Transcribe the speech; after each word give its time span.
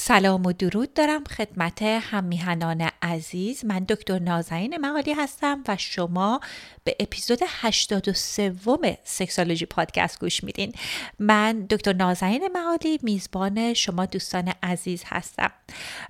سلام 0.00 0.46
و 0.46 0.52
درود 0.52 0.94
دارم 0.94 1.24
خدمت 1.24 1.82
هممیهنان 1.82 2.90
عزیز. 3.02 3.64
من 3.64 3.78
دکتر 3.78 4.18
نازنین 4.18 4.76
معالی 4.76 5.12
هستم 5.12 5.64
و 5.68 5.76
شما 5.76 6.40
به 6.84 6.96
اپیزود 7.00 7.38
83 7.46 8.98
سکسالوژی 9.04 9.66
پادکست 9.66 10.20
گوش 10.20 10.44
میدین. 10.44 10.72
من 11.18 11.66
دکتر 11.70 11.92
نازنین 11.92 12.48
معالی 12.54 12.98
میزبان 13.02 13.74
شما 13.74 14.06
دوستان 14.06 14.52
عزیز 14.62 15.02
هستم. 15.06 15.50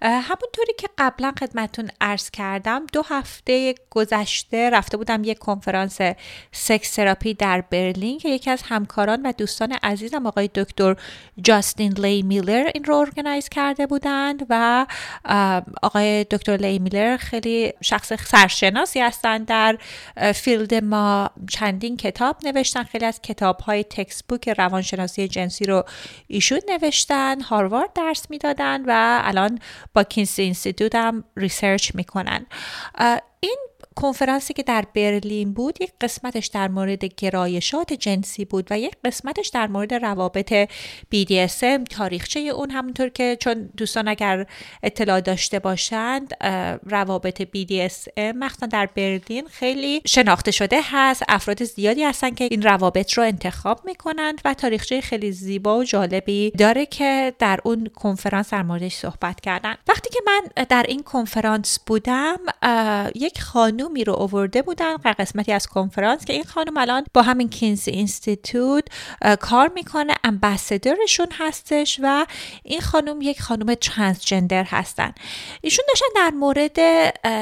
همونطوری 0.02 0.73
که 0.79 0.88
قبلا 0.98 1.34
خدمتون 1.41 1.91
عرض 2.01 2.30
کردم 2.30 2.87
دو 2.93 3.02
هفته 3.02 3.74
گذشته 3.91 4.70
رفته 4.70 4.96
بودم 4.96 5.24
یک 5.24 5.38
کنفرانس 5.38 5.98
سکس 6.52 6.95
تراپی 6.95 7.34
در 7.34 7.60
برلین 7.60 8.18
که 8.18 8.29
یکی 8.29 8.51
از 8.51 8.62
همکاران 8.65 9.23
و 9.23 9.32
دوستان 9.32 9.73
عزیزم 9.82 10.27
آقای 10.27 10.51
دکتر 10.55 10.96
جاستین 11.43 11.93
لی 11.93 12.23
میلر 12.23 12.70
این 12.74 12.84
رو 12.84 12.95
organize 12.95 13.48
کرده 13.78 13.87
بودند 13.87 14.46
و 14.50 14.87
آقای 15.82 16.24
دکتر 16.24 16.56
لی 16.56 16.78
میلر 16.78 17.16
خیلی 17.16 17.73
شخص 17.80 18.12
سرشناسی 18.12 19.01
هستند 19.01 19.46
در 19.46 19.79
field 20.34 20.74
ما. 20.74 21.30
چندین 21.51 21.96
کتاب 21.96 22.37
نوشتن 22.45 22.82
خیلی 22.82 23.04
از 23.04 23.21
کتاب 23.23 23.60
های 23.60 23.84
روانشناسی 24.59 25.29
جنسی 25.29 25.65
رو 25.65 25.84
ایشون 26.26 26.60
نوشتن 26.68 27.40
هاروارد 27.40 27.93
درس 27.93 28.30
می‌دادن 28.30 28.84
و 28.87 29.21
الان 29.24 29.59
با 29.95 30.02
Kinsey 30.02 30.43
Institute 30.43 30.95
هم 30.95 31.24
research 31.37 31.95
می‌کنن. 31.95 32.46
این 33.40 33.59
کنفرانسی 33.99 34.54
که 34.54 34.63
در 34.63 34.85
برلین 34.95 35.52
بود 35.52 35.79
یک 35.80 35.93
قسمتش 36.01 36.46
در 36.46 36.68
مورد 36.68 37.04
گرایشات 37.04 37.93
جنسی 37.93 38.45
بود 38.45 38.66
و 38.71 38.79
یک 38.79 38.93
قسمتش 39.05 39.49
در 39.49 39.66
مورد 39.66 39.95
روابط 39.95 40.68
BDSM 41.15 41.85
تاریخچه 41.90 42.40
اون 42.40 42.71
همونطور 42.71 43.09
که 43.09 43.37
چون 43.40 43.71
دوستان 43.77 44.09
اگر 44.09 44.46
اطلاع 44.82 45.21
داشته 45.21 45.59
باشند 45.59 46.35
روابط 46.85 47.43
BDSM 47.43 48.35
مخصوصا 48.35 48.66
در 48.66 48.87
برلین 48.87 49.46
خیلی 49.46 50.02
شناخته 50.07 50.51
شده 50.51 50.80
هست. 50.83 51.23
افراد 51.29 51.65
زیادی 51.65 52.05
هستن 52.05 52.30
که 52.30 52.49
این 52.51 52.62
روابط 52.62 53.12
رو 53.12 53.23
انتخاب 53.23 53.80
می‌کنند 53.85 54.40
و 54.45 54.55
تاریخچه 54.55 55.01
خیلی 55.01 55.33
زیبا 55.33 55.79
و 55.79 55.85
جالبی 55.85 56.51
داره 56.51 56.87
که 56.87 57.35
در 57.38 57.60
اون 57.65 57.87
کنفرانس 57.95 58.51
در 58.51 58.62
موردش 58.62 58.95
صحبت 58.95 59.40
کردن. 59.40 59.74
وقتی 59.88 60.10
که 60.10 60.21
من 60.27 60.65
در 60.65 60.85
این 60.88 61.02
کنفرانس 61.02 61.79
بودم 61.87 62.37
یک 63.15 63.40
خانم 63.40 63.87
خانومی 63.88 64.04
رو 64.04 64.12
اوورده 64.12 64.62
بودن 64.62 64.97
قسمتی 64.97 65.53
از 65.53 65.66
کنفرانس 65.66 66.25
که 66.25 66.32
این 66.32 66.44
خانم 66.44 66.76
الان 66.76 67.04
با 67.14 67.22
همین 67.22 67.48
کینز 67.48 67.88
اینستیتوت 67.88 68.84
کار 69.41 69.70
می‌کنه 69.75 70.14
امبسدرشون 70.25 71.26
هستش 71.32 72.00
و 72.03 72.26
این 72.62 72.81
خانم 72.81 73.22
یک 73.22 73.42
خانم 73.42 73.75
ترانسجندر 73.75 74.64
هستن. 74.64 75.12
ایشون 75.60 75.84
داشتن 75.88 76.06
در 76.16 76.31
مورد 76.31 76.78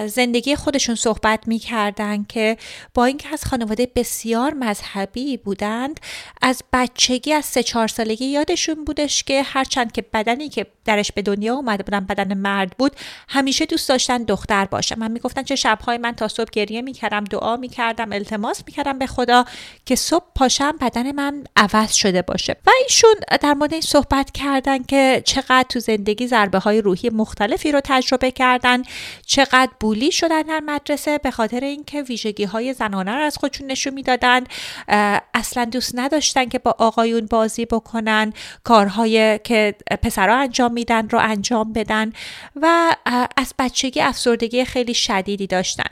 زندگی 0.06 0.56
خودشون 0.56 0.94
صحبت 0.94 1.48
می‌کردن 1.48 2.24
که 2.24 2.56
با 2.94 3.04
اینکه 3.04 3.28
از 3.32 3.44
خانواده 3.44 3.88
بسیار 3.96 4.54
مذهبی 4.54 5.36
بودند 5.36 6.00
از 6.42 6.62
بچگی 6.72 7.32
از 7.32 7.44
سه 7.44 7.62
چهار 7.62 7.88
سالگی 7.88 8.24
یادشون 8.24 8.84
بودش 8.84 9.22
که 9.22 9.42
هرچند 9.42 9.92
که 9.92 10.02
بدنی 10.02 10.48
که 10.48 10.66
درش 10.84 11.12
به 11.12 11.22
دنیا 11.22 11.54
اومده 11.54 11.82
بودن 11.82 12.00
بدن 12.00 12.34
مرد 12.34 12.72
بود 12.78 12.96
همیشه 13.28 13.66
دوست 13.66 13.88
داشتن 13.88 14.22
دختر 14.22 14.64
باشه 14.64 14.98
من 14.98 15.10
می‌گفتن 15.10 15.42
چه 15.42 15.56
شبهای 15.56 15.98
من 15.98 16.12
تا 16.12 16.28
صبح 16.36 16.50
گریه 16.52 16.82
می‌کردم 16.82 17.24
دعا 17.24 17.56
می‌کردم 17.56 18.12
التماس 18.12 18.62
می‌کردم 18.66 18.98
به 18.98 19.06
خدا 19.06 19.44
که 19.86 19.96
صبح 19.96 20.24
پاشم 20.34 20.76
بدن 20.80 21.12
من 21.12 21.44
عوض 21.56 21.92
شده 21.92 22.22
باشه. 22.22 22.56
و 22.66 22.70
ایشون 22.82 23.14
در 23.40 23.54
مورد 23.54 23.72
این 23.72 23.82
صحبت 23.82 24.30
کردن 24.30 24.82
که 24.82 25.22
چقدر 25.24 25.66
تو 25.68 25.80
زندگی 25.80 26.26
ضربه 26.26 26.58
های 26.58 26.80
روحی 26.80 27.10
مختلفی 27.10 27.72
رو 27.72 27.80
تجربه 27.84 28.30
کردن 28.30 28.82
چقدر 29.26 29.70
بولی 29.80 30.12
شدن 30.12 30.42
در 30.42 30.60
مدرسه 30.60 31.18
به 31.18 31.30
خاطر 31.30 31.60
اینکه 31.60 32.02
ویژگی 32.02 32.44
های 32.44 32.72
زنانه 32.72 33.14
رو 33.14 33.22
از 33.22 33.36
خودشون 33.36 33.66
نشون 33.66 33.94
می‌دادن. 33.94 34.44
اصلا 35.34 35.64
دوست 35.64 35.92
نداشتن 35.94 36.44
که 36.44 36.58
با 36.58 36.74
آقایون 36.78 37.26
بازی 37.26 37.66
بکنن 37.66 38.32
کارهای 38.64 39.38
که 39.44 39.74
پسرها 40.02 40.36
انجام 40.36 40.72
میدن 40.72 41.08
رو 41.08 41.18
انجام 41.18 41.72
بدن 41.72 42.12
و 42.56 42.96
از 43.36 43.54
بچگی 43.58 44.00
افسردگی 44.00 44.64
خیلی 44.64 44.94
شدیدی 44.94 45.46
داشتن. 45.46 45.90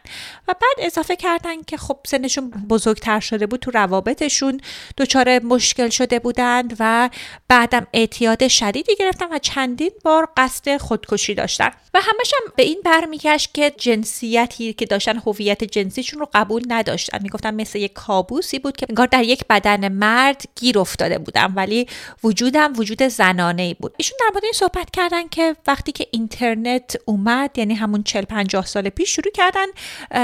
و 0.49 0.55
بعد 0.55 0.87
اضافه 0.87 1.17
کردن 1.17 1.63
که 1.63 1.77
خب 1.77 1.99
سنشون 2.07 2.51
بزرگتر 2.51 3.21
شده 3.21 3.47
بود 3.47 3.61
تو 3.61 3.71
روابطشون 3.71 4.61
دچار 4.99 5.39
مشکل 5.39 5.89
شده 5.89 6.19
بودند 6.19 6.77
و 6.81 7.11
بعدم 7.49 7.87
اعتیاد 7.93 8.49
شدیدی 8.49 8.97
گرفتن 8.97 9.27
و 9.33 9.39
چندین 9.39 9.91
بار 10.05 10.29
قصد 10.37 10.77
خودکشی 10.77 11.35
داشتن. 11.35 11.71
و 11.95 12.01
همش 12.01 12.33
هم 12.35 12.53
به 12.57 12.63
این 12.63 12.81
برمیگشت 12.85 13.55
که 13.55 13.73
جنسیتی 13.77 14.73
که 14.73 14.87
داشتن 14.87 15.19
هویت 15.27 15.65
جنسیشون 15.65 16.21
رو 16.21 16.29
قبول 16.35 16.63
نداشتن. 16.69 17.23
می‌گفتن 17.23 17.55
مثل 17.55 17.79
یک 17.79 17.93
کابوسی 17.93 18.59
بود 18.59 18.77
که 18.77 18.87
انگار 18.89 19.07
در 19.07 19.23
یک 19.23 19.45
بدن 19.51 19.89
مرد 19.93 20.43
گیر 20.57 20.79
افتاده 20.79 21.19
بودم 21.19 21.53
ولی 21.57 21.87
وجودم 22.25 22.73
وجود 22.77 23.03
زنانه 23.03 23.75
بود. 23.75 23.95
ایشون 23.97 24.19
در 24.21 24.31
مورد 24.33 24.45
این 24.45 24.53
صحبت 24.53 24.91
کردن 24.91 25.29
که 25.29 25.57
وقتی 25.67 25.93
که 25.93 26.07
اینترنت 26.11 26.97
اومد 27.05 27.59
یعنی 27.59 27.75
همون 27.75 28.03
40 28.03 28.25
50 28.25 28.67
سال 28.67 28.89
پیش 28.89 29.15
شروع 29.15 29.33
کردن 29.33 29.67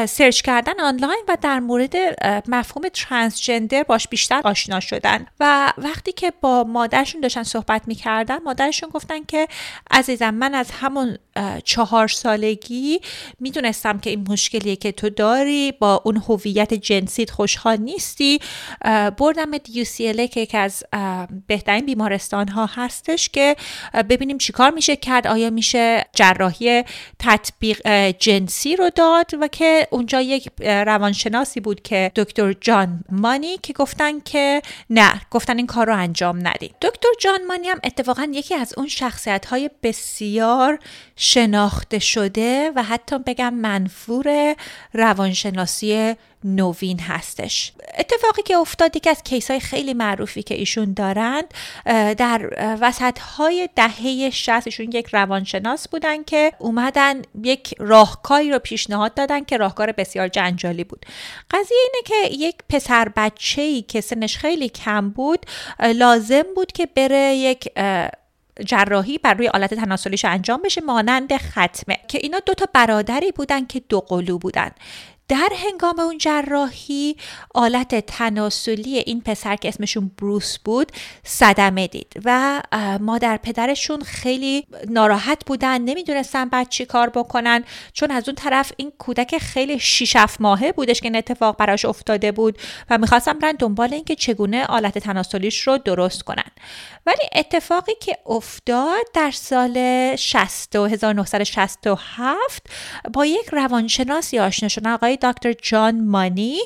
سرچ 0.07 0.41
کردن 0.41 0.81
آنلاین 0.81 1.23
و 1.29 1.37
در 1.41 1.61
مورد 1.61 1.97
مفهوم 2.49 2.89
ترانسجندر 2.89 3.83
باش 3.83 4.09
بیشتر 4.09 4.41
آشنا 4.45 4.81
شدن. 4.81 5.27
و 5.41 5.73
وقتی 5.79 6.13
که 6.13 6.33
با 6.41 6.65
مادرشون 6.65 7.21
داشتن 7.21 7.43
صحبت 7.43 7.83
می‌کردن 7.87 8.39
مادرشون 8.43 8.89
گفتن 8.89 9.25
که 9.25 9.49
عزیزم 9.91 10.35
من 10.35 10.55
از 10.55 10.71
همون 10.71 11.19
چهار 11.65 12.09
سالگی 12.09 13.01
می‌دونستم 13.41 13.99
که 13.99 14.11
این 14.11 14.27
مشکلیه 14.29 14.77
که 14.77 14.93
تو 14.93 15.11
داری 15.11 15.73
با 15.73 16.03
اون 16.05 16.17
هویت 16.29 16.75
جنسیت 16.75 17.31
خوشحال 17.31 17.77
نیستی. 17.77 18.39
بردم 19.19 19.59
UCLA 19.59 20.29
که 20.31 20.41
یکی 20.41 20.57
از 20.57 20.85
بهترین 21.47 21.87
بیمارستان 21.87 22.49
ها 22.49 22.67
هستش 22.67 23.29
که 23.29 23.57
ببینیم 23.95 24.39
چیکار 24.39 24.71
میشه 24.71 24.97
کرد 24.97 25.27
آیا 25.27 25.51
میشه 25.51 26.07
جراحی 26.13 26.85
تطبیق 27.19 27.89
جنسی 28.11 28.77
رو 28.77 28.91
داد 28.91 29.31
و 29.41 29.49
که 29.49 29.89
اونجا 29.91 30.21
یک 30.21 30.49
روانشناسی 30.61 31.61
بود 31.61 31.83
که 31.83 32.13
دکتر 32.17 32.53
جان 32.53 33.05
مانی 33.11 33.59
که 33.59 33.73
گفتن 33.73 34.21
که 34.21 34.63
نه 34.91 35.21
گفتن 35.31 35.57
این 35.57 35.67
کار 35.67 35.87
رو 35.87 35.97
انجام 35.97 36.49
ندید 36.49 36.75
دکتر 36.83 37.09
جان 37.21 37.47
مانی 37.49 37.69
هم 37.69 37.81
اتفاقا 37.85 38.29
یکی 38.33 38.55
از 38.55 38.75
اون 38.77 38.89
شخصیت 38.89 39.47
های 39.47 39.71
بسیار 39.83 40.79
شناخته 41.23 41.99
شده 41.99 42.73
و 42.77 42.83
حتی 42.83 43.19
بگم 43.19 43.55
منفور 43.55 44.57
روانشناسی 44.93 46.15
نوین 46.45 47.01
هستش. 47.01 47.73
اتفاقی 47.99 48.43
که 48.43 48.57
افتاد 48.57 49.01
که 49.01 49.11
از 49.11 49.23
کیس 49.23 49.51
های 49.51 49.61
خیلی 49.61 49.95
معروفی 49.95 50.43
که 50.43 50.55
ایشون 50.55 50.93
دارند 50.93 51.55
در 52.17 52.51
وسط 52.81 53.19
های 53.19 53.69
دهه 53.77 54.31
60 54.31 54.67
ایشون 54.67 54.91
یک 54.93 55.07
روانشناس 55.13 55.89
بودن 55.89 56.23
که 56.23 56.53
اومدن 56.59 57.23
یک 57.43 57.75
راهکاری 57.79 58.51
رو 58.51 58.59
پیشنهاد 58.59 59.15
دادن 59.15 59.45
که 59.45 59.57
راهکار 59.57 59.93
بسیار 59.93 60.29
جنجالی 60.29 60.85
بود. 60.85 61.07
قضیه 61.51 61.77
اینه 61.83 62.03
که 62.05 62.37
یک 62.37 62.57
پسر 62.69 63.09
بچه 63.17 63.63
ای 63.63 63.83
که 63.83 64.01
سنش 64.01 64.37
خیلی 64.37 64.69
کم 64.69 65.11
بود 65.11 65.47
لازم 65.81 66.45
بود 66.55 66.73
که 66.73 66.87
بره 66.87 67.35
یک 67.35 67.69
جراحی 68.67 69.19
بر 69.19 69.35
روی 69.35 69.49
آلت 69.49 69.75
تناسلیش 69.75 70.25
انجام 70.25 70.63
بشه 70.63 70.81
مانند 70.81 71.37
ختمه 71.37 71.99
که 72.09 72.19
اینا 72.23 72.39
دو 72.47 72.55
تا 72.55 72.67
برادری 72.75 73.33
بودن 73.33 73.67
که 73.67 73.83
دو 73.89 74.01
قلو 74.01 74.39
بودن. 74.39 74.71
در 75.31 75.51
هنگام 75.57 76.01
اون 76.01 76.19
جراحی 76.19 77.17
آلت 77.55 78.07
تناسلی 78.07 78.99
این 78.99 79.21
پسر 79.21 79.57
که 79.57 79.69
اسمشون 79.69 80.11
بروس 80.19 80.59
بود 80.59 80.93
صدمه 81.25 81.87
دید 81.87 82.13
و 82.25 82.63
مادر 83.01 83.37
پدرشون 83.37 84.01
خیلی 84.01 84.67
ناراحت 84.89 85.45
بودن 85.47 85.81
نمی‌دونستن 85.81 86.49
بعد 86.49 86.69
چی 86.69 86.85
کار 86.85 87.11
بکنن 87.11 87.65
چون 87.93 88.11
از 88.11 88.29
اون 88.29 88.35
طرف 88.35 88.73
این 88.77 88.93
کودک 88.99 89.39
خیلی 89.39 89.79
شیش 89.79 90.17
ماهه 90.41 90.73
بودش 90.73 91.01
که 91.01 91.07
این 91.07 91.17
اتفاق 91.17 91.57
براش 91.57 91.85
افتاده 91.85 92.33
بود 92.33 92.59
و 92.91 92.99
می‌خواستم 92.99 93.39
برن 93.39 93.53
دنبال 93.53 93.95
اینکه 93.95 94.15
چگونه 94.15 94.65
آلت 94.65 94.99
تناسلیش 94.99 95.61
رو 95.61 95.79
درست 95.79 96.23
کنن. 96.23 96.51
ولی 97.07 97.23
اتفاقی 97.35 97.93
که 98.01 98.19
افتاد 98.27 99.07
در 99.15 99.31
سال 99.31 99.77
60 100.17 100.77
1967 100.77 102.67
با 103.13 103.27
یک 103.27 103.49
روانشناسی 103.53 104.39
آشنا 104.39 104.69
شدن. 104.69 104.91
آقای 104.91 105.17
دکتر 105.23 105.53
جان 105.53 106.01
مانی 106.05 106.59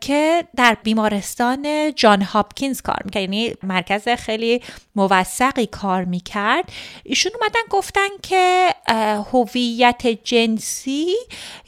که 0.00 0.44
در 0.56 0.76
بیمارستان 0.82 1.92
جان 1.96 2.22
هاپکینز 2.22 2.80
کار 2.80 2.98
می‌کرد. 3.04 3.22
یعنی 3.22 3.54
مرکز 3.62 4.08
خیلی 4.08 4.62
موثقی 4.96 5.66
کار 5.66 6.04
می‌کرد. 6.04 6.72
ایشون 7.04 7.32
اومدن 7.40 7.60
گفتن 7.70 8.08
که 8.22 8.74
هویت 9.32 10.06
جنسی 10.24 11.14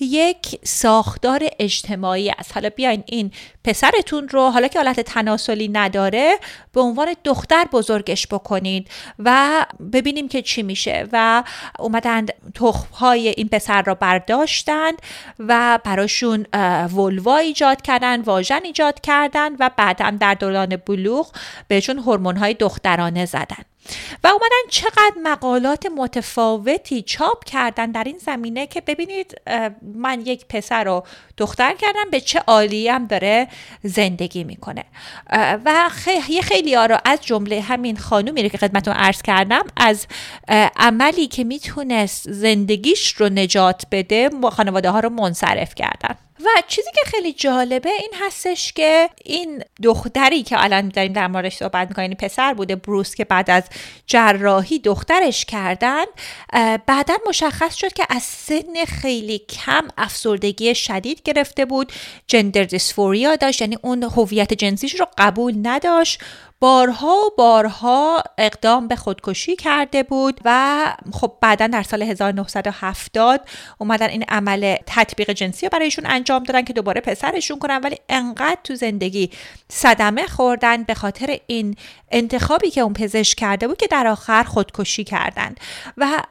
یک 0.01 0.59
ساختار 0.65 1.49
اجتماعی 1.59 2.31
است. 2.31 2.53
حالا 2.55 2.71
بیاین 2.71 3.03
این 3.07 3.33
پسرتون 3.65 4.29
رو 4.29 4.51
حالا 4.51 4.69
که 4.69 4.79
حالت 4.79 5.01
تناسلی 5.01 5.69
نداره 5.69 6.39
به 6.73 6.81
عنوان 6.81 7.15
دختر 7.25 7.65
بزرگش 7.73 8.27
بکنید 8.27 8.89
و 9.19 9.67
ببینیم 9.93 10.29
که 10.29 10.43
چی 10.43 10.63
میشه. 10.63 11.09
و 11.13 11.45
اومدند 11.79 12.33
تخمهای 12.55 13.29
این 13.29 13.49
پسر 13.49 13.83
را 13.83 13.95
برداشتند 13.95 15.03
و 15.39 15.79
براشون 15.99 16.47
ولوا 16.95 17.37
ایجاد 17.37 17.83
کردن 17.83 18.21
واژن 18.21 18.61
ایجاد 18.65 19.01
کردن 19.01 19.55
و 19.59 19.71
بعدا 19.77 20.11
در 20.11 20.35
دوران 20.35 20.77
بلوغ 20.77 21.33
بهشون 21.69 21.99
هورمون‌های 21.99 22.55
دخترانه 22.55 23.27
زدن. 23.27 23.65
و 24.25 24.27
اومدن 24.27 24.71
چقدر 24.71 25.13
مقالات 25.23 25.87
متفاوتی 25.97 27.03
چاپ 27.03 27.45
کردن 27.45 27.91
در 27.91 28.05
این 28.05 28.19
زمینه 28.19 28.67
که 28.67 28.81
ببینید 28.81 29.41
من 29.95 30.21
یک 30.21 30.47
پسر 30.49 30.85
رو 30.85 31.05
دختر 31.39 31.75
کردم 31.75 32.11
به 32.11 32.21
چه 32.21 32.39
عالی 32.47 32.89
هم 32.89 33.07
داره 33.07 33.49
زندگی 33.83 34.45
می‌کنه. 34.45 34.85
و 35.65 35.89
خیلی 35.91 36.43
خیلی 36.43 36.75
ها 36.75 36.87
رو 36.87 36.99
از 37.05 37.21
جمله 37.25 37.61
همین 37.61 37.97
خانومی 37.97 38.43
رو 38.43 38.49
که 38.49 38.59
خدمتون 38.59 38.95
عرض 38.95 39.23
کردم 39.23 39.65
از 39.77 40.07
عملی 40.77 41.27
که 41.27 41.45
می‌تونست 41.45 42.31
زندگیش 42.31 43.13
رو 43.13 43.29
نجات 43.29 43.83
بده 43.91 44.31
خانواده 44.53 44.91
ها 44.91 45.01
رو 45.01 45.09
منصرف 45.09 45.75
کردن. 45.75 46.15
و 46.41 46.49
چیزی 46.69 46.91
که 46.95 47.11
خیلی 47.11 47.33
جالبه 47.33 47.91
این 47.91 48.11
هستش 48.27 48.73
که 48.73 49.11
این 49.25 49.63
دختری 49.83 50.43
که 50.43 50.65
الان 50.65 50.89
داریم 50.89 51.13
در 51.13 51.27
موردش 51.27 51.57
صحبت 51.57 51.89
می‌کنیم 51.89 52.15
پسر 52.15 52.55
بوده 52.55 52.77
بروس 52.77 53.15
که 53.15 53.25
بعد 53.25 53.51
از 53.51 53.65
جراحی 54.07 54.79
دخترش 54.79 55.45
کردن 55.45 56.05
بعدا 56.87 57.15
مشخص 57.29 57.75
شد 57.75 57.93
که 57.93 58.07
از 58.11 58.23
سن 58.23 58.85
خیلی 59.01 59.39
کم 59.39 59.89
افسردگی 59.99 60.75
شدید 60.75 61.23
گرفته 61.33 61.65
بود. 61.65 61.93
جندر 62.27 62.65
دیسفوریا 62.65 63.37
داشت 63.37 63.61
یعنی 63.61 63.79
اون 63.83 64.03
هویت 64.03 64.55
جنسیش 64.55 65.01
رو 65.01 65.07
قبول 65.19 65.55
نداشت. 65.63 66.21
بارها 66.61 67.17
و 67.27 67.31
بارها 67.39 68.23
اقدام 68.39 68.89
به 68.89 68.97
خودکشی 68.97 69.57
کرده 69.57 70.03
بود 70.03 70.41
و 70.45 70.85
خب 71.13 71.33
بعدا 71.41 71.67
در 71.67 71.83
سال 71.83 72.03
1970 72.03 73.49
اومدن 73.79 74.09
این 74.09 74.25
عمل 74.29 74.77
تطبیق 74.87 75.31
جنسی 75.31 75.67
رو 75.67 75.71
برایشون 75.71 76.07
انجام 76.07 76.43
دادن 76.43 76.63
که 76.63 76.73
دوباره 76.73 77.01
پسرشون 77.01 77.59
کنن 77.59 77.81
ولی 77.85 77.97
انقدر 78.09 78.59
تو 78.65 78.75
زندگی 78.75 79.31
صدمه 79.69 80.27
خوردن 80.27 80.83
به 80.83 80.95
خاطر 80.95 81.39
این 81.47 81.77
انتخابی 82.11 82.71
که 82.71 82.81
اون 82.81 82.93
پزشک 82.93 83.39
کرده 83.39 83.69
بود 83.69 83.77
که 83.77 83.87
در 83.87 84.07
آخر 84.07 84.43
خودکشی 84.43 85.05
کردن. 85.05 85.55
و 85.97 86.23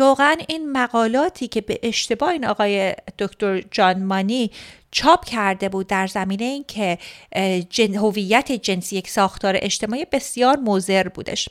واقعا 0.00 0.36
این 0.48 0.72
مقالاتی 0.72 1.48
که 1.48 1.60
به 1.60 1.78
اشتباه 1.82 2.28
این 2.28 2.46
آقای 2.46 2.94
دکتر 3.18 3.60
جان 3.70 4.02
مانی 4.02 4.50
چاپ 4.90 5.24
کرده 5.24 5.68
بود 5.68 5.86
در 5.86 6.06
زمینه 6.06 6.44
اینکه 6.44 6.98
جن، 7.70 7.94
هویت 7.94 8.52
جنسی 8.52 8.96
یک 8.96 9.08
ساختار 9.08 9.54
اجتماعی 9.62 10.04
بسیار 10.04 10.56
مضر 10.56 11.08
بودش. 11.08 11.48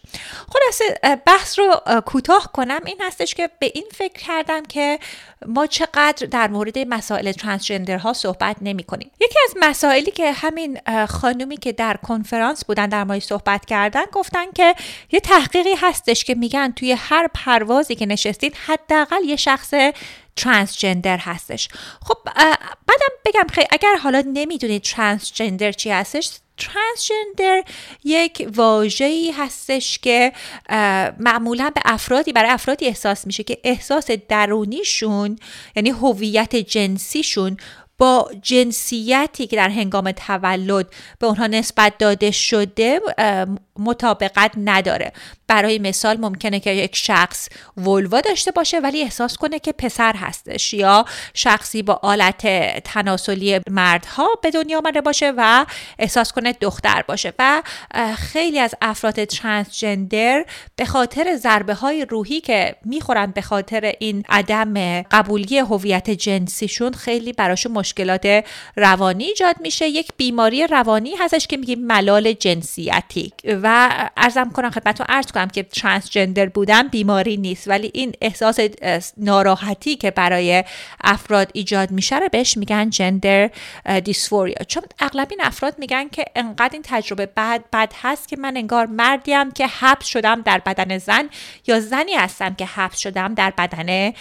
خلاصه 0.54 1.00
بحث 1.26 1.60
رو 1.60 1.82
کوتاه 2.06 2.52
کنم. 2.54 2.82
این 2.86 2.98
هستش 3.02 3.34
که 3.34 3.50
به 3.60 3.72
این 3.76 3.86
فکر 3.92 4.24
کردم 4.28 4.64
که 4.64 5.00
ما 5.46 5.68
چقدر 5.68 6.28
در 6.28 6.48
مورد 6.48 6.80
مسائل 6.80 7.32
ترانسجندرها 7.32 8.14
صحبت 8.14 8.56
نمی 8.62 8.84
کنیم 8.84 9.12
یکی 9.22 9.40
از 9.46 9.54
مسائلی 9.62 10.12
که 10.12 10.32
همین 10.32 10.80
خانومی 11.10 11.58
که 11.58 11.72
در 11.72 11.98
کنفرانس 11.98 12.66
بودن 12.66 12.90
در 12.90 13.04
مای 13.04 13.20
صحبت 13.20 13.66
کردن 13.66 14.06
گفتن 14.14 14.52
که 14.52 14.76
یه 15.12 15.20
تحقیقی 15.20 15.76
هستش 15.78 16.24
که 16.24 16.36
میگن 16.36 16.72
توی 16.72 16.92
هر 16.92 17.28
پروازی 17.34 17.96
که 17.96 18.06
نشستید 18.06 18.56
حداقل 18.66 19.24
یه 19.24 19.36
شخص 19.36 19.74
ترانسجندر 20.36 21.18
هستش. 21.18 21.70
خب 22.02 22.18
بعدم 22.88 23.16
بگم 23.26 23.48
خیلی 23.54 23.68
اگر 23.72 23.96
حالا 24.04 24.24
نمی‌دونید 24.34 24.82
ترانسجندر 24.82 25.72
چی 25.72 25.92
هستش 25.92 26.30
ترانسجندر 26.58 27.64
یک 28.04 28.50
واژه‌ای 28.56 29.32
هستش 29.32 30.00
که 30.00 30.32
معمولا 31.20 31.70
به 31.70 31.82
افرادی 31.86 32.34
برای 32.34 32.50
افرادی 32.52 32.86
احساس 32.86 33.28
میشه 33.28 33.44
که 33.44 33.58
احساس 33.64 34.12
درونیشون 34.12 35.40
یعنی 35.76 35.90
هویت 35.90 36.56
جنسیشون 36.56 37.58
با 37.98 38.32
جنسیتی 38.42 39.48
که 39.48 39.56
در 39.56 39.70
هنگام 39.70 40.12
تولد 40.12 40.88
به 41.20 41.28
اونها 41.28 41.48
نسبت 41.48 41.98
داده 41.98 42.32
شده 42.32 43.02
مطابقت 43.80 44.52
نداره. 44.58 45.12
برای 45.48 45.80
مثال 45.80 46.18
ممکنه 46.18 46.60
که 46.60 46.72
یک 46.72 46.96
شخص 46.96 47.50
ولوا 47.78 48.22
داشته 48.22 48.52
باشه 48.52 48.80
ولی 48.80 49.02
احساس 49.02 49.38
کنه 49.38 49.60
که 49.60 49.72
پسر 49.72 50.16
هستش 50.16 50.74
یا 50.74 51.06
شخصی 51.34 51.84
با 51.84 52.00
آلت 52.04 52.48
تناسلی 52.84 53.60
مردها 53.70 54.28
به 54.42 54.52
دنیا 54.52 54.78
آمده 54.78 55.02
باشه 55.02 55.34
و 55.38 55.66
احساس 56.00 56.32
کنه 56.32 56.54
دختر 56.54 57.04
باشه 57.08 57.34
و 57.40 57.64
خیلی 58.18 58.60
از 58.60 58.76
افراد 58.82 59.24
ترانسجندر 59.26 60.46
به 60.76 60.86
خاطر 60.86 61.36
ضربه 61.36 61.74
های 61.74 62.06
روحی 62.06 62.42
که 62.42 62.76
می‌خورن 62.86 63.32
به 63.32 63.42
خاطر 63.42 63.94
این 64.00 64.24
عدم 64.30 65.02
قبولی 65.02 65.58
هویت 65.58 66.10
جنسیشون 66.10 66.94
خیلی 66.94 67.34
براشون 67.34 67.72
مشکلات 67.72 68.46
روانی 68.76 69.24
ایجاد 69.24 69.56
میشه. 69.62 69.88
یک 69.88 70.12
بیماری 70.18 70.68
روانی 70.68 71.16
هستش 71.16 71.48
که 71.48 71.58
میگیم 71.58 71.80
ملال 71.80 72.34
جنسیتی 72.34 73.34
و 73.66 74.10
ارزم 74.18 74.50
کنم 74.50 74.70
خدمتتون 74.70 75.06
ارز 75.10 75.32
کنم 75.32 75.48
که 75.48 75.64
ترانسجندر 75.64 76.46
بودن 76.46 76.88
بیماری 76.88 77.38
نیست 77.38 77.68
ولی 77.68 77.92
این 77.94 78.14
احساس 78.22 78.60
ناراحتی 79.18 79.96
که 79.96 80.12
برای 80.12 80.64
افراد 81.04 81.50
ایجاد 81.54 81.92
میشه 81.92 82.20
رو 82.20 82.30
بهش 82.32 82.58
میگن 82.58 82.90
جندر 82.90 83.50
دیسفوریا 84.04 84.64
چون 84.68 84.84
اغلب 85.00 85.28
این 85.32 85.42
افراد 85.44 85.80
میگن 85.80 86.10
که 86.10 86.26
انقدر 86.36 86.70
این 86.74 86.82
تجربه 86.86 87.26
بد 87.26 87.64
بد 87.74 87.94
هست 88.02 88.28
که 88.28 88.38
من 88.38 88.58
انگار 88.58 88.86
مردیم 88.86 89.52
که 89.52 89.68
حبس 89.68 90.06
شدم 90.06 90.42
در 90.42 90.62
بدن 90.66 90.98
زن 90.98 91.30
یا 91.68 91.80
زنی 91.80 92.14
هستم 92.14 92.54
که 92.56 92.66
حبس 92.66 92.98
شدم 92.98 93.34
در 93.34 93.54
بدن 93.58 94.14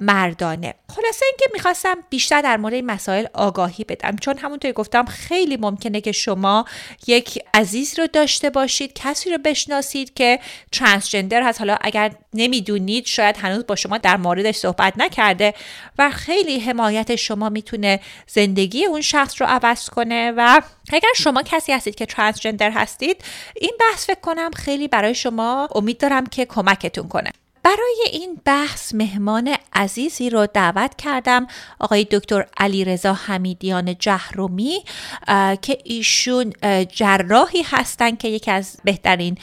مردانه. 0.00 0.74
خلاصه 0.88 1.26
اینکه 1.26 1.44
می‌خواستم 1.52 1.94
بیشتر 2.10 2.40
در 2.40 2.56
مورد 2.56 2.74
این 2.74 2.86
مسائل 2.86 3.26
آگاهی 3.34 3.84
بدم 3.84 4.16
چون 4.16 4.38
همونطور 4.38 4.72
گفتم 4.72 5.04
خیلی 5.04 5.56
ممکنه 5.56 6.00
که 6.00 6.12
شما 6.12 6.64
یک 7.06 7.44
عزیز 7.54 7.98
رو 7.98 8.06
داشته 8.06 8.50
باشید 8.50 8.81
کسی 8.88 9.30
رو 9.30 9.38
بشناسید 9.38 10.14
که 10.14 10.38
ترانسجندر 10.72 11.42
هست. 11.42 11.58
حالا 11.58 11.76
اگر 11.80 12.12
نمی‌دونید 12.34 13.06
شاید 13.06 13.36
هنوز 13.36 13.66
با 13.66 13.76
شما 13.76 13.98
در 13.98 14.16
موردش 14.16 14.56
صحبت 14.56 14.92
نکرده 14.96 15.54
و 15.98 16.10
خیلی 16.10 16.60
حمایت 16.60 17.16
شما 17.16 17.48
می‌تونه 17.48 18.00
زندگی 18.26 18.84
اون 18.84 19.00
شخص 19.00 19.40
رو 19.40 19.46
عوض 19.46 19.88
کنه. 19.88 20.32
و 20.36 20.60
اگر 20.92 21.08
شما 21.16 21.42
کسی 21.42 21.72
هستید 21.72 21.94
که 21.94 22.06
ترانسجندر 22.06 22.70
هستید 22.70 23.24
این 23.60 23.72
بحث 23.80 24.06
فکر 24.06 24.20
کنم 24.20 24.50
خیلی 24.50 24.88
برای 24.88 25.14
شما 25.14 25.68
امید 25.74 25.98
دارم 25.98 26.26
که 26.26 26.46
کمکتون 26.46 27.08
کنه. 27.08 27.30
برای 27.62 28.04
این 28.12 28.40
بحث 28.44 28.94
مهمان 28.94 29.56
عزیزی 29.74 30.30
رو 30.30 30.46
دعوت 30.46 30.96
کردم 30.96 31.46
آقای 31.78 32.04
دکتر 32.10 32.46
علیرضا 32.56 33.12
حمیدیان 33.12 33.96
جهرومی 33.98 34.78
که 35.62 35.78
ایشون 35.84 36.52
جراحی 36.88 37.62
هستند 37.62 38.18
که 38.18 38.28
یکی 38.28 38.50
از 38.50 38.76
بهترین 38.84 39.38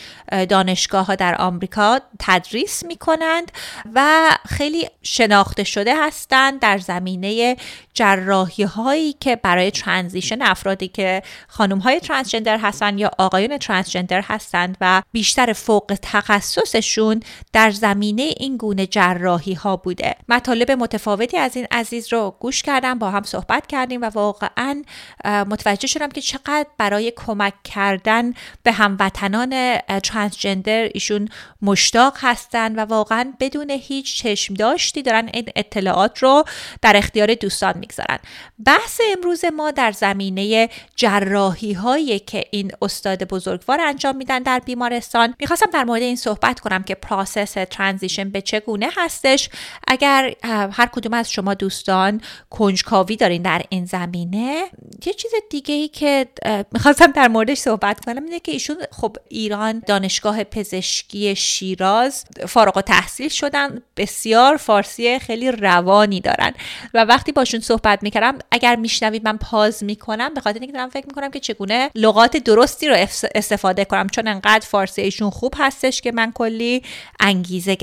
دانشگاه 0.49 1.05
ها 1.05 1.15
در 1.15 1.35
آمریکا 1.41 1.99
تدریس 2.19 2.85
می 2.85 2.95
کنند 2.95 3.51
و 3.95 4.29
خیلی 4.47 4.87
شناخته 5.03 5.63
شده 5.63 6.05
هستند 6.05 6.59
در 6.59 6.77
زمینه 6.77 7.57
جراحی 7.93 8.63
هایی 8.63 9.13
که 9.13 9.35
برای 9.35 9.71
ترانزیشن 9.71 10.41
افرادی 10.41 10.87
که 10.87 11.21
خانم 11.47 11.77
های 11.77 11.99
ترانسجندر 11.99 12.57
هستند 12.57 12.99
یا 12.99 13.11
آقایون 13.17 13.57
ترانسجندر 13.57 14.21
هستند 14.21 14.77
و 14.81 15.01
بیشتر 15.11 15.53
فوق 15.53 15.97
تخصصشون 16.01 17.19
در 17.53 17.71
زمینه 17.71 18.08
زمینه 18.09 18.33
این 18.37 18.57
گونه 18.57 18.87
جراحی 18.87 19.53
ها 19.53 19.75
بوده. 19.75 20.15
مطالب 20.29 20.71
متفاوتی 20.71 21.37
از 21.37 21.55
این 21.55 21.67
عزیز 21.71 22.13
رو 22.13 22.35
گوش 22.39 22.63
کردم 22.63 22.99
با 22.99 23.11
هم 23.11 23.23
صحبت 23.23 23.67
کردیم 23.67 24.01
و 24.01 24.05
واقعا 24.05 24.83
متوجه 25.25 25.87
شدم 25.87 26.09
که 26.09 26.21
چقدر 26.21 26.65
برای 26.77 27.13
کمک 27.15 27.53
کردن 27.63 28.33
به 28.63 28.71
هموطنان 28.71 29.77
ترانسجندر 29.77 30.89
ایشون 30.93 31.27
مشتاق 31.61 32.17
هستن 32.19 32.75
و 32.75 32.85
واقعا 32.85 33.33
بدون 33.39 33.69
هیچ 33.69 34.17
چشم 34.17 34.53
داشتی 34.53 35.01
دارن 35.01 35.29
این 35.33 35.49
اطلاعات 35.55 36.23
رو 36.23 36.43
در 36.81 36.97
اختیار 36.97 37.33
دوستان 37.33 37.77
می‌گذارن. 37.77 38.19
بحث 38.65 39.01
امروز 39.17 39.45
ما 39.45 39.71
در 39.71 39.91
زمینه 39.91 40.69
جراحی 40.95 41.73
هایی 41.73 42.19
که 42.19 42.45
این 42.51 42.71
استاد 42.81 43.23
بزرگوار 43.23 43.81
انجام 43.81 44.15
میدن 44.15 44.43
در 44.43 44.59
بیمارستان. 44.59 45.35
می‌خواستم 45.39 45.69
در 45.73 45.83
مورد 45.83 46.01
این 46.01 46.15
صحبت 46.15 46.59
کنم 46.59 46.83
که 46.83 46.95
پراسس 46.95 47.57
ترانزیشن 47.99 48.29
به 48.29 48.41
چگونه 48.41 48.89
هستش. 48.97 49.49
اگر 49.87 50.33
هر 50.71 50.89
کدوم 50.91 51.13
از 51.13 51.31
شما 51.31 51.53
دوستان 51.53 52.21
کنجکاوی 52.49 53.15
دارین 53.15 53.41
در 53.41 53.61
این 53.69 53.85
زمینه 53.85 54.63
یه 55.05 55.13
چیز 55.13 55.31
دیگه 55.49 55.75
ای 55.75 55.87
که 55.87 56.27
می‌خواستم 56.71 57.11
در 57.11 57.27
موردش 57.27 57.57
صحبت 57.57 58.05
کنم 58.05 58.23
اینه 58.23 58.39
که 58.39 58.51
ایشون 58.51 58.77
خب 58.91 59.17
ایران 59.29 59.81
دانشگاه 59.87 60.43
پزشکی 60.43 61.35
شیراز 61.35 62.25
فارغ 62.47 62.77
و 62.77 62.81
تحصیل 62.81 63.29
شدن. 63.29 63.81
بسیار 63.97 64.57
فارسی 64.57 65.19
خیلی 65.19 65.51
روانی 65.51 66.21
دارن. 66.21 66.53
و 66.93 67.05
وقتی 67.05 67.31
باشون 67.31 67.59
صحبت 67.59 68.03
می‌کردم 68.03 68.39
اگر 68.51 68.75
میشنوید 68.75 69.25
من 69.25 69.37
پاز 69.37 69.83
می‌کنم 69.83 70.33
به 70.33 70.41
خاطر 70.41 70.59
اینکه 70.59 70.73
دارم 70.73 70.89
فکر 70.89 71.05
می‌کنم 71.07 71.31
که 71.31 71.39
چگونه 71.39 71.91
لغات 71.95 72.37
درستی 72.37 72.87
رو 72.87 72.95
استفاده 73.35 73.85
کنم. 73.85 74.07
چون 74.07 74.27
انقدر 74.27 74.65
فارسی 74.65 75.01
ایشون 75.01 75.29
خوب 75.29 75.53
هستش 75.57 76.01
که 76.01 76.11
من 76.11 76.31
کلی 76.31 76.83
انگیزه 77.19 77.75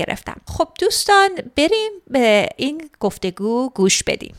خب 0.47 0.67
دوستان 0.79 1.29
بریم 1.55 1.91
به 2.07 2.49
این 2.57 2.89
گفتگو 2.99 3.69
گوش 3.69 4.03
بدیم. 4.03 4.35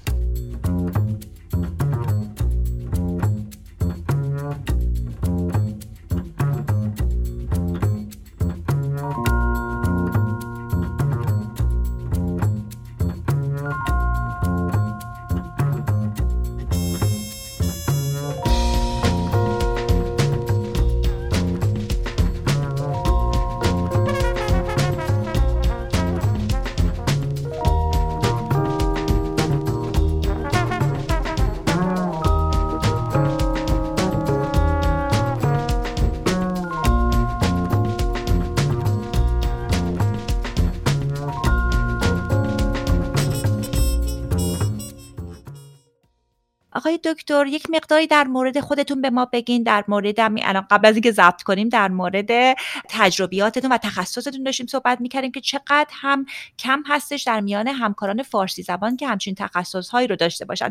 آقای 46.89 47.01
دکتر 47.05 47.47
یک 47.47 47.71
مقداری 47.71 48.07
در 48.07 48.25
مورد 48.25 48.61
خودتون 48.61 49.03
به 49.03 49.11
ما 49.11 49.25
بگین 49.25 49.63
در 49.63 49.85
مورد 49.89 50.21
الان 50.21 50.67
قبل 50.71 50.89
از 50.89 50.95
اینکه 50.95 51.13
ضبط 51.13 51.43
کنیم 51.43 51.69
در 51.69 51.89
مورد 51.89 52.57
تجربیاتتون 52.89 53.73
و 53.73 53.79
تخصصتون 53.79 54.43
داشتیم 54.43 54.67
صحبت 54.67 55.01
می‌کردیم 55.01 55.33
که 55.33 55.41
چقدر 55.41 55.87
هم 55.91 56.27
کم 56.59 56.83
هستش 56.87 57.23
در 57.23 57.41
میان 57.41 57.69
همکاران 57.69 58.23
فارسی 58.23 58.63
زبان 58.63 58.97
که 58.97 59.09
همچین 59.09 59.35
تخصص 59.35 59.89
هایی 59.89 60.07
رو 60.07 60.17
داشته 60.17 60.45
باشن. 60.45 60.71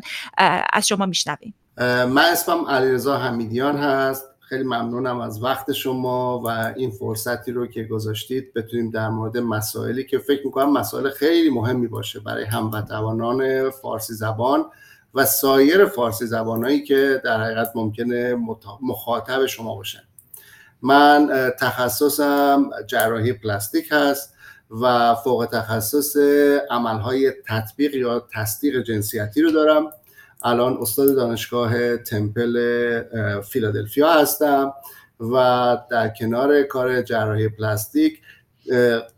از 0.74 0.88
شما 0.88 1.06
میشنویم. 1.06 1.54
من 1.80 2.26
اسمم 2.32 2.66
علیرضا 2.66 3.18
حمیدیان 3.18 3.78
هست. 3.78 4.26
خیلی 4.40 4.64
ممنونم 4.64 5.20
از 5.20 5.44
وقت 5.44 5.72
شما 5.72 6.40
و 6.40 6.48
این 6.48 6.92
فرصتی 6.92 7.52
رو 7.52 7.68
که 7.68 7.84
گذاشتید. 7.84 8.54
بتونیم 8.54 8.92
در 8.92 9.10
مورد 9.10 9.38
مسائلی 9.38 10.06
که 10.06 10.18
فکر 10.18 10.42
می‌کنم 10.46 10.74
مسائل 10.74 11.10
خیلی 11.10 11.50
مهمی 11.50 11.88
باشه 11.88 12.20
برای 12.20 12.46
هموطنان 12.46 13.70
فارسی 13.70 14.14
زبان. 14.14 14.66
و 15.18 15.26
سایر 15.26 15.86
فارسی 15.86 16.26
زبانهایی 16.26 16.84
که 16.84 17.22
در 17.24 17.44
حقیقت 17.44 17.72
ممکنه 17.76 18.38
مخاطب 18.82 19.46
شما 19.46 19.76
باشن. 19.76 20.00
من 20.82 21.52
تخصصم 21.60 22.70
جراحی 22.88 23.34
پلاستیک 23.34 23.88
هست 23.92 24.34
و 24.82 25.16
فوق 25.16 25.48
تخصص 25.52 26.18
عملهای 26.70 27.34
تطبیق 27.48 27.96
یا 27.96 28.28
تصدیق 28.34 28.82
جنسیتی 28.84 29.42
رو 29.42 29.52
دارم. 29.52 29.92
الان 30.44 30.78
استاد 30.82 31.16
دانشگاه 31.16 31.98
تمپل 31.98 33.42
فیلادلفیا 33.42 34.14
هستم 34.14 34.74
و 35.20 35.78
در 35.90 36.10
کنار 36.10 36.64
کار 36.64 37.02
جراحی 37.02 37.50
پلاستیک 37.50 38.22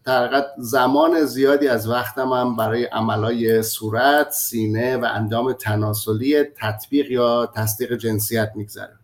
در 0.05 0.45
زمان 0.57 1.25
زیادی 1.25 1.67
از 1.67 1.89
وقتم 1.89 2.29
هم 2.33 2.55
برای 2.55 2.85
عملای 2.85 3.63
صورت، 3.63 4.31
سینه 4.31 4.97
و 4.97 5.05
اندام 5.05 5.53
تناسلی 5.53 6.43
تطبیق 6.43 7.11
یا 7.11 7.45
تصدیق 7.55 7.93
جنسیت 7.93 8.51
میگذره 8.55 8.99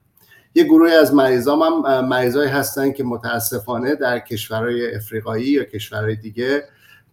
یه 0.55 0.63
گروهی 0.63 0.93
از 0.93 1.13
مریضام 1.13 1.61
هم 1.61 2.05
مریضایی 2.07 2.49
هستن 2.49 2.91
که 2.91 3.03
متاسفانه 3.03 3.95
در 3.95 4.19
کشورهای 4.19 4.95
افریقایی 4.95 5.45
یا 5.45 5.63
کشورهای 5.63 6.15
دیگه 6.15 6.63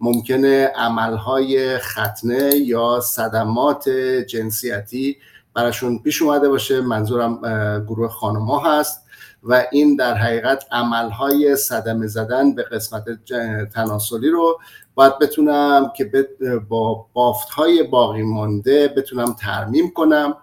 ممکنه 0.00 0.66
عملهای 0.76 1.78
ختنه 1.78 2.54
یا 2.56 3.00
صدمات 3.00 3.88
جنسیتی 4.28 5.16
براشون 5.54 5.98
پیش 5.98 6.22
اومده 6.22 6.48
باشه. 6.48 6.80
منظورم 6.80 7.38
گروه 7.84 8.08
خانم 8.08 8.50
هست. 8.50 9.01
و 9.42 9.64
این 9.72 9.96
در 9.96 10.14
حقیقت 10.14 10.64
عملهای 10.72 11.56
صدمه 11.56 12.06
زدن 12.06 12.54
به 12.54 12.62
قسمت 12.62 13.04
تناسلی 13.74 14.28
رو 14.28 14.60
باید 14.94 15.18
بتونم 15.18 15.92
که 15.96 16.28
با 16.68 17.06
بافت 17.12 17.48
های 17.48 17.82
باقی 17.82 18.22
مانده 18.22 18.88
بتونم 18.88 19.32
ترمیم 19.32 19.90
کنم 19.90 20.36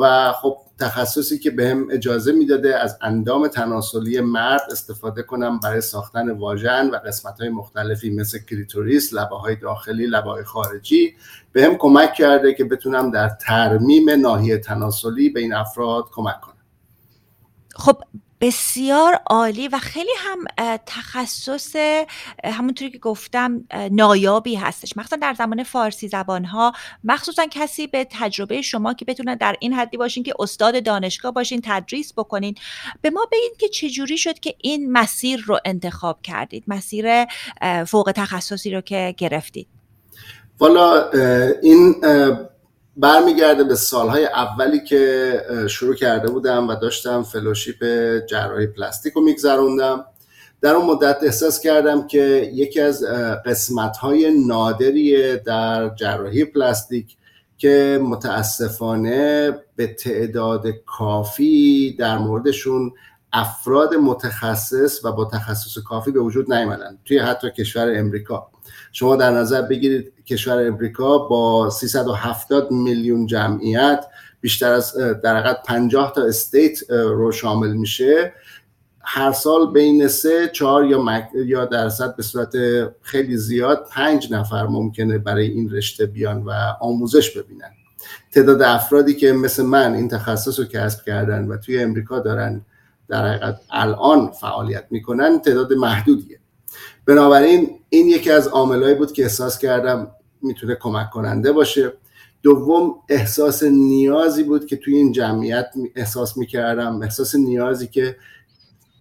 و 0.00 0.32
خب 0.32 0.56
تخصصی 0.78 1.38
که 1.38 1.50
بهم 1.50 1.86
به 1.86 1.94
اجازه 1.94 2.32
می‌داده 2.32 2.78
از 2.78 2.98
اندام 3.02 3.48
تناسلی 3.48 4.20
مرد 4.20 4.62
استفاده 4.70 5.22
کنم 5.22 5.60
برای 5.60 5.80
ساختن 5.80 6.30
واژن 6.30 6.90
و 6.90 6.96
قسمت 6.96 7.40
های 7.40 7.48
مختلفی 7.48 8.10
مثل 8.10 8.38
کلیتوریس 8.38 9.14
لبه 9.14 9.36
های 9.36 9.56
داخلی 9.56 10.06
لبه 10.06 10.30
های 10.30 10.44
خارجی. 10.44 11.14
بهم 11.52 11.76
کمک 11.76 12.14
کرده 12.14 12.54
که 12.54 12.64
بتونم 12.64 13.10
در 13.10 13.28
ترمیم 13.28 14.10
ناحیه 14.10 14.58
تناسلی 14.58 15.28
به 15.30 15.40
این 15.40 15.54
افراد 15.54 16.04
کمک 16.12 16.40
کنم. 16.40 16.54
خب 17.74 18.02
بسیار 18.40 19.20
عالی 19.26 19.68
و 19.68 19.78
خیلی 19.78 20.10
هم 20.18 20.38
تخصص 20.86 21.76
همونطوری 22.44 22.90
که 22.90 22.98
گفتم 22.98 23.64
نایابی 23.90 24.54
هستش. 24.54 24.96
مخصوصا 24.96 25.16
در 25.16 25.34
زمان 25.34 25.62
فارسی 25.62 26.08
زبان 26.08 26.44
ها 26.44 26.72
مخصوصا 27.04 27.46
کسی 27.50 27.86
به 27.86 28.06
تجربه 28.10 28.62
شما 28.62 28.94
که 28.94 29.04
بتونه 29.04 29.36
در 29.36 29.56
این 29.60 29.72
حدی 29.72 29.96
باشین 29.96 30.22
که 30.22 30.34
استاد 30.38 30.84
دانشگاه 30.84 31.32
باشین 31.32 31.60
تدریس 31.64 32.12
بکنین 32.12 32.54
به 33.00 33.10
ما 33.10 33.28
بگید 33.32 33.56
که 33.58 33.68
چجوری 33.68 34.18
شد 34.18 34.38
که 34.38 34.54
این 34.58 34.92
مسیر 34.92 35.44
رو 35.46 35.58
انتخاب 35.64 36.22
کردید 36.22 36.64
مسیر 36.68 37.24
فوق 37.86 38.12
تخصصی 38.16 38.70
رو 38.70 38.80
که 38.80 39.14
گرفتید. 39.18 39.68
والا 40.60 41.10
این 41.62 41.94
برمیگرده 42.98 43.64
به 43.64 43.74
سالهای 43.74 44.26
اولی 44.26 44.80
که 44.80 45.42
شروع 45.68 45.94
کرده 45.94 46.30
بودم 46.30 46.68
و 46.68 46.74
داشتم 46.74 47.22
فلوشیپ 47.22 47.84
جراحی 48.26 48.66
پلاستیک 48.66 49.12
رو 49.12 49.22
میگذروندم. 49.22 50.04
در 50.60 50.74
اون 50.74 50.86
مدت 50.86 51.18
احساس 51.22 51.60
کردم 51.60 52.06
که 52.06 52.50
یکی 52.54 52.80
از 52.80 53.04
قسمتهای 53.46 54.46
نادری 54.46 55.36
در 55.36 55.94
جراحی 55.94 56.44
پلاستیک 56.44 57.16
که 57.58 58.00
متاسفانه 58.02 59.50
به 59.76 59.86
تعداد 59.86 60.66
کافی 60.86 61.96
در 61.98 62.18
موردشون 62.18 62.92
افراد 63.32 63.94
متخصص 63.94 65.04
و 65.04 65.12
با 65.12 65.24
تخصص 65.24 65.78
کافی 65.78 66.10
به 66.10 66.20
وجود 66.20 66.52
نیامدن 66.52 66.98
توی 67.04 67.18
حتی 67.18 67.50
کشور 67.50 67.92
امریکا. 67.96 68.50
شما 68.92 69.16
در 69.16 69.30
نظر 69.30 69.62
بگیرید 69.62 70.12
کشور 70.26 70.66
امریکا 70.66 71.18
با 71.18 71.70
370 71.70 72.70
میلیون 72.70 73.26
جمعیت 73.26 74.04
بیشتر 74.40 74.72
از 74.72 74.96
در 74.96 75.36
حقیقت 75.36 75.62
50 75.62 76.12
تا 76.12 76.22
state 76.24 76.90
رو 76.90 77.32
شامل 77.32 77.72
میشه. 77.72 78.32
هر 79.00 79.32
سال 79.32 79.72
بین 79.72 80.08
سه 80.08 80.50
چهار 80.52 80.84
یا, 80.84 81.02
مک... 81.02 81.28
یا 81.34 81.64
درصد 81.64 82.16
به 82.16 82.22
صورت 82.22 82.52
خیلی 83.02 83.36
زیاد 83.36 83.88
پنج 83.90 84.32
نفر 84.32 84.66
ممکنه 84.66 85.18
برای 85.18 85.46
این 85.46 85.70
رشته 85.70 86.06
بیان 86.06 86.42
و 86.42 86.50
آموزش 86.80 87.36
ببینن. 87.36 87.70
تعداد 88.32 88.62
افرادی 88.62 89.14
که 89.14 89.32
مثل 89.32 89.62
من 89.62 89.94
این 89.94 90.08
تخصص 90.08 90.58
رو 90.58 90.64
کسب 90.64 91.04
کردن 91.04 91.44
و 91.44 91.56
توی 91.56 91.82
امریکا 91.82 92.18
دارن 92.18 92.60
در 93.08 93.28
حقیقت 93.28 93.60
الان 93.70 94.30
فعالیت 94.30 94.84
می‌کنن 94.90 95.38
تعداد 95.38 95.72
محدودیه. 95.72 96.38
بنابراین 97.08 97.70
این 97.88 98.08
یکی 98.08 98.30
از 98.30 98.48
عاملهایی 98.48 98.94
بود 98.94 99.12
که 99.12 99.22
احساس 99.22 99.58
کردم 99.58 100.10
می‌تونه 100.42 100.74
کمک 100.80 101.10
کننده 101.10 101.52
باشه. 101.52 101.92
دوم 102.42 102.94
احساس 103.08 103.62
نیازی 103.62 104.42
بود 104.42 104.66
که 104.66 104.76
توی 104.76 104.96
این 104.96 105.12
جمعیت 105.12 105.66
احساس 105.96 106.36
می‌کردم. 106.36 107.02
احساس 107.02 107.34
نیازی 107.34 107.86
که 107.86 108.16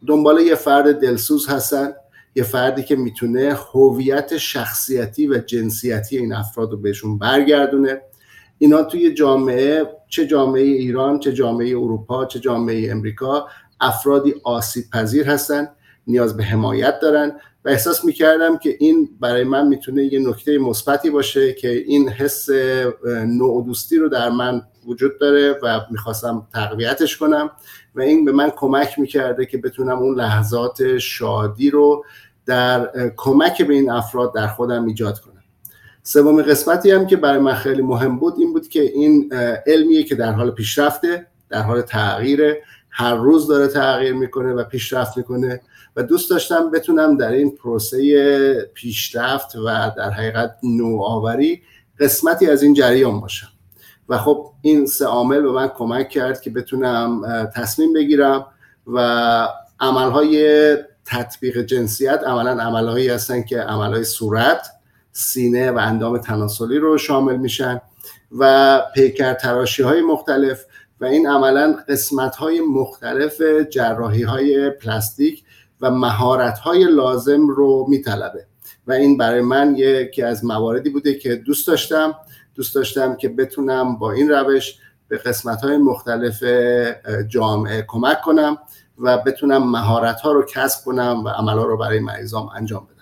دنبال 0.08 0.40
یه 0.40 0.56
فرد 0.56 1.02
دلسوز 1.02 1.48
هستن 1.48 1.94
یه 2.36 2.44
فردی 2.44 2.84
که 2.84 2.96
می‌تونه 2.96 3.58
هویت 3.74 4.38
شخصیتی 4.38 5.28
و 5.28 5.38
جنسیتی 5.38 6.18
این 6.18 6.34
افراد 6.34 6.72
رو 6.72 6.78
بهشون 6.78 7.18
برگردونه. 7.18 8.02
اینا 8.58 8.84
توی 8.84 9.14
جامعه 9.14 9.84
چه 10.10 10.28
جامعه 10.28 10.64
ایران 10.64 11.20
چه 11.20 11.34
جامعه 11.34 11.70
اروپا 11.70 12.26
چه 12.26 12.40
جامعه 12.40 12.92
امریکا 12.92 13.48
افرادی 13.80 14.36
آسیب 14.44 14.84
پذیر 14.94 15.30
هستن 15.30 15.68
نیاز 16.08 16.38
به 16.38 16.44
حمایت 16.44 17.00
دارن. 17.02 17.32
و 17.67 17.69
احساس 17.69 18.05
می‌کردم 18.05 18.57
که 18.57 18.75
این 18.79 19.09
برای 19.19 19.43
من 19.43 19.67
می‌تونه 19.67 20.03
یه 20.03 20.29
نکته 20.29 20.57
مثبتی 20.57 21.09
باشه 21.09 21.53
که 21.53 21.69
این 21.69 22.09
حس 22.09 22.50
نوع 23.27 23.65
دوستی 23.65 23.97
رو 23.97 24.09
در 24.09 24.29
من 24.29 24.62
وجود 24.86 25.19
داره 25.19 25.59
و 25.63 25.79
می‌خواستم 25.91 26.47
تقویتش 26.53 27.17
کنم 27.17 27.51
و 27.95 28.01
این 28.01 28.25
به 28.25 28.31
من 28.31 28.50
کمک 28.55 29.00
می‌کرده 29.00 29.45
که 29.45 29.57
بتونم 29.57 29.97
اون 29.97 30.15
لحظات 30.15 30.97
شادی 30.97 31.69
رو 31.69 32.05
در 32.45 32.91
کمک 33.17 33.62
به 33.62 33.74
این 33.74 33.89
افراد 33.89 34.33
در 34.33 34.47
خودم 34.47 34.86
ایجاد 34.86 35.19
کنم. 35.19 35.43
سومین 36.03 36.45
قسمتی 36.45 36.91
هم 36.91 37.07
که 37.07 37.17
برای 37.17 37.39
من 37.39 37.53
خیلی 37.53 37.81
مهم 37.81 38.19
بود 38.19 38.33
این 38.38 38.53
بود 38.53 38.67
که 38.67 38.81
این 38.81 39.33
علمیه 39.67 40.03
که 40.03 40.15
در 40.15 40.31
حال 40.31 40.51
پیشرفته 40.51 41.27
در 41.50 41.62
حال 41.62 41.81
تغییره. 41.81 42.62
هر 42.89 43.15
روز 43.15 43.47
داره 43.47 43.67
تغییر 43.67 44.13
می‌کنه 44.13 44.53
و 44.53 44.63
پیشرفت 44.63 45.17
می‌کنه. 45.17 45.62
و 45.98 46.04
دوست 46.04 46.30
داشتم 46.30 46.72
بتونم 46.72 47.18
در 47.18 47.32
این 47.32 47.51
پروسه 47.51 48.72
پیشرفت 48.74 49.56
و 49.56 49.92
در 49.98 50.10
حقیقت 50.10 50.58
نوآوری 50.63 51.62
قسمتی 52.00 52.50
از 52.50 52.63
این 52.63 52.74
جریان 52.74 53.22
باشم. 53.22 53.48
و 54.10 54.18
خب 54.18 54.51
این 54.62 54.86
سه 54.86 55.06
عامل 55.06 55.42
به 55.42 55.51
من 55.51 55.68
کمک 55.68 56.10
کرد 56.10 56.42
که 56.42 56.50
بتونم 56.50 57.22
تصمیم 57.56 57.94
بگیرم 57.94 58.46
و 58.88 59.00
عملهای 59.80 60.75
تطبیق 61.06 61.62
جنسیت 61.62 62.24
عملا 62.25 62.63
عملهایی 62.63 63.10
هستن 63.10 63.44
که 63.44 63.62
عملهای 63.62 64.04
صورت 64.04 64.68
سینه 65.12 65.72
و 65.72 65.77
اندام 65.77 66.18
تناسلی 66.18 66.77
رو 66.77 66.98
شامل 66.98 67.38
میشن 67.38 67.82
و 68.32 68.82
پیکر 68.96 69.34
تراشی 69.34 69.84
های 69.84 70.01
مختلف 70.01 70.66
و 71.01 71.06
این 71.06 71.27
عملا 71.27 71.75
قسمت 71.89 72.36
های 72.36 72.62
مختلف 72.62 73.42
جراحی 73.70 74.24
های 74.24 74.70
پلاستیک 74.70 75.44
و 75.81 75.91
مهارت 75.91 76.60
های 76.60 76.84
لازم 76.84 77.48
رو 77.48 77.86
میطلبه. 77.89 78.46
و 78.88 78.91
این 78.91 79.17
برای 79.17 79.41
من 79.41 79.75
یکی 79.77 80.22
از 80.22 80.46
مواردی 80.46 80.89
بوده 80.89 81.13
که 81.13 81.36
دوست 81.36 81.67
داشتم 81.67 82.15
دوست 82.55 82.75
داشتم 82.75 83.15
که 83.15 83.29
بتونم 83.29 83.96
با 83.96 84.12
این 84.12 84.29
روش 84.29 84.79
به 85.07 85.17
قسمت 85.17 85.62
های 85.62 85.77
مختلف 85.77 86.43
جامعه 87.27 87.86
کمک 87.88 88.22
کنم 88.22 88.57
و 88.98 89.17
بتونم 89.17 89.72
مهارت 89.72 90.22
ها 90.22 90.31
رو 90.31 90.46
کسب 90.46 90.86
کنم 90.86 91.24
و 91.25 91.29
عمل 91.29 91.57
ها 91.57 91.65
رو 91.65 91.77
برای 91.77 92.00
مریضام 92.00 92.50
انجام 92.55 92.86
بدم. 92.86 92.97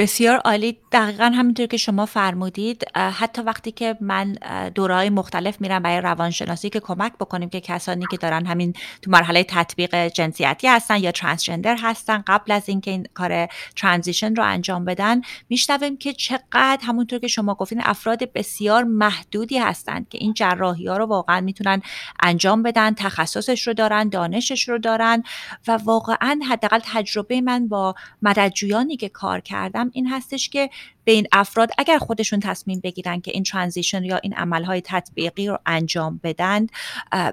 بسیار 0.00 0.36
عالی. 0.36 0.76
دقیقا 0.92 1.24
همینطور 1.24 1.66
که 1.66 1.76
شما 1.76 2.06
فرمودید 2.06 2.84
حتی 2.94 3.42
وقتی 3.42 3.72
که 3.72 3.96
من 4.00 4.36
دورهای 4.74 5.10
مختلف 5.10 5.60
میرم 5.60 5.82
برای 5.82 6.00
روانشناسی 6.00 6.70
که 6.70 6.80
کمک 6.80 7.12
بکنیم 7.12 7.48
که 7.48 7.60
کسانی 7.60 8.04
که 8.10 8.16
دارن 8.16 8.46
همین 8.46 8.72
تو 9.02 9.10
مرحله 9.10 9.44
تطبیق 9.44 10.08
جنسیتی 10.08 10.68
هستن 10.68 10.96
یا 10.96 11.12
ترانسجندر 11.12 11.76
هستن 11.82 12.24
قبل 12.26 12.52
از 12.52 12.68
اینکه 12.68 12.90
این 12.90 13.06
کار 13.14 13.48
ترانزیشن 13.76 14.34
رو 14.34 14.44
انجام 14.44 14.84
بدن 14.84 15.20
میشنویم 15.48 15.96
که 15.96 16.12
چقدر 16.12 16.78
همونطور 16.82 17.18
که 17.18 17.28
شما 17.28 17.54
گفتین 17.54 17.80
افراد 17.84 18.32
بسیار 18.32 18.84
محدودی 18.84 19.58
هستند 19.58 20.08
که 20.08 20.18
این 20.20 20.34
جراحی 20.34 20.86
ها 20.86 20.96
رو 20.96 21.06
واقعا 21.06 21.40
می‌تونن 21.40 21.82
انجام 22.22 22.62
بدن 22.62 22.94
تخصصش 22.94 23.66
رو 23.66 23.74
دارن 23.74 24.08
دانشش 24.08 24.68
رو 24.68 24.78
دارن. 24.78 25.22
و 25.68 25.78
واقعا 25.84 26.40
حداقل 26.48 26.80
تجربه 26.84 27.40
من 27.40 27.68
با 27.68 27.94
مددجویانی 28.22 28.96
که 28.96 29.08
کار 29.08 29.40
کردم 29.40 29.89
این 29.94 30.06
هستش 30.06 30.48
که 30.48 30.70
به 31.04 31.12
این 31.12 31.26
افراد 31.32 31.70
اگر 31.78 31.98
خودشون 31.98 32.40
تصمیم 32.40 32.80
بگیرن 32.80 33.20
که 33.20 33.30
این 33.34 33.42
ترانزیشن 33.42 34.04
یا 34.04 34.16
این 34.16 34.34
عملهای 34.34 34.80
تطبیقی 34.84 35.48
رو 35.48 35.58
انجام 35.66 36.20
بدن 36.24 36.66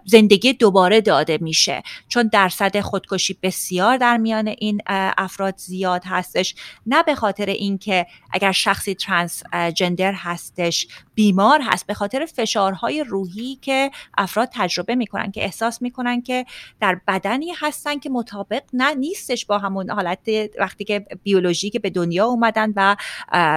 زندگی 0.06 0.54
دوباره 0.54 1.02
داده 1.02 1.38
میشه. 1.42 1.84
چون 2.08 2.30
درصد 2.34 2.80
خودکشی 2.80 3.38
بسیار 3.44 3.98
در 3.98 4.18
میان 4.18 4.48
این 4.48 4.82
افراد 5.18 5.58
زیاد 5.58 6.04
هستش. 6.06 6.56
نه 6.86 7.04
به 7.04 7.16
خاطر 7.16 7.46
اینکه 7.46 8.06
اگر 8.34 8.52
شخصی 8.52 8.96
ترانس 8.96 9.44
جندر 9.76 10.14
هستش 10.14 10.88
بیمار 11.16 11.62
هست 11.64 11.88
به 11.88 11.94
خاطر 11.94 12.26
فشارهای 12.26 13.04
روحی 13.04 13.56
که 13.62 13.92
افراد 14.18 14.50
تجربه 14.54 14.96
می‌کنن 14.96 15.32
که 15.32 15.44
احساس 15.44 15.82
می‌کنن 15.82 16.22
که 16.22 16.46
در 16.80 17.02
بدنی 17.08 17.54
هستن 17.60 18.00
که 18.00 18.10
مطابق 18.10 18.64
نه 18.74 18.94
نیستش 18.94 19.46
با 19.46 19.58
همون 19.58 19.90
حالت 19.90 20.30
وقتی 20.60 20.84
که 20.84 21.06
بیولوژی 21.24 21.70
که 21.70 21.80
به 21.80 21.90
دنیا 21.90 22.26
اومدن 22.26 22.74
و 22.76 22.96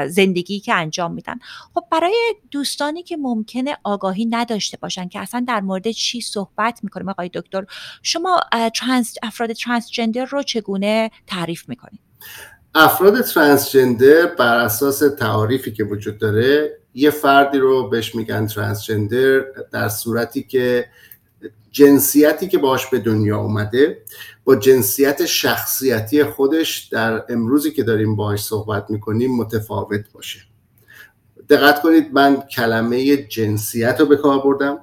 زندگی 0.08 0.60
که 0.60 0.74
انجام 0.74 1.12
میدن. 1.12 1.38
خب 1.74 1.84
برای 1.92 2.34
دوستانی 2.50 3.02
که 3.02 3.16
ممکنه 3.16 3.76
آگاهی 3.84 4.26
نداشته 4.26 4.76
باشن 4.76 5.08
که 5.08 5.20
اصلا 5.20 5.44
در 5.48 5.60
مورد 5.60 5.90
چی 5.90 6.20
صحبت 6.20 6.80
می‌کنیم 6.82 7.08
آقای 7.08 7.30
دکتر 7.34 7.64
شما 8.02 8.40
ترانس 8.74 9.14
افراد 9.22 9.52
ترانسجندر 9.52 10.24
رو 10.24 10.42
چگونه 10.42 11.10
تعریف 11.26 11.68
می‌کنید؟ 11.68 12.00
افراد 12.74 13.20
ترانسجندر 13.20 14.26
بر 14.26 14.56
اساس 14.56 14.98
تعاریفی 15.18 15.72
که 15.72 15.84
وجود 15.84 16.18
داره 16.18 16.76
یه 16.94 17.10
فردی 17.10 17.58
رو 17.58 17.88
بهش 17.88 18.14
میگن 18.14 18.46
ترانسجندر 18.46 19.40
در 19.72 19.88
صورتی 19.88 20.42
که 20.42 20.86
جنسیتی 21.70 22.48
که 22.48 22.58
باش 22.58 22.86
به 22.86 22.98
دنیا 22.98 23.38
اومده 23.38 24.02
با 24.44 24.56
جنسیت 24.56 25.26
شخصیتی 25.26 26.24
خودش 26.24 26.78
در 26.78 27.24
امروزی 27.28 27.70
که 27.70 27.82
داریم 27.82 28.16
باش 28.16 28.42
صحبت 28.42 28.90
می‌کنیم 28.90 29.36
متفاوت 29.36 30.12
باشه. 30.12 30.40
دقت 31.48 31.82
کنید 31.82 32.06
من 32.12 32.40
کلمه 32.40 33.16
جنسیت 33.16 33.96
رو 34.00 34.06
به 34.06 34.16
کار 34.16 34.38
بردم. 34.38 34.78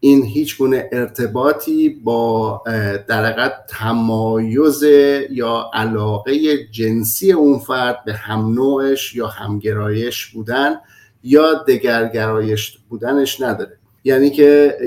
این 0.00 0.24
هیچ 0.24 0.58
گونه 0.58 0.88
ارتباطی 0.92 1.88
با 1.88 2.62
در 3.08 3.52
تمایز 3.68 4.82
یا 5.30 5.70
علاقه 5.74 6.64
جنسی 6.66 7.32
اون 7.32 7.58
فرد 7.58 8.04
به 8.04 8.14
هم 8.14 8.54
نوعش 8.54 9.14
یا 9.14 9.26
همگرایش 9.26 10.26
بودن 10.26 10.76
یا 11.22 11.54
دگرگرایش 11.54 12.78
بودنش 12.88 13.40
نداره. 13.40 13.78
یعنی 14.04 14.30
که 14.30 14.78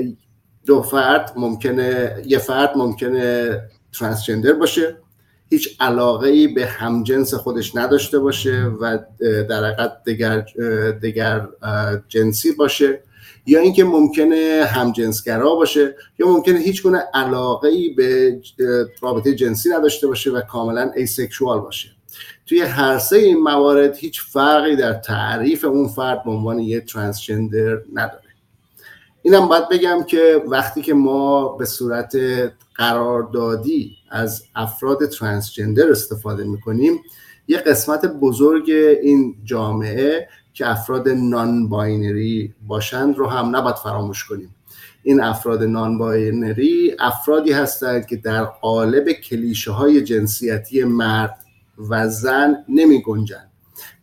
دو 0.68 0.82
فرد 0.82 1.32
ممکنه 1.36 2.16
یه 2.26 2.38
فرد 2.38 2.72
ممکنه 2.76 3.60
ترانسجندر 3.92 4.52
باشه. 4.52 4.96
هیچ 5.50 5.76
علاقه 5.80 6.28
ای 6.28 6.48
به 6.48 6.66
همجنس 6.66 7.34
خودش 7.34 7.76
نداشته 7.76 8.18
باشه 8.18 8.62
و 8.80 8.98
در 9.20 9.64
حقیقت 9.64 10.04
دگر, 10.04 10.46
دگر 11.02 11.48
جنسی 12.08 12.52
باشه. 12.52 13.00
یا 13.46 13.60
اینکه 13.60 13.84
ممکنه 13.84 14.64
همجنسگرا 14.68 15.54
باشه 15.54 15.94
یا 16.18 16.26
ممکنه 16.26 16.58
هیچ 16.58 16.82
گونه 16.82 16.98
علاقه 17.14 17.68
ای 17.68 17.88
به 17.88 18.40
رابطه 19.02 19.34
جنسی 19.34 19.68
نداشته 19.68 20.06
باشه 20.06 20.30
و 20.30 20.40
کاملا 20.40 20.90
asexual 20.96 21.60
باشه. 21.60 21.88
توی 22.46 22.60
هر 22.60 22.98
سه 22.98 23.16
این 23.16 23.38
موارد 23.38 23.96
هیچ 23.96 24.22
فرقی 24.22 24.76
در 24.76 24.92
تعریف 24.92 25.64
اون 25.64 25.88
فرد 25.88 26.24
به 26.24 26.30
عنوان 26.30 26.58
یه 26.58 26.80
transgender 26.80 27.78
نداره. 27.94 28.27
اینم 29.22 29.48
باید 29.48 29.68
بگم 29.68 30.02
که 30.02 30.42
وقتی 30.46 30.82
که 30.82 30.94
ما 30.94 31.48
به 31.48 31.64
صورت 31.64 32.16
قراردادی 32.74 33.92
از 34.10 34.42
افراد 34.54 35.06
transgender 35.06 35.90
استفاده 35.90 36.44
می‌کنیم 36.44 37.00
یه 37.48 37.58
قسمت 37.58 38.06
بزرگ 38.06 38.70
این 39.02 39.36
جامعه 39.44 40.28
که 40.54 40.70
افراد 40.70 41.08
non-binary 41.08 42.54
باشند 42.66 43.18
رو 43.18 43.26
هم 43.26 43.56
نباید 43.56 43.76
فراموش 43.76 44.24
کنیم. 44.24 44.54
این 45.02 45.20
افراد 45.20 45.62
non-binary 45.62 46.96
افرادی 46.98 47.52
هستند 47.52 48.06
که 48.06 48.16
در 48.16 48.44
قالب 48.44 49.12
کلیشه 49.12 49.70
های 49.70 50.02
جنسیتی 50.02 50.84
مرد 50.84 51.38
و 51.90 52.08
زن 52.08 52.56
نمی 52.68 53.02
گنجن 53.02 53.48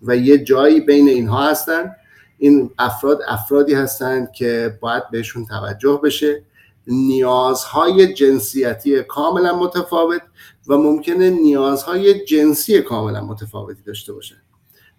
و 0.01 0.15
یه 0.15 0.37
جایی 0.37 0.81
بین 0.81 1.07
اینها 1.07 1.49
هستند 1.49 1.95
این 2.37 2.69
افراد 2.79 3.19
افرادی 3.27 3.73
هستند 3.73 4.31
که 4.31 4.77
باید 4.81 5.09
بهشون 5.11 5.45
توجه 5.45 5.99
بشه. 6.03 6.43
نیازهای 6.87 8.13
جنسیتی 8.13 9.03
کاملا 9.03 9.59
متفاوت 9.59 10.21
و 10.67 10.77
ممکنه 10.77 11.29
نیازهای 11.29 12.25
جنسی 12.25 12.81
کاملا 12.81 13.25
متفاوتی 13.25 13.81
داشته 13.83 14.13
باشن. 14.13 14.35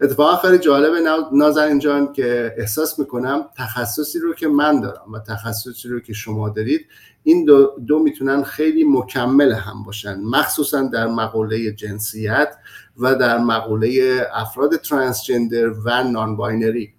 اتفاقا 0.00 0.36
خیلی 0.36 0.58
جالبه 0.58 1.00
نازنین 1.32 1.78
جان 1.78 2.12
که 2.12 2.54
احساس 2.58 2.98
می‌کنم 2.98 3.44
تخصصی 3.56 4.18
رو 4.18 4.34
که 4.34 4.48
من 4.48 4.80
دارم 4.80 5.12
و 5.12 5.18
تخصصی 5.18 5.88
رو 5.88 6.00
که 6.00 6.12
شما 6.12 6.48
دارید 6.48 6.86
این 7.22 7.44
دو, 7.44 7.72
دو 7.86 7.98
می‌تونن 7.98 8.42
خیلی 8.42 8.84
مکمل 8.84 9.52
هم 9.52 9.82
باشن 9.82 10.20
مخصوصا 10.20 10.82
در 10.82 11.06
مقوله 11.06 11.72
جنسیت 11.72 12.56
و 12.96 13.14
در 13.14 13.38
مقوله 13.38 14.20
افراد 14.32 14.76
transgender 14.76 15.70
و 15.70 16.04
non-binary 16.04 16.95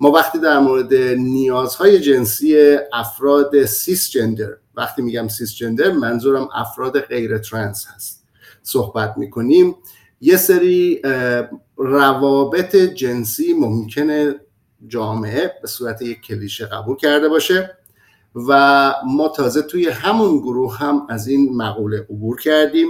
ما 0.00 0.10
وقتی 0.10 0.38
در 0.38 0.58
مورد 0.58 0.94
نیازهای 1.18 2.00
جنسی 2.00 2.76
افراد 2.92 3.64
cisgender 3.64 4.56
وقتی 4.74 5.02
میگم 5.02 5.28
cisgender 5.28 5.92
منظورم 5.92 6.48
افراد 6.54 7.00
غیر 7.00 7.38
trans 7.38 7.86
هست 7.94 8.24
صحبت 8.62 9.14
می‌کنیم. 9.18 9.74
یه 10.20 10.36
سری 10.36 11.02
روابط 11.76 12.76
جنسی 12.76 13.52
ممکنه 13.52 14.34
جامعه 14.86 15.52
به 15.62 15.68
صورت 15.68 16.02
یک 16.02 16.20
کلیشه 16.20 16.66
قبول 16.66 16.96
کرده 16.96 17.28
باشه. 17.28 17.76
و 18.34 18.92
ما 19.06 19.28
تازه 19.28 19.62
توی 19.62 19.88
همون 19.88 20.38
گروه 20.38 20.78
هم 20.78 21.06
از 21.08 21.28
این 21.28 21.56
مقوله 21.56 21.98
عبور 21.98 22.40
کردیم 22.40 22.88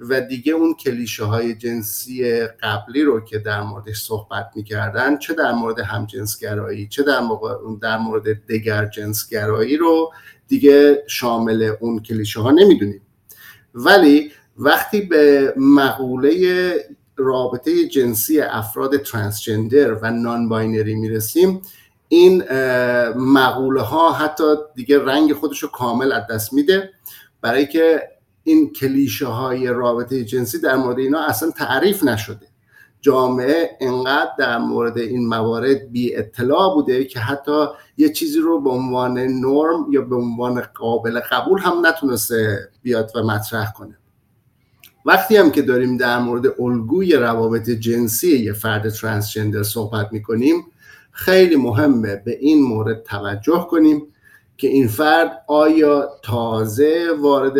و 0.00 0.20
دیگه 0.20 0.52
اون 0.52 0.74
کلیشه 0.74 1.24
های 1.24 1.54
جنسی 1.54 2.40
قبلی 2.46 3.02
رو 3.02 3.20
که 3.20 3.38
در 3.38 3.62
موردش 3.62 4.02
صحبت 4.02 4.50
می‌کردن 4.54 5.18
چه 5.18 5.34
در 5.34 5.52
مورد 5.52 5.78
همجنسگرایی 5.78 6.88
چه 6.88 7.02
در, 7.02 7.22
در 7.82 7.98
مورد 7.98 8.46
دگر 8.46 8.86
جنسگرایی 8.86 9.76
رو 9.76 10.12
دیگه 10.48 11.04
شامل 11.06 11.72
اون 11.80 11.98
کلیشه 12.02 12.40
ها 12.40 12.50
نمی‌دونیم. 12.50 13.02
ولی 13.74 14.30
وقتی 14.56 15.00
به 15.00 15.54
مقوله 15.56 16.72
رابطه 17.16 17.88
جنسی 17.88 18.40
افراد 18.40 18.96
transgender 18.96 19.94
و 19.94 20.10
non-binary 20.10 20.94
می‌رسیم 20.94 21.62
این 22.08 22.42
مقوله 23.16 23.80
ها 23.80 24.12
حتی 24.12 24.44
دیگه 24.74 25.04
رنگ 25.04 25.32
خودش 25.32 25.58
رو 25.58 25.68
کامل 25.68 26.12
از 26.12 26.22
دست 26.30 26.52
میده. 26.52 26.90
برای 27.40 27.66
که 27.66 28.02
این 28.44 28.72
کلیشه 28.72 29.26
های 29.26 29.66
رابطه 29.66 30.24
جنسی 30.24 30.60
در 30.60 30.76
مورد 30.76 30.98
اینا 30.98 31.20
اصلا 31.20 31.50
تعریف 31.50 32.04
نشده. 32.04 32.46
جامعه 33.00 33.70
انقدر 33.80 34.30
در 34.38 34.58
مورد 34.58 34.98
این 34.98 35.28
موارد 35.28 35.92
بی 35.92 36.16
اطلاع 36.16 36.74
بوده 36.74 37.04
که 37.04 37.20
حتی 37.20 37.66
یه 37.96 38.12
چیزی 38.12 38.40
رو 38.40 38.60
به 38.60 38.70
عنوان 38.70 39.18
نرم 39.18 39.86
یا 39.90 40.00
به 40.00 40.16
عنوان 40.16 40.60
قابل 40.74 41.20
قبول 41.20 41.58
هم 41.58 41.86
نتونسته 41.86 42.68
بیاد 42.82 43.10
و 43.14 43.22
مطرح 43.22 43.72
کنه. 43.72 43.98
وقتی 45.04 45.36
هم 45.36 45.50
که 45.50 45.62
داریم 45.62 45.96
در 45.96 46.18
مورد 46.18 46.60
الگوی 46.60 47.12
روابط 47.12 47.70
جنسی 47.70 48.38
یه 48.38 48.52
فرد 48.52 48.88
ترانسجندر 48.88 49.62
صحبت 49.62 50.12
می‌کنیم 50.12 50.66
خیلی 51.16 51.56
مهمه 51.56 52.16
به 52.16 52.38
این 52.40 52.62
مورد 52.62 53.02
توجه 53.02 53.66
کنیم 53.70 54.02
که 54.56 54.68
این 54.68 54.88
فرد 54.88 55.44
آیا 55.46 56.08
تازه 56.22 57.08
وارد 57.20 57.52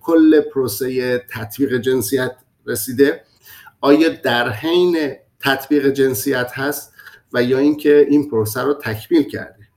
کل 0.00 0.40
پروسه 0.40 1.18
تطبیق 1.18 1.76
جنسیت 1.76 2.32
رسیده؟ 2.66 3.24
آیا 3.80 4.08
در 4.08 4.48
حین 4.48 5.12
تطبیق 5.40 5.88
جنسیت 5.88 6.50
هست 6.54 6.92
و 7.32 7.42
یا 7.42 7.58
اینکه 7.58 8.06
این 8.10 8.28
پروسه 8.30 8.60
رو 8.60 8.74
تکمیل 8.74 9.22
کرده؟ 9.22 9.68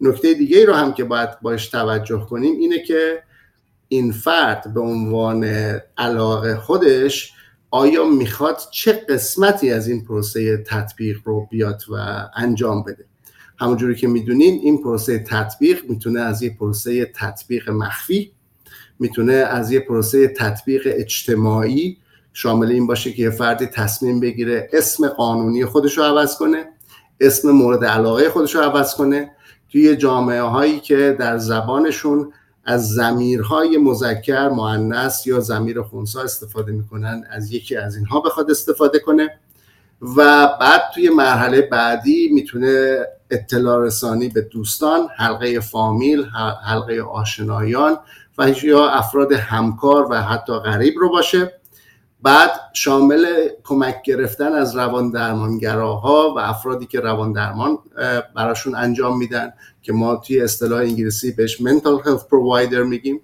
نکته 0.00 0.34
دیگه 0.34 0.58
ای 0.58 0.66
رو 0.66 0.74
هم 0.74 0.92
که 0.92 1.04
باید 1.04 1.40
باش 1.42 1.68
توجه 1.68 2.26
کنیم 2.30 2.58
اینه 2.58 2.82
که 2.82 3.22
این 3.88 4.12
فرد 4.12 4.74
به 4.74 4.80
عنوان 4.80 5.44
علاقه 5.98 6.56
خودش 6.56 7.33
آیا 7.74 8.04
می‌خواد 8.04 8.58
چه 8.70 8.92
قسمتی 8.92 9.70
از 9.70 9.88
این 9.88 10.04
پروسه 10.04 10.56
تطبیق 10.56 11.18
رو 11.24 11.46
بیاد 11.50 11.82
و 11.92 11.94
انجام 12.36 12.82
بده؟ 12.82 13.04
همونجوری 13.58 13.94
که 13.94 14.08
می‌دونین 14.08 14.60
این 14.62 14.82
پروسه 14.82 15.18
تطبیق 15.18 15.84
می‌تونه 15.88 16.20
از 16.20 16.42
یه 16.42 16.56
پروسه 16.56 17.12
تطبیق 17.14 17.70
مخفی 17.70 18.32
می‌تونه 18.98 19.32
از 19.32 19.72
یه 19.72 19.80
پروسه 19.80 20.28
تطبیق 20.28 20.82
اجتماعی 20.86 21.98
شامل 22.32 22.66
این 22.66 22.86
باشه 22.86 23.12
که 23.12 23.22
یه 23.22 23.30
فردی 23.30 23.66
تصمیم 23.66 24.20
بگیره 24.20 24.68
اسم 24.72 25.08
قانونی 25.08 25.64
خودش 25.64 25.98
رو 25.98 26.04
عوض 26.04 26.36
کنه 26.36 26.64
اسم 27.20 27.50
مورد 27.50 27.84
علاقه 27.84 28.28
خودش 28.28 28.54
رو 28.54 28.60
عوض 28.60 28.94
کنه. 28.94 29.30
توی 29.72 29.96
جامعه 29.96 30.42
هایی 30.42 30.80
که 30.80 31.16
در 31.18 31.38
زبانشون 31.38 32.32
از 32.64 32.88
زمیرهای 32.88 33.76
مذکر 33.76 34.48
معنس 34.48 35.26
یا 35.26 35.40
زمیر 35.40 35.82
خونسا 35.82 36.22
استفاده 36.22 36.72
می‌کنن 36.72 37.24
از 37.30 37.52
یکی 37.52 37.76
از 37.76 37.96
اینها 37.96 38.20
بخواد 38.20 38.50
استفاده 38.50 38.98
کنه 38.98 39.38
و 40.16 40.48
بعد 40.60 40.82
توی 40.94 41.08
مرحله 41.08 41.62
بعدی 41.62 42.28
می‌تونه 42.32 42.98
اطلاع 43.30 43.84
رسانی 43.86 44.28
به 44.28 44.40
دوستان 44.40 45.08
حلقه 45.16 45.60
فامیل 45.60 46.24
حلقه 46.66 47.02
آشنایان 47.02 47.96
و 48.38 48.50
یا 48.62 48.88
افراد 48.88 49.32
همکار 49.32 50.06
و 50.10 50.22
حتی 50.22 50.52
غریب 50.52 50.94
رو 50.96 51.10
باشه. 51.10 51.52
بعد 52.24 52.50
شامل 52.72 53.48
کمک 53.64 54.02
گرفتن 54.02 54.52
از 54.52 54.76
روان 54.76 55.10
درمانگراها 55.10 56.34
و 56.36 56.38
افرادی 56.38 56.86
که 56.86 57.00
روان 57.00 57.32
درمان 57.32 57.78
براشون 58.36 58.74
انجام 58.74 59.18
میدن 59.18 59.52
که 59.82 59.92
ما 59.92 60.16
توی 60.16 60.40
اصطلاح 60.40 60.80
انگلیسی 60.80 61.32
بهش 61.32 61.62
mental 61.62 62.04
health 62.06 62.22
provider 62.22 62.86
میگیم. 62.86 63.20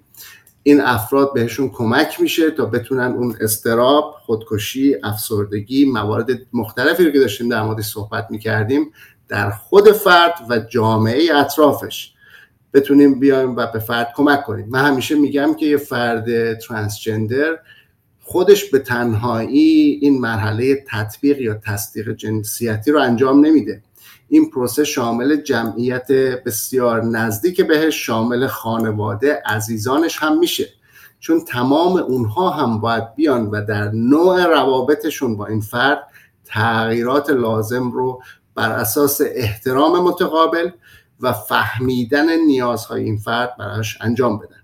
این 0.63 0.81
افراد 0.81 1.33
بهشون 1.33 1.69
کمک 1.69 2.21
میشه 2.21 2.51
تا 2.51 2.65
بتونن 2.65 3.11
اون 3.11 3.35
استراب، 3.41 4.15
خودکشی، 4.25 4.95
افسردگی، 5.03 5.85
موارد 5.85 6.27
مختلفی 6.53 7.05
رو 7.05 7.11
که 7.11 7.19
داشتیم 7.19 7.49
در 7.49 7.63
موردش 7.63 7.85
صحبت 7.85 8.27
می‌کردیم 8.29 8.91
در 9.27 9.49
خود 9.49 9.91
فرد 9.91 10.33
و 10.49 10.59
جامعه 10.59 11.35
اطرافش 11.35 12.13
بتونیم 12.73 13.19
بیایم 13.19 13.55
و 13.55 13.67
به 13.73 13.79
فرد 13.79 14.13
کمک 14.15 14.43
کنیم. 14.43 14.67
من 14.69 14.85
همیشه 14.85 15.15
میگم 15.15 15.53
که 15.53 15.65
یه 15.65 15.77
فرد 15.77 16.59
ترانسجندر 16.59 17.59
خودش 18.31 18.69
به 18.69 18.79
تنهایی 18.79 19.99
این 20.01 20.21
مرحله 20.21 20.85
تطبیق 20.87 21.41
یا 21.41 21.53
تصدیق 21.53 22.11
جنسیتی 22.11 22.91
رو 22.91 23.01
انجام 23.01 23.45
نمیده. 23.45 23.83
این 24.29 24.49
پروسه 24.49 24.83
شامل 24.83 25.35
جمعیت 25.35 26.07
بسیار 26.45 27.03
نزدیک 27.03 27.61
بهش 27.61 28.05
شامل 28.05 28.47
خانواده 28.47 29.41
عزیزانش 29.45 30.17
هم 30.17 30.39
میشه. 30.39 30.67
چون 31.19 31.45
تمام 31.45 31.97
اونها 31.97 32.49
هم 32.49 32.79
باید 32.79 33.15
بیان 33.15 33.45
و 33.45 33.65
در 33.65 33.91
نوع 33.91 34.45
روابطشون 34.45 35.37
با 35.37 35.45
این 35.45 35.61
فرد 35.61 36.03
تغییرات 36.45 37.29
لازم 37.29 37.91
رو 37.91 38.21
بر 38.55 38.71
اساس 38.71 39.21
احترام 39.25 40.03
متقابل 40.03 40.69
و 41.19 41.33
فهمیدن 41.33 42.35
نیازهای 42.47 43.03
این 43.03 43.17
فرد 43.17 43.57
براش 43.57 43.97
انجام 44.01 44.37
بدن. 44.37 44.60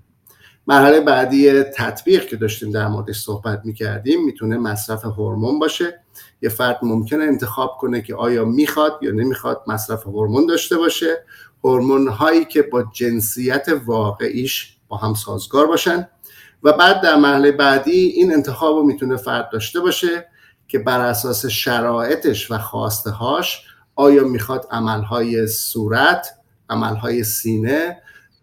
مرحله 0.67 0.99
بعدی 1.01 1.63
تطبیق 1.63 2.27
که 2.27 2.35
داشتیم 2.35 2.71
در 2.71 2.87
موردش 2.87 3.19
صحبت 3.19 3.61
می‌کردیم 3.65 4.25
می‌تونه 4.25 4.57
مصرف 4.57 5.05
هورمون 5.05 5.59
باشه. 5.59 5.99
یه 6.41 6.49
فرد 6.49 6.79
ممکنه 6.81 7.23
انتخاب 7.23 7.77
کنه 7.79 8.01
که 8.01 8.15
آیا 8.15 8.45
می‌خواد 8.45 8.99
یا 9.01 9.11
نمی‌خواد 9.11 9.61
مصرف 9.67 10.07
هورمون 10.07 10.45
داشته 10.45 10.77
باشه. 10.77 11.23
هورمون 11.63 12.07
هایی 12.07 12.45
که 12.45 12.61
با 12.61 12.83
جنسیت 12.93 13.65
واقعیش 13.85 14.77
با 14.87 14.97
هم 14.97 15.13
سازگار 15.13 15.67
باشن. 15.67 16.07
و 16.63 16.73
بعد 16.73 17.01
در 17.01 17.15
مرحله 17.15 17.51
بعدی 17.51 17.91
این 17.91 18.33
انتخاب 18.33 18.75
رو 18.75 18.83
می‌تونه 18.83 19.15
فرد 19.17 19.49
داشته 19.51 19.79
باشه 19.79 20.27
که 20.67 20.79
بر 20.79 20.99
اساس 20.99 21.45
شرایطش 21.45 22.51
و 22.51 22.57
خواسته 22.57 23.09
هاش 23.09 23.65
آیا 23.95 24.23
می‌خواد 24.23 24.67
عملهای 24.71 25.47
صورت 25.47 26.27
عملهای 26.69 27.23
سینه 27.23 27.97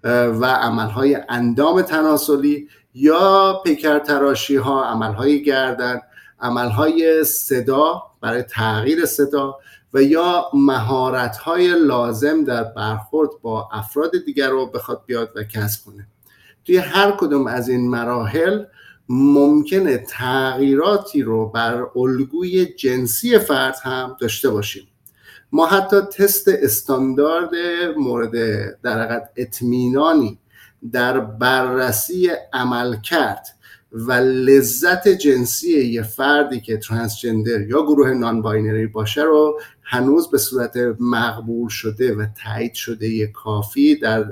و 0.04 0.44
عملهای 0.44 1.18
اندام 1.28 1.82
تناسلی 1.82 2.68
یا 2.94 3.60
پیکر 3.64 3.98
تراشی 3.98 4.56
ها 4.56 4.84
عملهای 4.84 5.42
گردن 5.42 6.00
عملهای 6.40 7.24
صدا 7.24 8.02
برای 8.20 8.42
تغییر 8.42 9.06
صدا 9.06 9.58
و 9.94 10.02
یا 10.02 10.46
مهارت 10.54 11.36
های 11.36 11.78
لازم 11.86 12.44
در 12.44 12.64
برخورد 12.64 13.30
با 13.42 13.68
افراد 13.72 14.10
دیگر 14.26 14.50
رو 14.50 14.66
بخواد 14.66 15.02
بیاد 15.06 15.32
و 15.36 15.44
کسب 15.44 15.84
کنه. 15.84 16.06
توی 16.64 16.76
هر 16.76 17.10
کدوم 17.10 17.46
از 17.46 17.68
این 17.68 17.90
مراحل 17.90 18.64
ممکنه 19.08 19.98
تغییراتی 19.98 21.22
رو 21.22 21.48
بر 21.48 21.86
الگوی 21.96 22.66
جنسی 22.66 23.38
فرد 23.38 23.76
هم 23.82 24.16
داشته 24.20 24.50
باشیم. 24.50 24.88
ما 25.54 25.66
حتی 25.66 26.00
تست 26.00 26.48
استاندارد 26.48 27.50
مورد 27.96 28.32
در 28.82 29.22
اطمینانی 29.36 30.38
در 30.92 31.20
بررسی 31.20 32.30
عمل 32.52 32.96
کرد 32.96 33.46
و 33.92 34.12
لذت 34.12 35.08
جنسی 35.08 35.84
یه 35.84 36.02
فردی 36.02 36.60
که 36.60 36.76
transgender 36.76 37.60
یا 37.60 37.82
گروه 37.82 38.10
non-binary 38.10 38.86
باشه 38.86 39.22
رو 39.22 39.60
هنوز 39.82 40.30
به 40.30 40.38
صورت 40.38 40.76
مقبول 41.00 41.68
شده 41.68 42.14
و 42.14 42.26
تایید 42.44 42.74
شده 42.74 43.08
ی 43.08 43.26
کافی 43.26 43.96
در 43.96 44.24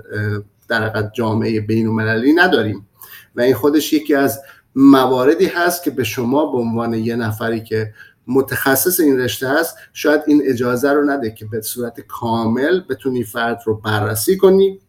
در 0.69 1.11
جامعه 1.15 1.61
بین 1.61 1.87
المللی 1.87 2.33
نداریم. 2.33 2.89
و 3.37 3.41
این 3.41 3.55
خودش 3.55 3.93
یکی 3.93 4.15
از 4.15 4.41
مواردی 4.77 5.47
هست 5.47 5.85
که 5.85 5.91
به 5.91 6.05
شما 6.05 6.53
به 6.53 6.59
عنوان 6.59 6.95
یه 6.95 7.17
نفری 7.17 7.61
که 7.61 7.95
متخصص 8.27 9.01
این 9.01 9.19
رشته 9.19 9.49
است 9.49 9.77
شاید 9.93 10.23
این 10.27 10.43
اجازه 10.45 10.93
رو 10.93 11.05
نده 11.11 11.31
که 11.31 11.45
به 11.45 11.61
صورت 11.61 12.01
کامل 12.01 12.81
بتونی 12.81 13.25
فرد 13.25 13.63
رو 13.65 13.81
بررسی 13.81 14.37
کنی 14.37 14.81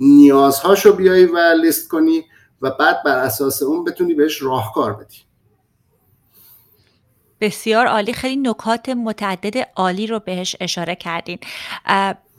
نیازهاش 0.00 0.86
رو 0.86 0.92
بیایی 0.92 1.24
و 1.24 1.38
لیست 1.62 1.88
کنی 1.88 2.24
و 2.62 2.70
بعد 2.70 3.02
بر 3.04 3.18
اساس 3.18 3.62
اون 3.62 3.84
بتونی 3.84 4.14
بهش 4.14 4.42
راهکار 4.42 4.94
بدی. 4.94 5.16
بسیار 7.40 7.86
عالی. 7.86 8.12
خیلی 8.12 8.36
نکات 8.36 8.88
متعدد 8.88 9.68
عالی 9.76 10.06
رو 10.06 10.18
بهش 10.18 10.56
اشاره 10.60 10.94
کردین. 10.94 11.38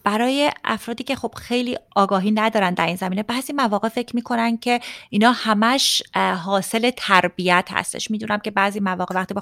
برای 0.03 0.51
افرادی 0.63 1.03
که 1.03 1.15
خب 1.15 1.33
خیلی 1.37 1.77
آگاهی 1.95 2.31
ندارن 2.31 2.73
در 2.73 2.85
این 2.85 2.95
زمینه 2.95 3.23
بعضی 3.23 3.53
مواقع 3.53 3.89
فکر 3.89 4.15
می‌کنن 4.15 4.57
که 4.57 4.79
اینا 5.09 5.31
همش 5.31 6.03
حاصل 6.45 6.91
تربیت 6.97 7.67
هستش. 7.71 8.11
می‌دونم 8.11 8.39
که 8.39 8.51
بعضی 8.51 8.79
مواقع 8.79 9.15
وقتی 9.15 9.33
به 9.33 9.41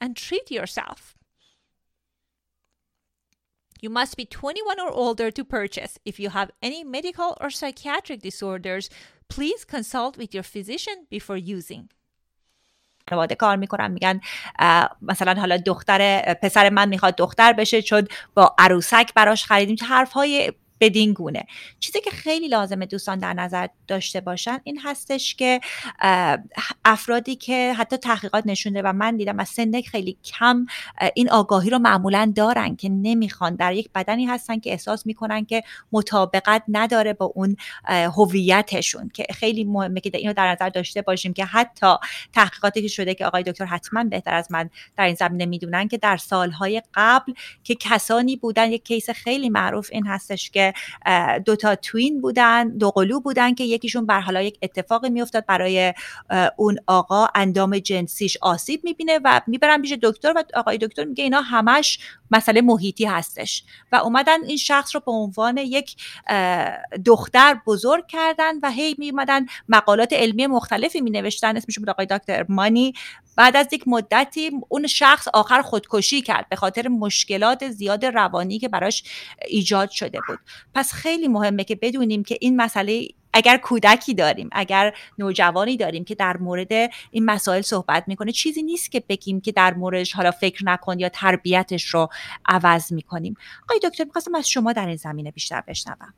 and 0.00 0.16
treat 0.16 0.50
yourself. 0.50 1.16
You 3.82 3.90
must 3.90 4.14
be 4.16 4.26
21 4.26 4.78
or 4.80 4.90
older 4.90 5.30
to 5.30 5.44
purchase. 5.44 5.98
If 6.04 6.20
you 6.20 6.30
have 6.30 6.50
any 6.62 6.84
medical 6.84 7.36
or 7.40 7.48
psychiatric 7.50 8.20
disorders, 8.20 8.90
please 9.28 9.64
consult 9.64 10.18
with 10.18 10.34
your 10.34 10.42
physician 10.42 11.06
before 11.10 11.38
using. 11.38 11.88
خانواده 13.10 13.34
کار 13.34 13.56
می‌کنن 13.56 13.90
میگن 13.90 14.20
مثلا 15.02 15.40
حالا 15.40 15.56
دختر 15.56 16.34
پسر 16.34 16.70
من 16.70 16.88
می‌خواد 16.88 17.16
دختر 17.16 17.52
بشه 17.52 17.82
چون 17.82 18.08
با 18.34 18.54
عروسک 18.58 19.14
براش 19.14 19.44
خریدیم 19.44 19.76
حرف 19.88 20.12
های 20.12 20.52
بدین 20.80 21.12
گونه. 21.12 21.46
چیزی 21.80 22.00
که 22.00 22.10
خیلی 22.10 22.48
لازمه 22.48 22.86
دوستان 22.86 23.18
در 23.18 23.32
نظر 23.32 23.66
داشته 23.88 24.20
باشن 24.20 24.58
این 24.64 24.80
هستش 24.84 25.34
که 25.34 25.60
افرادی 26.84 27.36
که 27.36 27.74
حتی 27.74 27.96
تحقیقات 27.96 28.46
نشونده 28.46 28.82
و 28.82 28.92
من 28.92 29.16
دیدم 29.16 29.40
از 29.40 29.48
سن 29.48 29.80
خیلی 29.80 30.16
کم 30.24 30.66
این 31.14 31.30
آگاهی 31.30 31.70
رو 31.70 31.78
معمولا 31.78 32.32
دارن 32.36 32.76
که 32.76 32.88
نمی‌خوان. 32.88 33.54
در 33.54 33.72
یک 33.74 33.90
بدنی 33.94 34.26
هستن 34.26 34.58
که 34.58 34.70
احساس 34.70 35.06
می‌کنن 35.06 35.44
که 35.44 35.62
مطابقت 35.92 36.62
نداره 36.68 37.12
با 37.12 37.32
اون 37.34 37.56
هویتشون. 37.88 39.08
که 39.08 39.26
خیلی 39.30 39.64
مهمه 39.64 40.00
که 40.00 40.10
اینو 40.14 40.32
در 40.32 40.52
نظر 40.52 40.68
داشته 40.68 41.02
باشیم 41.02 41.32
که 41.32 41.44
حتی 41.44 41.94
تحقیقاتی 42.32 42.82
که 42.82 42.88
شده 42.88 43.14
که 43.14 43.26
آقای 43.26 43.42
دکتر 43.42 43.64
حتما 43.64 44.04
بهتر 44.04 44.34
از 44.34 44.52
من 44.52 44.70
در 44.96 45.04
این 45.04 45.14
زمینه 45.14 45.46
می‌دونن 45.46 45.88
که 45.88 45.98
در 45.98 46.16
سالهای 46.16 46.82
قبل 46.94 47.32
که 47.64 47.74
کسانی 47.74 48.36
بودن 48.36 48.72
یک 48.72 48.84
کیس 48.84 49.10
خیلی 49.10 49.48
معروف 49.48 49.88
این 49.92 50.06
هستش 50.06 50.50
که 50.50 50.69
دو 51.44 51.56
تا 51.56 51.74
توین 51.74 52.20
بودن 52.20 52.68
دو 52.68 52.90
قلو 52.90 53.20
بودن 53.20 53.54
که 53.54 53.64
یکیشون 53.64 54.06
بر 54.06 54.20
حالا 54.20 54.42
یک 54.42 54.58
اتفاقی 54.62 55.10
میافتاد 55.10 55.46
برای 55.46 55.94
اون 56.56 56.78
آقا 56.86 57.26
اندام 57.34 57.78
جنسیش 57.78 58.36
آسیب 58.40 58.80
می‌بینه 58.84 59.20
و 59.24 59.40
می‌برن 59.46 59.82
پیش 59.82 59.92
دکتر 60.02 60.32
و 60.36 60.44
آقای 60.54 60.78
دکتر 60.78 61.04
میگه 61.04 61.24
اینا 61.24 61.40
همش 61.40 61.98
مسئله 62.30 62.60
محیطی 62.60 63.04
هستش. 63.04 63.64
و 63.92 63.96
اومدن 63.96 64.44
این 64.44 64.56
شخص 64.56 64.94
رو 64.94 65.00
به 65.06 65.12
عنوان 65.12 65.56
یک 65.56 65.96
دختر 67.04 67.60
بزرگ 67.66 68.06
کردن 68.06 68.58
و 68.62 68.70
هی 68.70 68.94
میومدن 68.98 69.46
مقالات 69.68 70.12
علمی 70.12 70.46
مختلفی 70.46 71.00
می 71.00 71.10
نوشتن 71.10 71.56
اسمش 71.56 71.78
بود 71.78 71.90
آقای 71.90 72.06
دکتر 72.06 72.46
مانی. 72.48 72.92
بعد 73.36 73.56
از 73.56 73.72
یک 73.72 73.88
مدتی 73.88 74.50
اون 74.68 74.86
شخص 74.86 75.28
آخر 75.34 75.62
خودکشی 75.62 76.22
کرد 76.22 76.48
به 76.48 76.56
خاطر 76.56 76.88
مشکلات 76.88 77.68
زیاد 77.68 78.04
روانی 78.04 78.58
که 78.58 78.68
براش 78.68 79.02
ایجاد 79.48 79.90
شده 79.90 80.18
بود. 80.28 80.38
پس 80.74 80.92
خیلی 80.92 81.28
مهمه 81.28 81.64
که 81.64 81.74
بدونیم 81.74 82.22
که 82.22 82.38
این 82.40 82.56
مسئله 82.56 83.08
اگر 83.32 83.56
کودکی 83.56 84.14
داریم 84.14 84.48
اگر 84.52 84.94
نوجوانی 85.18 85.76
داریم 85.76 86.04
که 86.04 86.14
در 86.14 86.36
مورد 86.36 86.72
این 87.10 87.24
مسائل 87.24 87.60
صحبت 87.62 88.04
می‌کنه 88.06 88.32
چیزی 88.32 88.62
نیست 88.62 88.92
که 88.92 89.02
بگیم 89.08 89.40
که 89.40 89.52
در 89.52 89.74
موردش 89.74 90.12
حالا 90.12 90.30
فکر 90.30 90.64
نکن 90.64 90.98
یا 90.98 91.08
تربیتش 91.08 91.84
رو 91.84 92.08
عوض 92.46 92.92
می‌کنیم. 92.92 93.34
آقای 93.62 93.90
دکتر 93.90 94.04
می‌خواستم 94.04 94.34
از 94.34 94.48
شما 94.48 94.72
در 94.72 94.86
این 94.86 94.96
زمینه 94.96 95.30
بیشتر 95.30 95.62
بشنوم. 95.68 96.14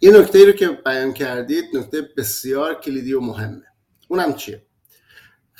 یه 0.00 0.10
نکته 0.10 0.44
رو 0.44 0.52
که 0.52 0.68
بیان 0.68 1.12
کردید 1.12 1.64
نکته 1.74 2.02
بسیار 2.16 2.80
کلیدی 2.80 3.12
و 3.12 3.20
مهمه. 3.20 3.62
اونم 4.08 4.34
چیه؟ 4.34 4.62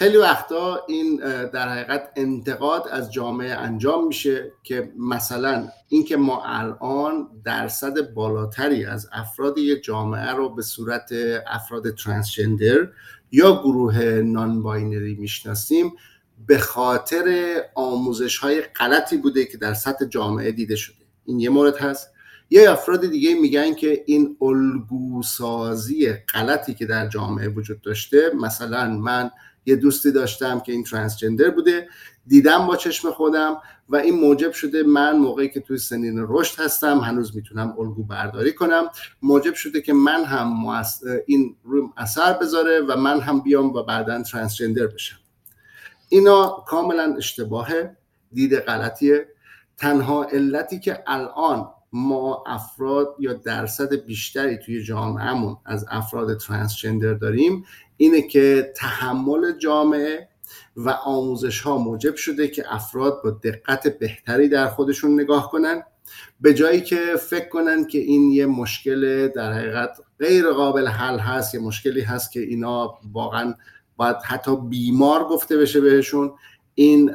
خیلی 0.01 0.17
وقتا 0.17 0.85
این 0.89 1.17
در 1.53 1.69
حقیقت 1.69 2.13
انتقاد 2.17 2.89
از 2.89 3.13
جامعه 3.13 3.51
انجام 3.51 4.07
میشه 4.07 4.53
که 4.63 4.93
مثلا 4.99 5.69
اینکه 5.89 6.17
ما 6.17 6.43
الان 6.45 7.29
درصد 7.45 8.15
بالاتری 8.15 8.85
از 8.85 9.09
افراد 9.13 9.59
یک 9.59 9.83
جامعه 9.83 10.31
رو 10.31 10.55
به 10.55 10.63
صورت 10.63 11.13
افراد 11.47 11.95
ترانسجندر 11.95 12.89
یا 13.33 13.63
گروه 13.63 14.03
نان 14.05 14.63
باینری 14.63 15.15
می‌شناسیم 15.15 15.93
به 16.47 16.59
خاطر 16.59 17.57
آموزش 17.75 18.39
های 18.39 18.61
غلطی 18.61 19.17
بوده 19.17 19.45
که 19.45 19.59
در 19.59 19.75
سطح 19.75 20.05
جامعه 20.05 20.53
دیده 20.53 20.77
شده. 20.77 21.05
این 21.25 21.41
یه 21.41 21.51
مورد 21.51 21.77
هست. 21.77 22.11
یه 22.51 22.71
افراد 22.71 23.11
دیگه 23.11 23.35
میگن 23.35 23.75
که 23.75 24.05
این 24.07 24.37
الگوسازی 24.41 26.13
غلطی 26.13 26.75
که 26.75 26.87
در 26.87 27.09
جامعه 27.09 27.49
وجود 27.49 27.81
داشته 27.81 28.31
مثلا 28.41 28.89
من 28.89 29.31
یه 29.67 29.77
دوستی 29.77 30.13
داشتم 30.13 30.61
که 30.61 30.73
این 30.73 30.85
ترانسجندر 30.85 31.51
بوده. 31.51 31.89
دیدم 32.27 32.67
با 32.67 32.77
چشم 32.77 33.11
خودم 33.11 33.57
و 33.89 33.97
این 33.97 34.21
موجب 34.21 34.53
شده 34.53 34.83
من 34.83 35.17
موقعی 35.17 35.49
که 35.49 35.61
توی 35.61 35.79
سنین 35.79 36.25
رشد 36.29 36.61
هستم 36.61 36.99
هنوز 36.99 37.37
می‌تونم 37.37 37.75
الگو 37.79 38.05
برداری 38.05 38.53
کنم. 38.53 38.91
موجب 39.23 39.55
شده 39.55 39.81
که 39.81 39.93
من 39.93 40.25
هم 40.25 40.67
این 41.27 41.57
روم 41.63 41.93
اثر 41.97 42.33
بذاره 42.33 42.81
و 42.81 42.97
من 42.97 43.21
هم 43.21 43.41
بیام 43.41 43.75
و 43.75 43.83
بعدا 43.83 44.23
ترانسجندر 44.23 44.87
بشم. 44.87 45.19
اینا 46.09 46.65
کاملا 46.67 47.15
اشتباهه 47.17 47.97
دید 48.33 48.55
غلطیه. 48.55 49.29
تنها 49.77 50.25
علتی 50.25 50.81
که 50.81 51.03
الان 51.07 51.69
ما 51.93 52.45
افراد 52.47 53.17
یا 53.19 53.33
درصد 53.33 53.95
بیشتری 53.95 54.59
توی 54.59 54.83
جامعهمون 54.83 55.57
از 55.67 55.87
افراد 55.91 56.39
ترانسجندر 56.39 57.15
داریم 57.15 57.65
اینه 57.97 58.23
که 58.23 58.73
تحمل 58.77 59.59
جامعه 59.59 60.29
و 60.77 60.91
آموزش 60.91 61.61
ها 61.61 61.79
موجب 61.79 62.15
شده 62.15 62.49
که 62.49 62.75
افراد 62.75 63.21
با 63.25 63.31
دقت 63.31 63.99
بهتری 63.99 64.49
در 64.49 64.69
خودشون 64.69 65.21
نگاه 65.21 65.51
کنن. 65.51 65.83
به 66.41 66.55
جایی 66.55 66.81
که 66.81 67.17
فکر 67.21 67.49
کنن 67.49 67.85
که 67.85 67.99
این 67.99 68.33
یه 68.33 68.47
مشکل 68.47 69.29
در 69.29 69.53
حقیقت 69.53 69.97
غیر 70.19 70.51
قابل 70.51 70.89
حل 70.89 71.19
هست 71.19 71.55
یه 71.55 71.61
مشکلی 71.61 72.01
هست 72.01 72.33
که 72.33 72.41
اینا 72.41 72.99
واقعا 73.13 73.55
باید 73.97 74.17
حتی 74.25 74.57
بیمار 74.57 75.25
گفته 75.25 75.57
بشه 75.57 75.81
بهشون. 75.81 76.33
این 76.75 77.07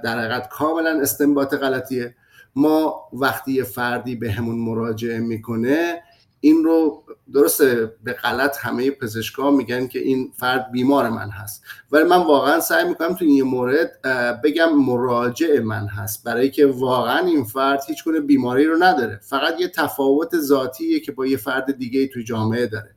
در 0.00 0.18
حقیقت 0.18 0.48
کاملا 0.48 1.00
استنباط 1.00 1.54
غلطیه. 1.54 2.14
ما 2.56 2.94
وقتی 3.12 3.52
یه 3.52 3.64
فردی 3.64 4.14
به 4.14 4.32
همون 4.32 4.58
مراجعه 4.58 5.18
می‌کنه 5.18 6.02
این 6.40 6.64
رو 6.64 7.02
درسته 7.34 7.92
به 8.04 8.12
غلط 8.12 8.56
همه 8.60 8.90
پزشکا 8.90 9.50
میگن 9.50 9.86
که 9.86 9.98
این 9.98 10.32
فرد 10.36 10.72
بیمار 10.72 11.08
من 11.08 11.30
هست. 11.30 11.62
ولی 11.92 12.04
من 12.04 12.16
واقعا 12.16 12.60
سعی 12.60 12.88
می‌کنم 12.88 13.14
تو 13.14 13.24
این 13.24 13.44
مورد 13.44 14.02
بگم 14.44 14.74
مراجع 14.74 15.60
من 15.60 15.86
هست. 15.86 16.24
برای 16.24 16.50
که 16.50 16.66
واقعا 16.66 17.26
این 17.26 17.44
فرد 17.44 17.82
هیچ 17.88 18.04
گونه 18.04 18.20
بیماری 18.20 18.66
رو 18.66 18.82
نداره. 18.82 19.20
فقط 19.22 19.60
یه 19.60 19.68
تفاوت 19.68 20.38
ذاتیه 20.38 21.00
که 21.00 21.12
با 21.12 21.26
یه 21.26 21.36
فرد 21.36 21.78
دیگه 21.78 22.06
تو 22.06 22.20
جامعه 22.20 22.66
داره. 22.66 22.94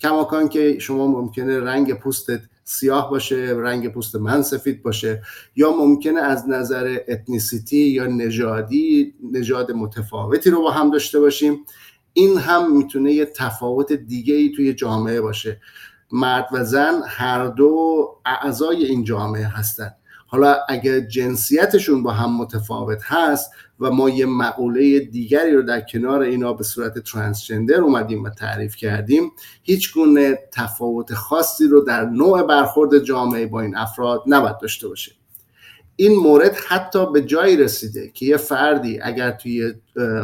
کماکان 0.00 0.48
که 0.48 0.78
شما 0.78 1.06
ممکنه 1.06 1.60
رنگ 1.60 1.94
پوستت 1.94 2.40
سیاه 2.68 3.10
باشه 3.10 3.54
رنگ 3.56 3.92
پوست 3.92 4.16
من 4.16 4.42
سفید 4.42 4.82
باشه. 4.82 5.22
یا 5.56 5.70
ممکنه 5.70 6.20
از 6.20 6.48
نظر 6.48 6.98
اتنیسیتی 7.08 7.76
یا 7.76 8.06
نژادی 8.06 9.14
نژاد 9.32 9.72
متفاوتی 9.72 10.50
رو 10.50 10.62
با 10.62 10.70
هم 10.70 10.90
داشته 10.90 11.20
باشیم. 11.20 11.64
این 12.12 12.38
هم 12.38 12.76
می‌تونه 12.76 13.12
یه 13.12 13.24
تفاوت 13.24 13.92
دیگه 13.92 14.34
ای 14.34 14.52
توی 14.56 14.74
جامعه 14.74 15.20
باشه. 15.20 15.60
مرد 16.12 16.48
و 16.52 16.64
زن 16.64 17.02
هر 17.06 17.46
دو 17.46 18.08
اعضای 18.26 18.84
این 18.84 19.04
جامعه 19.04 19.46
هستن. 19.46 19.90
حالا 20.26 20.56
اگر 20.68 21.00
جنسیتشون 21.00 22.02
با 22.02 22.12
هم 22.12 22.36
متفاوت 22.36 23.02
هست 23.04 23.50
و 23.80 23.90
ما 23.90 24.10
یه 24.10 24.26
مقوله 24.26 25.00
دیگری 25.00 25.52
رو 25.52 25.62
در 25.62 25.80
کنار 25.80 26.20
اینا 26.20 26.52
به 26.52 26.64
صورت 26.64 26.98
ترانسجندر 26.98 27.80
اومدیم 27.80 28.24
و 28.24 28.30
تعریف 28.30 28.76
کردیم 28.76 29.32
هیچ 29.62 29.94
گونه 29.94 30.38
تفاوت 30.52 31.14
خاصی 31.14 31.68
رو 31.68 31.80
در 31.80 32.04
نوع 32.04 32.42
برخورد 32.42 32.98
جامعه 32.98 33.46
با 33.46 33.60
این 33.60 33.76
افراد 33.76 34.22
نباید 34.26 34.58
داشته 34.58 34.88
باشه. 34.88 35.12
این 35.96 36.18
مورد 36.18 36.56
حتی 36.68 37.12
به 37.12 37.22
جایی 37.22 37.56
رسیده 37.56 38.10
که 38.14 38.26
یه 38.26 38.36
فردی 38.36 39.00
اگر 39.00 39.30
توی 39.30 39.74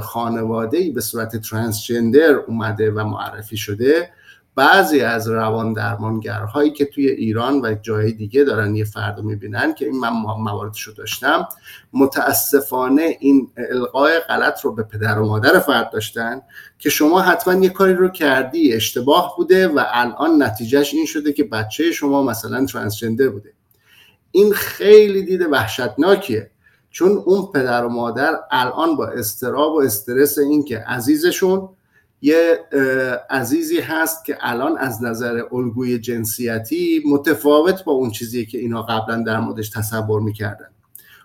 خانواده 0.02 0.78
ای 0.78 0.90
به 0.90 1.00
صورت 1.00 1.36
ترانسجندر 1.36 2.34
اومده 2.34 2.90
و 2.90 3.04
معرفی 3.04 3.56
شده 3.56 4.10
بعضی 4.54 5.00
از 5.00 5.28
روان 5.28 5.72
درمانگرهایی 5.72 6.70
که 6.70 6.84
توی 6.84 7.08
ایران 7.08 7.60
و 7.60 7.74
جای 7.82 8.12
دیگه 8.12 8.44
دارن 8.44 8.74
یه 8.74 8.84
فرد 8.84 9.18
رو 9.18 9.24
می‌بینن 9.24 9.74
که 9.74 9.84
این 9.84 10.00
من 10.00 10.10
مواردش 10.38 10.82
رو 10.82 10.92
داشتم 10.92 11.48
متاسفانه 11.92 13.16
این 13.20 13.50
القای 13.70 14.18
غلط 14.18 14.60
رو 14.60 14.74
به 14.74 14.82
پدر 14.82 15.18
و 15.18 15.26
مادر 15.26 15.58
فرد 15.58 15.90
داشتن 15.90 16.42
که 16.78 16.90
شما 16.90 17.20
حتما 17.20 17.54
یه 17.54 17.68
کاری 17.68 17.94
رو 17.94 18.08
کردی 18.08 18.72
اشتباه 18.72 19.34
بوده 19.36 19.68
و 19.68 19.84
الان 19.92 20.42
نتیجهش 20.42 20.94
این 20.94 21.06
شده 21.06 21.32
که 21.32 21.44
بچه 21.44 21.92
شما 21.92 22.22
مثلا 22.22 22.66
ترانسجندر 22.66 23.28
بوده. 23.28 23.52
این 24.30 24.52
خیلی 24.52 25.22
دید 25.22 25.40
وحشتناکیه. 25.50 26.50
چون 26.90 27.22
اون 27.24 27.52
پدر 27.54 27.84
و 27.84 27.88
مادر 27.88 28.40
الان 28.50 28.96
با 28.96 29.06
استراب 29.06 29.72
و 29.72 29.80
استرس 29.80 30.38
این 30.38 30.64
که 30.64 30.78
عزیزشون 30.78 31.68
یه 32.22 32.64
عزیزی 33.30 33.80
هست 33.80 34.24
که 34.24 34.36
الان 34.40 34.78
از 34.78 35.02
نظر 35.02 35.42
الگوی 35.52 35.98
جنسیتی 35.98 37.02
متفاوت 37.06 37.84
با 37.84 37.92
اون 37.92 38.10
چیزی 38.10 38.46
که 38.46 38.58
اینا 38.58 38.82
قبلا 38.82 39.22
در 39.22 39.40
موردش 39.40 39.70
تصور 39.70 40.20
می‌کردن. 40.20 40.68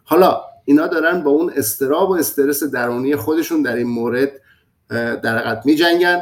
حالا 0.04 0.42
اینا 0.66 0.88
دارن 0.88 1.24
با 1.24 1.32
اون 1.32 1.52
استراب 1.56 2.10
و 2.10 2.14
استرس 2.14 2.64
درونی 2.64 3.16
خودشون 3.16 3.62
در 3.62 3.76
این 3.76 3.88
مورد 3.88 4.32
در 4.90 5.38
حقیقت 5.38 5.66
می 5.66 5.76
جنگن 5.76 6.22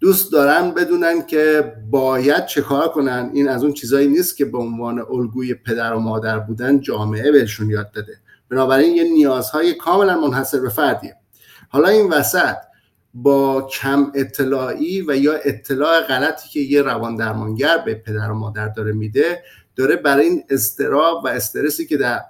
دوست 0.00 0.32
دارن 0.32 0.70
بدونن 0.70 1.26
که 1.26 1.72
باید 1.90 2.46
چه 2.46 2.62
کار 2.62 2.88
کنن. 2.88 3.30
این 3.34 3.48
از 3.48 3.64
اون 3.64 3.72
چیزایی 3.72 4.08
نیست 4.08 4.36
که 4.36 4.44
به 4.44 4.58
عنوان 4.58 4.98
الگوی 4.98 5.54
پدر 5.54 5.94
و 5.94 5.98
مادر 5.98 6.38
بودن 6.38 6.80
جامعه 6.80 7.32
بهشون 7.32 7.70
یاد 7.70 7.90
داده. 7.90 8.18
بنابراین 8.50 8.96
یه 8.96 9.04
نیازهای 9.04 9.74
کاملا 9.74 10.20
منحصر 10.20 10.60
به 10.60 10.68
فردیه. 10.68 11.16
حالا 11.68 11.88
این 11.88 12.08
وسط 12.08 12.56
با 13.22 13.62
کم 13.62 14.12
اطلاعی 14.14 15.02
و 15.08 15.16
یا 15.16 15.34
اطلاع 15.34 16.00
غلطی 16.00 16.48
که 16.48 16.60
یه 16.60 16.82
روان 16.82 17.16
درمانگر 17.16 17.78
به 17.78 17.94
پدر 17.94 18.30
و 18.30 18.34
مادر 18.34 18.68
داره 18.68 18.92
میده 18.92 19.42
داره 19.76 19.96
برای 19.96 20.26
این 20.26 20.44
استراب 20.50 21.24
و 21.24 21.28
استرسی 21.28 21.86
که 21.86 21.96
در, 21.96 22.20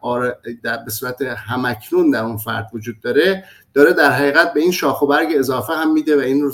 در 0.62 0.76
به 0.76 0.90
صورت 0.90 1.22
همکنون 1.22 2.10
در 2.10 2.24
اون 2.24 2.36
فرد 2.36 2.70
وجود 2.72 3.00
داره 3.00 3.44
داره 3.74 3.92
در 3.92 4.10
حقیقت 4.10 4.54
به 4.54 4.60
این 4.60 4.72
شاخ 4.72 5.02
و 5.02 5.06
برگ 5.06 5.28
اضافه 5.36 5.72
هم 5.72 5.92
میده 5.92 6.16
و 6.16 6.20
این 6.20 6.42
رو 6.42 6.52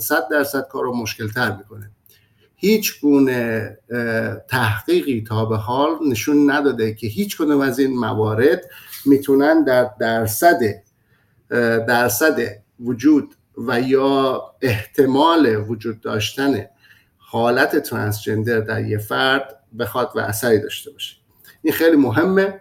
صد 0.00 0.28
درصد 0.30 0.68
کار 0.68 0.84
رو 0.84 0.96
مشکل 0.96 1.28
تر 1.28 1.56
می‌کنه. 1.56 1.90
هیچ 2.56 3.00
گونه 3.00 3.78
تحقیقی 4.48 5.24
تا 5.28 5.44
به 5.44 5.56
حال 5.56 5.90
نشون 6.08 6.50
نداده 6.50 6.94
که 6.94 7.06
هیچ 7.06 7.36
کدوم 7.36 7.60
از 7.60 7.78
این 7.78 7.98
موارد 7.98 8.62
می‌تونن 9.06 9.64
در 9.64 9.90
درصد 10.00 10.60
درصد 11.88 12.38
وجود 12.80 13.34
و 13.66 13.80
یا 13.80 14.42
احتمال 14.62 15.64
وجود 15.68 16.00
داشتن 16.00 16.66
حالت 17.16 17.76
ترانسجندر 17.76 18.60
در 18.60 18.84
یه 18.84 18.98
فرد 18.98 19.56
بخواد 19.78 20.12
و 20.14 20.18
اثری 20.18 20.58
داشته 20.58 20.90
باشه. 20.90 21.16
این 21.62 21.72
خیلی 21.72 21.96
مهمه. 21.96 22.60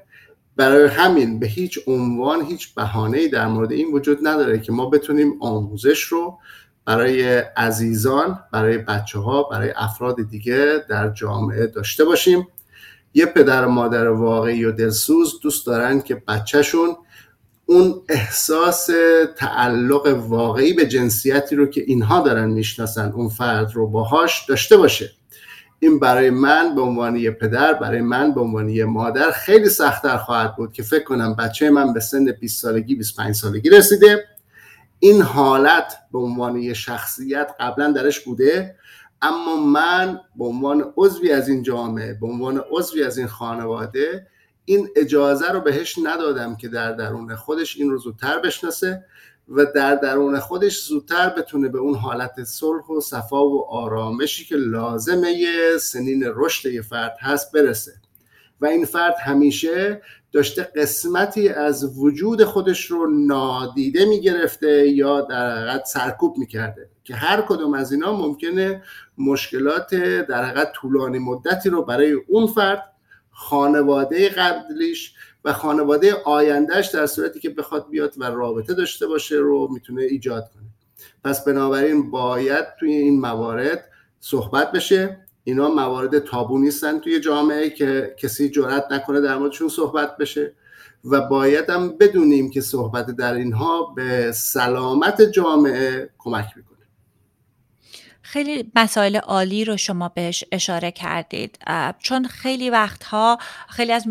برای 0.55 0.87
همین 0.87 1.39
به 1.39 1.47
هیچ 1.47 1.79
عنوان 1.87 2.45
هیچ 2.45 2.75
بهانه‌ای 2.75 3.27
در 3.27 3.47
مورد 3.47 3.71
این 3.71 3.93
وجود 3.93 4.27
نداره 4.27 4.59
که 4.59 4.71
ما 4.71 4.89
بتونیم 4.89 5.33
آموزش 5.41 6.03
رو 6.03 6.39
برای 6.85 7.37
عزیزان 7.37 8.39
برای 8.51 8.77
بچه 8.77 9.19
ها 9.19 9.43
برای 9.43 9.73
افراد 9.75 10.29
دیگه 10.29 10.83
در 10.89 11.09
جامعه 11.09 11.67
داشته 11.67 12.05
باشیم. 12.05 12.47
یه 13.13 13.25
پدر 13.25 13.65
و 13.65 13.69
مادر 13.69 14.07
واقعی 14.07 14.65
و 14.65 14.71
دلسوز 14.71 15.39
دوست 15.41 15.67
دارن 15.67 16.01
که 16.01 16.15
بچهشون 16.15 16.95
اون 17.69 18.01
احساس 18.09 18.89
تعلق 19.35 20.25
واقعی 20.27 20.73
به 20.73 20.87
جنسیتی 20.87 21.55
رو 21.55 21.65
که 21.65 21.83
اینها 21.87 22.21
دارن 22.21 22.49
می‌شناسن 22.49 23.11
اون 23.11 23.29
فرد 23.29 23.71
رو 23.73 23.87
باهاش 23.87 24.45
داشته 24.49 24.77
باشه. 24.77 25.11
این 25.79 25.99
برای 25.99 26.29
من 26.29 26.75
به 26.75 26.81
عنوان 26.81 27.15
یه 27.15 27.31
پدر 27.31 27.73
برای 27.73 28.01
من 28.01 28.33
به 28.33 28.41
عنوان 28.41 28.69
یه 28.69 28.85
مادر 28.85 29.31
خیلی 29.31 29.69
سختتر 29.69 30.17
خواهد 30.17 30.55
بود 30.55 30.73
که 30.73 30.83
فکر 30.83 31.03
کنم 31.03 31.35
بچه 31.35 31.69
من 31.69 31.93
به 31.93 31.99
سن 31.99 32.31
20 32.31 32.61
سالگی 32.61 32.95
25 32.95 33.35
سالگی 33.35 33.69
رسیده. 33.69 34.25
این 34.99 35.21
حالت 35.21 35.97
به 36.11 36.19
عنوان 36.19 36.55
یه 36.55 36.73
شخصیت 36.73 37.51
قبلا 37.59 37.91
درش 37.91 38.19
بوده 38.19 38.75
اما 39.21 39.55
من 39.55 40.19
به 40.35 40.45
عنوان 40.45 40.93
عضوی 40.97 41.31
از 41.31 41.49
این 41.49 41.63
جامعه 41.63 42.13
به 42.13 42.27
عنوان 42.27 42.61
عضوی 42.71 43.03
از 43.03 43.17
این 43.17 43.27
خانواده 43.27 44.27
این 44.69 44.89
اجازه 44.95 45.51
رو 45.51 45.59
بهش 45.59 45.95
ندادم 46.03 46.55
که 46.55 46.67
در 46.67 46.91
درون 46.91 47.35
خودش 47.35 47.77
این 47.77 47.89
رو 47.89 47.97
زودتر 47.97 48.39
بشناسه 48.39 49.05
و 49.47 49.65
در 49.75 49.95
درون 49.95 50.39
خودش 50.39 50.83
زودتر 50.83 51.29
بتونه 51.29 51.69
به 51.69 51.79
اون 51.79 51.95
حالت 51.95 52.43
صلح 52.43 52.85
و 52.85 53.01
صفا 53.01 53.49
و 53.49 53.65
آرامشی 53.69 54.45
که 54.45 54.55
لازمه 54.55 55.37
سنین 55.81 56.23
رشد 56.35 56.69
یه 56.69 56.81
فرد 56.81 57.17
هست 57.19 57.51
برسه. 57.51 57.91
و 58.61 58.65
این 58.65 58.85
فرد 58.85 59.15
همیشه 59.25 60.01
داشته 60.31 60.63
قسمتی 60.63 61.49
از 61.49 61.97
وجود 61.97 62.43
خودش 62.43 62.85
رو 62.85 63.11
نادیده 63.27 64.05
می‌گرفته 64.05 64.89
یا 64.89 65.21
در 65.21 65.51
حقیقت 65.51 65.85
سرکوب 65.85 66.37
می‌کرده 66.37 66.89
که 67.03 67.15
هر 67.15 67.41
کدوم 67.41 67.73
از 67.73 67.91
اینا 67.91 68.17
ممکنه 68.17 68.83
مشکلات 69.17 69.95
در 70.29 70.43
حقیقت 70.43 70.71
طولانی 70.71 71.19
مدتی 71.19 71.69
رو 71.69 71.85
برای 71.85 72.11
اون 72.27 72.47
فرد 72.47 72.98
خانواده 73.39 74.29
قبلیش 74.29 75.13
و 75.45 75.53
خانواده 75.53 76.13
آیندهش 76.13 76.87
در 76.87 77.05
صورتی 77.05 77.39
که 77.39 77.49
بخواد 77.49 77.89
بیاد 77.89 78.13
و 78.17 78.23
رابطه 78.23 78.73
داشته 78.73 79.07
باشه 79.07 79.35
رو 79.35 79.67
می‌تونه 79.71 80.01
ایجاد 80.01 80.51
کنه. 80.53 80.63
پس 81.23 81.43
بنابراین 81.43 82.11
باید 82.11 82.65
توی 82.79 82.93
این 82.93 83.19
موارد 83.21 83.85
صحبت 84.19 84.71
بشه. 84.71 85.25
اینا 85.43 85.69
موارد 85.69 86.19
تابو 86.19 86.59
نیستن 86.59 86.99
توی 86.99 87.19
جامعه 87.19 87.69
که 87.69 88.15
کسی 88.17 88.49
جرأت 88.49 88.91
نکنه 88.91 89.21
در 89.21 89.37
موردشون 89.37 89.69
صحبت 89.69 90.17
بشه. 90.17 90.53
و 91.05 91.21
باید 91.21 91.69
هم 91.69 91.97
بدونیم 91.97 92.49
که 92.49 92.61
صحبت 92.61 93.05
در 93.05 93.33
اینها 93.33 93.93
به 93.95 94.31
سلامت 94.31 95.21
جامعه 95.21 96.09
کمک 96.17 96.45
می‌کنه. 96.55 96.78
خیلی 98.31 98.71
مسائل 98.75 99.15
عالی 99.15 99.65
رو 99.65 99.77
شما 99.77 100.09
بهش 100.09 100.43
اشاره 100.51 100.91
کردید. 100.91 101.59
چون 101.99 102.27
خیلی 102.27 102.69
وقتها 102.69 103.37
خیلی 103.69 103.91
از 103.91 104.07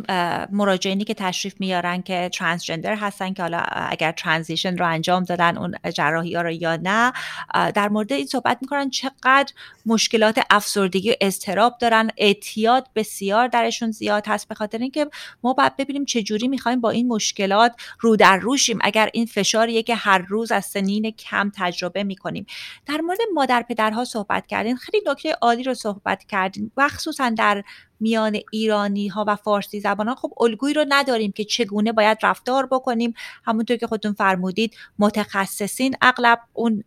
مراجعینی 0.50 1.04
که 1.04 1.14
تشریف 1.14 1.54
میارن 1.58 2.02
که 2.02 2.30
ترانسجندر 2.32 2.94
هستن 2.94 3.32
که 3.32 3.42
حالا 3.42 3.58
اگر 3.68 4.12
ترانزیشن 4.12 4.76
رو 4.76 4.86
انجام 4.86 5.24
دادن 5.24 5.56
اون 5.58 5.74
جراحی 5.94 6.34
ها 6.34 6.42
رو 6.42 6.50
یا 6.50 6.76
نه 6.76 7.12
در 7.54 7.88
مورد 7.88 8.12
این 8.12 8.26
صحبت 8.26 8.58
می‌کنن 8.60 8.90
چقدر 8.90 9.52
مشکلات 9.86 10.40
افسردگی 10.50 11.10
و 11.10 11.14
اضطراب 11.20 11.78
دارن. 11.80 12.10
اعتیاد 12.16 12.88
بسیار 12.94 13.48
درشون 13.48 13.90
زیاد 13.90 14.24
هست 14.26 14.48
به 14.48 14.54
خاطر 14.54 14.78
اینکه 14.78 15.06
ما 15.42 15.52
باید 15.52 15.76
ببینیم 15.76 16.04
چه 16.04 16.22
جوری 16.22 16.48
می‌خوایم 16.48 16.80
با 16.80 16.90
این 16.90 17.08
مشکلات 17.08 17.74
رو 18.00 18.16
در 18.16 18.36
روشیم 18.36 18.78
اگر 18.80 19.10
این 19.12 19.26
فشاریه 19.26 19.82
که 19.82 19.94
هر 19.94 20.18
روز 20.18 20.52
از 20.52 20.64
سنین 20.64 21.10
کم 21.10 21.52
تجربه 21.56 22.04
می‌کنیم. 22.04 22.46
در 22.86 23.00
مورد 23.00 23.18
مادر 23.34 23.62
پدرها 23.62 24.04
صحبت 24.08 24.46
کردین 24.46 24.76
خیلی 24.76 25.02
نکته 25.06 25.36
عالی 25.42 25.62
رو 25.62 25.74
صحبت 25.74 26.24
کردین. 26.24 26.70
مخصوصا 26.76 27.30
در 27.30 27.64
میان 28.00 28.38
ایرانی 28.52 29.08
ها 29.08 29.24
و 29.28 29.36
فارسی 29.36 29.80
زبان 29.80 30.08
ها 30.08 30.14
خب 30.14 30.32
الگویی 30.40 30.74
رو 30.74 30.84
نداریم 30.88 31.32
که 31.32 31.44
چگونه 31.44 31.92
باید 31.92 32.18
رفتار 32.22 32.66
بکنیم. 32.66 33.14
همونطور 33.44 33.76
که 33.76 33.86
خودتون 33.86 34.12
فرمودید 34.12 34.76
متخصصین 34.98 35.96
اغلب 36.02 36.40
اون 36.52 36.84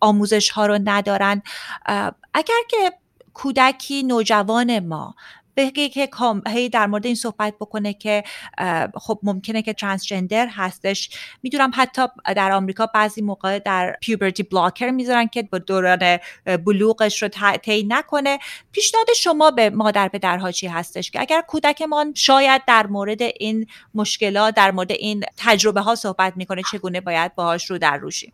آموزش 0.00 0.50
ها 0.50 0.66
رو 0.66 0.78
ندارن. 0.84 1.42
اگر 2.34 2.62
که 2.68 2.92
کودکی 3.34 4.02
نوجوان 4.02 4.78
ما 4.78 5.14
بگه 5.56 5.88
که 5.88 6.08
هی 6.48 6.68
در 6.68 6.86
مورد 6.86 7.06
این 7.06 7.14
صحبت 7.14 7.54
بکنه 7.60 7.94
که 7.94 8.24
خب 8.94 9.18
ممکنه 9.22 9.62
که 9.62 9.72
ترانسجندر 9.72 10.46
هستش. 10.50 11.10
می‌دونم 11.42 11.70
حتی 11.74 12.02
در 12.36 12.52
آمریکا 12.52 12.86
بعضی 12.86 13.22
موقع 13.22 13.58
در 13.58 13.96
پیوبرتی 14.00 14.42
بلاکر 14.42 14.90
می‌ذارن 14.90 15.26
که 15.26 15.42
با 15.42 15.58
دوران 15.58 16.18
بلوغش 16.64 17.22
رو 17.22 17.28
طی 17.62 17.84
نکنه. 17.88 18.38
پیشنهاد 18.72 19.06
شما 19.16 19.50
به 19.50 19.70
مادر 19.70 20.08
پدرها 20.08 20.50
چی 20.50 20.66
هستش؟ 20.66 21.10
که 21.10 21.20
اگر 21.20 21.40
کودکمان 21.40 22.14
شاید 22.14 22.62
در 22.66 22.86
مورد 22.86 23.22
این 23.22 23.66
مشکلات 23.94 24.54
در 24.54 24.70
مورد 24.70 24.92
این 24.92 25.24
تجربه 25.36 25.80
ها 25.80 25.94
صحبت 25.94 26.32
می‌کنه 26.36 26.62
چگونه 26.72 27.00
باید 27.00 27.34
باهاش 27.34 27.70
رو 27.70 27.78
در 27.78 27.96
روشیم؟ 27.96 28.32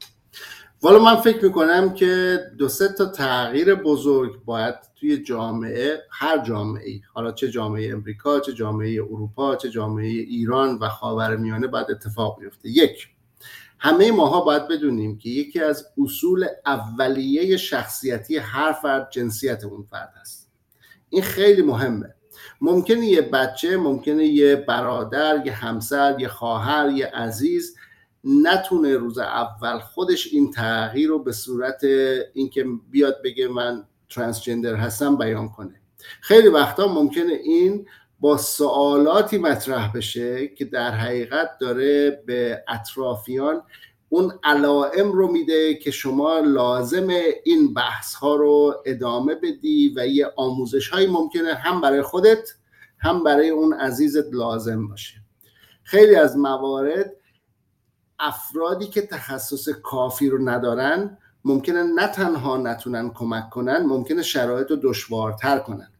والا 0.82 0.98
من 0.98 1.16
فکر 1.16 1.44
می‌کنم 1.44 1.94
که 1.94 2.38
دو 2.58 2.68
سه 2.68 2.88
تا 2.98 3.06
تغییر 3.06 3.74
بزرگ 3.74 4.44
باید 4.44 4.74
توی 5.00 5.22
جامعه 5.22 6.02
هر 6.10 6.44
جامعه 6.44 6.88
ای 6.88 7.00
حالا 7.14 7.32
چه 7.32 7.50
جامعه 7.50 7.92
امریکا 7.92 8.40
چه 8.40 8.52
جامعه 8.52 9.02
اروپا 9.02 9.56
چه 9.56 9.70
جامعه 9.70 10.06
ایران 10.06 10.78
و 10.78 10.88
خاورمیانه 10.88 11.66
باید 11.66 11.90
اتفاق 11.90 12.40
بیفته. 12.40 12.68
یک 12.68 13.08
همه 13.78 14.12
ماها 14.12 14.40
باید 14.40 14.68
بدونیم 14.68 15.18
که 15.18 15.28
یکی 15.28 15.60
از 15.60 15.86
اصول 15.98 16.46
اولیه 16.66 17.56
شخصیتی 17.56 18.36
هر 18.36 18.72
فرد 18.72 19.10
جنسیت 19.10 19.64
اون 19.64 19.82
فرد 19.82 20.12
هست 20.20 20.50
این 21.08 21.22
خیلی 21.22 21.62
مهمه. 21.62 22.14
ممکنه 22.60 23.06
یه 23.06 23.22
بچه 23.22 23.76
ممکنه 23.76 24.24
یه 24.24 24.56
برادر 24.56 25.46
یه 25.46 25.52
همسر 25.52 26.16
یه 26.20 26.28
خواهر 26.28 26.90
یه 26.90 27.06
عزیز 27.06 27.76
نتونه 28.24 28.96
روز 28.96 29.18
اول 29.18 29.78
خودش 29.78 30.26
این 30.32 30.50
تغییر 30.50 31.08
رو 31.08 31.18
به 31.18 31.32
صورت 31.32 31.84
اینکه 32.34 32.64
بیاد 32.90 33.22
بگه 33.24 33.48
من 33.48 33.84
ترانسجندر 34.10 34.74
هستم 34.74 35.16
بیان 35.16 35.48
کنه. 35.48 35.80
خیلی 36.20 36.48
وقتا 36.48 36.86
ممکنه 36.86 37.32
این 37.32 37.86
با 38.20 38.36
سوالاتی 38.36 39.38
مطرح 39.38 39.92
بشه 39.92 40.48
که 40.48 40.64
در 40.64 40.90
حقیقت 40.90 41.50
داره 41.60 42.22
به 42.26 42.64
اطرافیان 42.68 43.62
اون 44.08 44.32
علائم 44.44 45.12
رو 45.12 45.32
میده 45.32 45.74
که 45.74 45.90
شما 45.90 46.38
لازم 46.38 47.08
این 47.44 47.74
بحث 47.74 48.14
ها 48.14 48.36
رو 48.36 48.82
ادامه 48.86 49.34
بدی 49.34 49.94
و 49.96 50.06
یه 50.06 50.32
آموزش 50.36 50.88
هایی 50.88 51.06
ممکنه 51.06 51.54
هم 51.54 51.80
برای 51.80 52.02
خودت 52.02 52.54
هم 52.98 53.24
برای 53.24 53.50
اون 53.50 53.74
عزیزت 53.74 54.24
لازم 54.32 54.88
باشه. 54.88 55.14
خیلی 55.82 56.14
از 56.14 56.36
موارد 56.36 57.12
افرادی 58.18 58.86
که 58.86 59.02
تخصص 59.02 59.68
کافی 59.68 60.28
رو 60.28 60.48
ندارن 60.48 61.18
ممکنه 61.44 61.82
نه 61.82 62.06
تنها 62.06 62.56
نتونن 62.56 63.10
کمک 63.10 63.50
کنن 63.50 63.78
ممکنه 63.78 64.22
شرایط 64.22 64.70
رو 64.70 64.76
دشوارتر 64.82 65.58
کنن. 65.58 65.90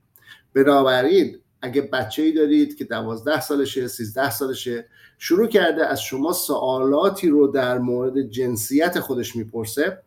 بنابراین 0.55 1.39
اگه 1.63 1.83
بچه 1.83 2.23
ای 2.23 2.33
دارید 2.33 2.77
که 2.77 2.85
دوازده 2.85 3.41
سالشه 3.41 3.89
سیزده 3.89 4.31
سالشه 4.31 4.87
شروع 5.19 5.47
کرده 5.47 5.87
از 5.87 6.03
شما 6.03 6.33
سوالاتی 6.33 7.29
رو 7.29 7.47
در 7.47 7.79
مورد 7.79 8.21
جنسیت 8.21 9.01
خودش 9.01 9.37
می‌پرسه 9.37 10.03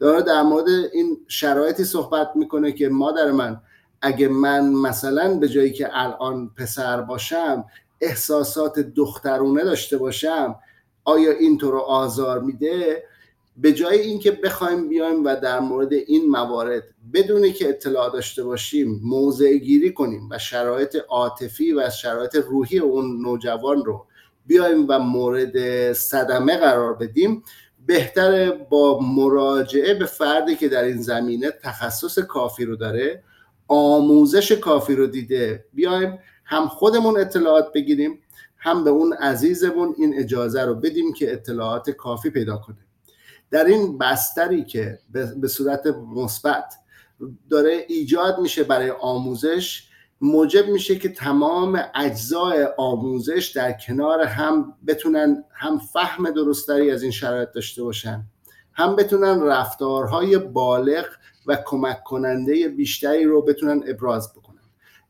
داره 0.00 0.22
در 0.22 0.42
مورد 0.42 0.68
این 0.68 1.16
شرایطی 1.28 1.84
صحبت 1.84 2.30
می‌کنه 2.34 2.72
که 2.72 2.88
مادر 2.88 3.30
من 3.30 3.60
اگه 4.02 4.28
من 4.28 4.68
مثلا 4.68 5.34
به 5.38 5.48
جایی 5.48 5.72
که 5.72 5.88
الان 5.92 6.50
پسر 6.56 7.00
باشم 7.00 7.64
احساسات 8.00 8.78
دخترونه 8.78 9.64
داشته 9.64 9.98
باشم 9.98 10.56
آیا 11.04 11.30
این 11.30 11.58
تو 11.58 11.70
رو 11.70 11.78
آزار 11.78 12.40
میده؟ 12.40 13.04
به 13.56 13.72
جای 13.72 14.00
اینکه 14.00 14.30
بخوایم 14.30 14.88
بیایم 14.88 15.24
و 15.24 15.36
در 15.36 15.60
مورد 15.60 15.92
این 15.92 16.30
موارد 16.30 16.82
بدونی 17.14 17.52
که 17.52 17.68
اطلاع 17.68 18.12
داشته 18.12 18.44
باشیم 18.44 19.00
موضع 19.02 19.56
گیری 19.56 19.92
کنیم 19.92 20.28
و 20.30 20.38
شرایط 20.38 20.96
عاطفی 21.08 21.72
و 21.72 21.90
شرایط 21.90 22.34
روحی 22.34 22.78
اون 22.78 23.22
نوجوان 23.22 23.84
رو 23.84 24.06
بیایم 24.46 24.86
و 24.88 24.98
مورد 24.98 25.92
صدمه 25.92 26.56
قرار 26.56 26.94
بدیم 26.94 27.42
بهتره 27.86 28.50
با 28.50 29.00
مراجعه 29.00 29.94
به 29.94 30.06
فردی 30.06 30.56
که 30.56 30.68
در 30.68 30.84
این 30.84 31.02
زمینه 31.02 31.50
تخصص 31.50 32.18
کافی 32.18 32.64
رو 32.64 32.76
داره 32.76 33.22
آموزش 33.68 34.52
کافی 34.52 34.94
رو 34.94 35.06
دیده 35.06 35.64
بیایم 35.72 36.18
هم 36.44 36.68
خودمون 36.68 37.20
اطلاعات 37.20 37.72
بگیریم 37.72 38.18
هم 38.56 38.84
به 38.84 38.90
اون 38.90 39.12
عزیزمون 39.12 39.94
این 39.98 40.14
اجازه 40.18 40.64
رو 40.64 40.74
بدیم 40.74 41.12
که 41.12 41.32
اطلاعات 41.32 41.90
کافی 41.90 42.30
پیدا 42.30 42.56
کنه. 42.56 42.85
در 43.50 43.64
این 43.64 43.98
بستری 43.98 44.64
که 44.64 44.98
به 45.40 45.48
صورت 45.48 45.86
مثبت 46.14 46.74
داره 47.50 47.84
ایجاد 47.88 48.38
میشه 48.38 48.64
برای 48.64 48.90
آموزش 48.90 49.88
موجب 50.20 50.68
میشه 50.68 50.96
که 50.96 51.08
تمام 51.08 51.82
اجزای 51.94 52.68
آموزش 52.78 53.52
در 53.54 53.72
کنار 53.72 54.22
هم 54.22 54.74
بتونن 54.86 55.44
هم 55.52 55.78
فهم 55.78 56.30
درستری 56.30 56.90
از 56.90 57.02
این 57.02 57.12
شرایط 57.12 57.48
داشته 57.54 57.82
باشن 57.82 58.24
هم 58.72 58.96
بتونن 58.96 59.42
رفتارهای 59.42 60.38
بالغ 60.38 61.06
و 61.46 61.58
کمک 61.64 62.02
کننده 62.04 62.68
بیشتری 62.68 63.24
رو 63.24 63.42
بتونن 63.42 63.82
ابراز 63.86 64.32
بکنن. 64.32 64.56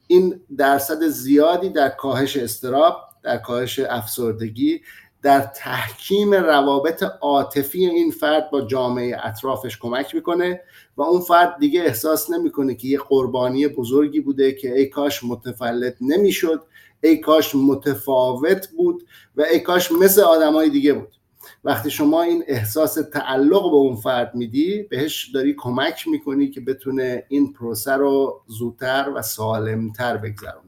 این 0.07 0.41
درصد 0.57 1.07
زیادی 1.09 1.70
در 1.70 1.89
کاهش 1.89 2.37
استراب 2.37 2.97
در 3.22 3.37
کاهش 3.37 3.78
افسردگی 3.78 4.80
در 5.23 5.41
تحکیم 5.41 6.35
روابط 6.35 7.03
عاطفی 7.21 7.87
این 7.87 8.11
فرد 8.11 8.51
با 8.51 8.61
جامعه 8.61 9.17
اطرافش 9.23 9.79
کمک 9.79 10.14
می‌کنه 10.14 10.61
و 10.97 11.03
اون 11.03 11.21
فرد 11.21 11.59
دیگه 11.59 11.83
احساس 11.83 12.31
نمی‌کنه 12.31 12.75
که 12.75 12.89
یه 12.89 12.99
قربانی 12.99 13.69
بزرگی 13.69 14.21
بوده 14.21 14.53
که 14.53 14.79
ای 14.79 14.87
کاش 14.87 15.25
متفلت 15.25 15.97
نمی‌شد 16.01 16.62
ای 17.03 17.17
کاش 17.17 17.55
متفاوت 17.55 18.69
بود 18.77 19.07
و 19.37 19.43
ای 19.43 19.61
کاش 19.61 19.93
مثل 19.93 20.21
آدمای 20.21 20.71
دیگه 20.71 20.93
بود. 20.93 21.09
وقتی 21.64 21.91
شما 21.91 22.23
این 22.23 22.45
احساس 22.47 22.95
تعلق 22.95 23.62
به 23.62 23.77
اون 23.77 23.97
فرد 23.97 24.35
میدی 24.35 24.83
بهش 24.83 25.31
داری 25.35 25.55
کمک 25.59 26.09
می‌کنی 26.09 26.51
که 26.51 26.61
بتونه 26.61 27.25
این 27.29 27.53
پروسه 27.53 27.93
رو 27.93 28.41
زودتر 28.47 29.12
و 29.17 29.23
سالمتر 29.23 30.17
بگذرونه. 30.17 30.66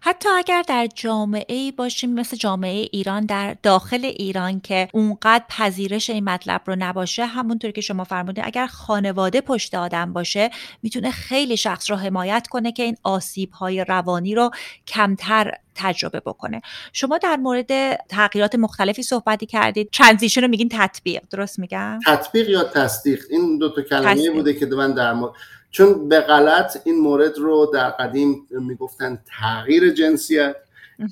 حتی 0.00 0.28
اگر 0.28 0.62
در 0.68 0.88
جامعه 0.94 1.56
ای 1.56 1.72
باشیم 1.72 2.14
مثل 2.14 2.36
جامعه 2.36 2.88
ایران 2.92 3.26
در 3.26 3.56
داخل 3.62 4.04
ایران 4.04 4.60
که 4.60 4.88
اونقدر 4.92 5.44
پذیرش 5.48 6.10
این 6.10 6.24
مطلب 6.24 6.60
رو 6.66 6.76
نباشه 6.78 7.26
همونطور 7.26 7.70
که 7.70 7.80
شما 7.80 8.04
فرمودید 8.04 8.44
اگر 8.46 8.66
خانواده 8.66 9.40
پشت 9.40 9.74
آدم 9.74 10.12
باشه 10.12 10.50
می‌تونه 10.82 11.10
خیلی 11.10 11.56
شخص 11.56 11.90
رو 11.90 11.96
حمایت 11.96 12.46
کنه 12.50 12.72
که 12.72 12.82
این 12.82 12.96
آسیب 13.02 13.52
های 13.52 13.84
روانی 13.84 14.34
رو 14.34 14.50
کمتر 14.86 15.52
تجربه 15.78 16.20
بکنه. 16.20 16.60
شما 16.92 17.18
در 17.18 17.36
مورد 17.36 17.94
تغییرات 17.94 18.54
مختلفی 18.54 19.02
صحبتی 19.02 19.46
کردید. 19.46 19.90
ترانزیشن 19.92 20.40
رو 20.40 20.48
میگین 20.48 20.68
تطبیق. 20.72 21.22
درست 21.30 21.58
میگم؟ 21.58 21.98
تطبیق 22.06 22.48
یا 22.48 22.64
تصدیق؟ 22.64 23.24
این 23.30 23.58
دو 23.58 23.74
تا 23.74 23.82
کلمه 23.82 24.30
بوده 24.30 24.54
که 24.54 24.66
من 24.66 24.94
در 24.94 25.12
مورد 25.12 25.34
چون 25.70 26.08
به 26.08 26.20
غلط 26.20 26.76
این 26.84 27.00
مورد 27.00 27.38
رو 27.38 27.70
در 27.74 27.90
قدیم 27.90 28.46
می‌گفتن 28.50 29.22
تغییر 29.26 29.90
جنسیت. 29.90 30.56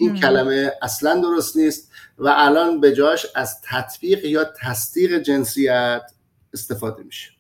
این 0.00 0.14
کلمه 0.14 0.72
اصلا 0.82 1.20
درست 1.20 1.57
نیست 1.57 1.90
و 2.18 2.28
الان 2.36 2.80
به 2.80 2.92
جاش 2.92 3.26
از 3.34 3.61
تطبیق 3.62 4.24
یا 4.24 4.44
تصدیق 4.44 5.18
جنسیت 5.18 6.02
استفاده 6.52 7.02
میشه. 7.02 7.36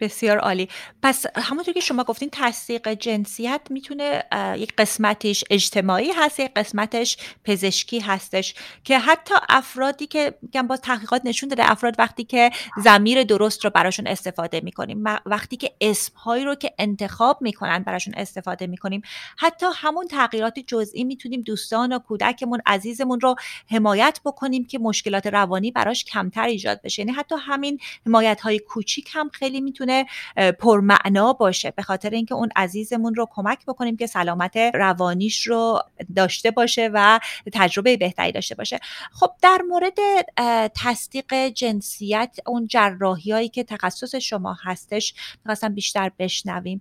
بسیار 0.00 0.38
عالی. 0.38 0.68
پس 1.02 1.26
همونطور 1.36 1.74
که 1.74 1.80
شما 1.80 2.04
گفتین 2.04 2.28
تصدیق 2.32 2.88
جنسیت 2.88 3.60
می‌تونه 3.70 4.22
یک 4.56 4.76
قسمتش 4.76 5.44
اجتماعی 5.50 6.10
هست 6.12 6.40
یک 6.40 6.54
قسمتش 6.54 7.16
پزشکی 7.44 8.00
هستش 8.00 8.54
که 8.84 8.98
حتی 8.98 9.34
افرادی 9.48 10.06
که 10.06 10.34
میگم 10.42 10.66
با 10.66 10.76
تحقیقات 10.76 11.22
نشون 11.24 11.48
داده 11.48 11.70
افراد 11.70 11.94
وقتی 11.98 12.24
که 12.24 12.50
زمیر 12.84 13.22
درست 13.22 13.64
رو 13.64 13.70
براشون 13.70 14.06
استفاده 14.06 14.60
می‌کنیم 14.60 15.04
وقتی 15.26 15.56
که 15.56 15.72
اسمهایی 15.80 16.44
رو 16.44 16.54
که 16.54 16.72
انتخاب 16.78 17.42
می‌کنن 17.42 17.78
براشون 17.78 18.14
استفاده 18.16 18.66
می‌کنیم 18.66 19.02
حتی 19.38 19.66
همون 19.74 20.08
تغییرات 20.08 20.58
جزئی 20.58 21.04
می‌تونیم 21.04 21.40
دوستان 21.40 21.92
و 21.92 21.98
کودکمون 21.98 22.60
عزیزمون 22.66 23.20
رو 23.20 23.34
حمایت 23.70 24.20
بکنیم 24.24 24.64
که 24.64 24.78
مشکلات 24.78 25.26
روانی 25.26 25.70
براش 25.70 26.04
کمتر 26.04 26.46
ایجاد 26.46 26.82
بشه. 26.82 27.02
یعنی 27.02 27.12
حتی 27.12 27.34
همین 27.38 27.78
حمایت 28.06 28.40
های 28.40 28.58
کوچیک 28.58 29.10
هم 29.12 29.28
خیلی 29.28 29.60
می‌تونه 29.60 29.89
پرمعنا 30.58 31.32
باشه. 31.32 31.70
به 31.70 31.82
خاطر 31.82 32.10
اینکه 32.10 32.34
اون 32.34 32.48
عزیزمون 32.56 33.14
رو 33.14 33.28
کمک 33.30 33.66
بکنیم 33.66 33.96
که 33.96 34.06
سلامت 34.06 34.56
روانیش 34.56 35.46
رو 35.46 35.82
داشته 36.16 36.50
باشه 36.50 36.90
و 36.94 37.20
تجربه 37.52 37.96
بهتری 37.96 38.32
داشته 38.32 38.54
باشه. 38.54 38.78
خب 39.12 39.30
در 39.42 39.58
مورد 39.68 39.98
تصدیق 40.74 41.34
جنسیت 41.34 42.36
اون 42.46 42.66
جراحی 42.66 43.32
هایی 43.32 43.48
که 43.48 43.64
تخصص 43.64 44.14
شما 44.14 44.56
هستش 44.62 45.14
می‌خواستم 45.44 45.74
بیشتر 45.74 46.10
بشنویم. 46.18 46.80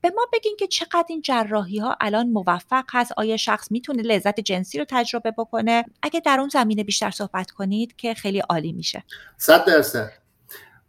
به 0.00 0.10
ما 0.16 0.26
بگین 0.32 0.56
که 0.58 0.66
چقدر 0.66 1.04
این 1.08 1.22
جراحی 1.22 1.78
ها 1.78 1.96
الان 2.00 2.28
موفق 2.28 2.84
هست؟ 2.92 3.12
آیا 3.16 3.36
شخص 3.36 3.70
می‌تونه 3.70 4.02
لذت 4.02 4.40
جنسی 4.40 4.78
رو 4.78 4.84
تجربه 4.88 5.30
بکنه؟ 5.30 5.84
اگه 6.02 6.20
در 6.20 6.40
اون 6.40 6.48
زمینه 6.48 6.84
بیشتر 6.84 7.10
صحبت 7.10 7.50
کنید 7.50 7.96
که 7.96 8.14
خیلی 8.14 8.38
عالی 8.38 8.72
میشه. 8.72 9.02
صد 9.36 9.64
درصد. 9.64 10.12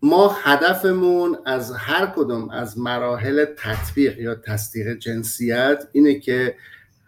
ما 0.01 0.35
هدفمون 0.43 1.37
از 1.45 1.71
هر 1.71 2.05
کدوم 2.05 2.49
از 2.49 2.79
مراحل 2.79 3.45
تطبیق 3.45 4.19
یا 4.19 4.35
تصدیق 4.35 4.97
جنسیت 4.97 5.87
اینه 5.91 6.19
که 6.19 6.55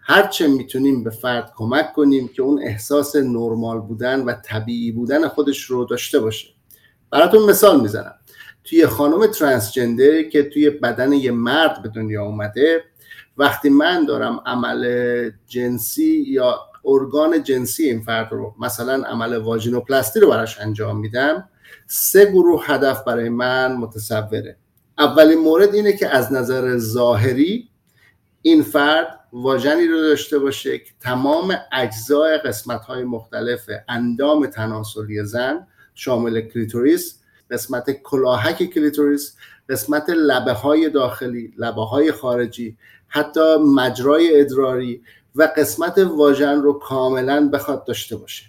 هرچه 0.02 0.48
می‌تونیم 0.48 1.04
به 1.04 1.10
فرد 1.10 1.52
کمک 1.56 1.94
کنیم 1.94 2.28
که 2.28 2.41
اون 2.41 2.64
احساس 2.64 3.16
نرمال 3.16 3.80
بودن 3.80 4.20
و 4.20 4.34
طبیعی 4.34 4.91
بودن 4.91 5.28
خودش 5.28 5.62
رو 5.64 5.86
داشته 5.86 6.20
باشه. 6.20 6.48
براتون 7.12 7.50
مثال 7.50 7.82
می‌زنم. 7.82 8.16
توی 8.64 8.88
خانم 8.88 9.28
ترانسجندر 9.28 10.24
که 10.24 10.44
توی 10.44 10.70
بدن 10.70 11.14
یه 11.14 11.32
مرد 11.32 11.82
به 11.82 11.89
دنیا 11.89 12.24
اومده 12.24 12.84
وقتی 13.38 13.70
من 13.70 14.06
دارم 14.06 14.41
عمل 14.46 15.32
جنسی 15.48 16.24
یا 16.28 16.60
ارگان 16.86 17.44
جنسی 17.44 17.84
این 17.84 18.02
فرد 18.02 18.32
رو 18.32 18.56
مثلا 18.60 19.04
عمل 19.08 19.38
واژینوپلاستی 19.38 20.20
رو 20.20 20.30
براش 20.30 20.60
انجام 20.60 21.00
میدم 21.00 21.50
سه 21.88 22.26
گروه 22.26 22.66
هدف 22.66 23.04
برای 23.04 23.30
من 23.30 23.76
متصوره. 23.78 24.58
اولین 24.98 25.40
مورد 25.40 25.76
اینه 25.76 25.94
که 25.94 26.10
از 26.10 26.34
نظر 26.34 26.78
ظاهری 26.78 27.70
این 28.42 28.62
فرد 28.64 29.20
واژنی 29.34 29.88
رو 29.88 30.02
داشته 30.02 30.40
باشه 30.40 30.78
که 30.78 30.92
تمام 31.00 31.56
اجزای 31.72 32.38
قسمت 32.38 32.82
های 32.82 33.04
مختلف 33.04 33.70
اندام 33.90 34.46
تناسلی 34.46 35.24
زن 35.24 35.68
شامل 35.96 36.42
کلیتوریس 36.42 37.20
قسمت 37.52 37.92
کلاهک 37.92 38.64
کلیتوریس 38.64 39.36
قسمت 39.70 40.10
لبه 40.10 40.52
های 40.52 40.90
داخلی 40.90 41.54
لبه 41.58 41.82
های 41.82 42.12
خارجی 42.12 42.78
حتی 43.08 43.56
مجرای 43.76 44.42
ادراری 44.42 45.04
و 45.36 45.50
قسمت 45.58 45.98
واژن 45.98 46.62
رو 46.62 46.74
کاملا 46.74 47.50
بخواد 47.50 47.86
داشته 47.86 48.16
باشه. 48.16 48.46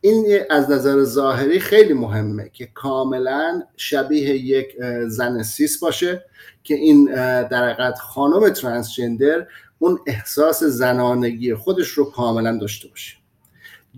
این 0.00 0.40
از 0.50 0.70
نظر 0.70 1.04
ظاهری 1.04 1.60
خیلی 1.60 1.92
مهمه 1.92 2.50
که 2.52 2.66
کاملا 2.66 3.62
شبیه 3.76 4.36
یک 4.36 4.76
زن 5.06 5.42
سیس 5.42 5.78
باشه 5.78 6.24
که 6.64 6.74
این 6.74 7.04
در 7.42 7.68
حقیقت 7.68 7.98
خانم 7.98 8.48
ترانسجندر 8.48 9.46
اون 9.78 9.98
احساس 10.06 10.62
زنانگی 10.64 11.54
خودش 11.54 11.88
رو 11.88 12.10
کاملا 12.10 12.58
داشته 12.58 12.88
باشه. 12.88 13.16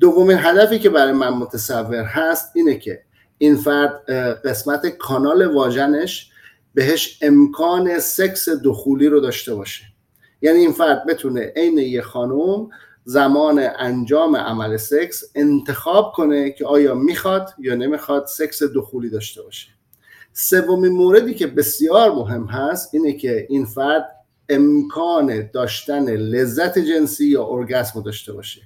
دومین 0.01 0.39
هدفی 0.39 0.79
که 0.79 0.91
برای 0.91 1.13
من 1.13 1.29
متصور 1.29 2.05
هست 2.05 2.53
اینه 2.55 2.79
که 2.79 3.03
این 3.39 3.57
فرد 3.57 4.11
قسمت 4.45 4.87
کانال 4.87 5.47
واژنش 5.47 6.31
بهش 6.75 7.19
امکان 7.23 7.99
سکس 7.99 8.49
دخولی 8.49 9.09
رو 9.09 9.21
داشته 9.21 9.55
باشه. 9.55 9.85
یعنی 10.43 10.59
این 10.59 10.73
فرد 10.73 11.07
بتونه 11.07 11.53
عین 11.57 11.79
یه 11.79 12.03
خانم 12.03 12.69
زمان 13.05 13.71
انجام 13.79 14.37
عمل 14.37 14.77
سکس 14.77 15.25
انتخاب 15.35 16.13
کنه 16.13 16.51
که 16.51 16.67
آیا 16.67 16.95
می‌خواد 16.95 17.51
یا 17.59 17.75
نمی‌خواد 17.75 18.27
سکس 18.27 18.63
دخولی 18.63 19.11
داشته 19.11 19.43
باشه. 19.43 19.69
سومین 20.33 20.93
موردی 20.93 21.35
که 21.35 21.47
بسیار 21.47 22.11
مهم 22.11 22.45
هست 22.45 22.95
اینه 22.95 23.13
که 23.13 23.47
این 23.49 23.65
فرد 23.65 24.17
امکان 24.49 25.51
داشتن 25.53 26.05
لذت 26.05 26.79
جنسی 26.79 27.27
یا 27.27 27.47
ارگسم 27.47 28.03
داشته 28.03 28.33
باشه. 28.33 28.61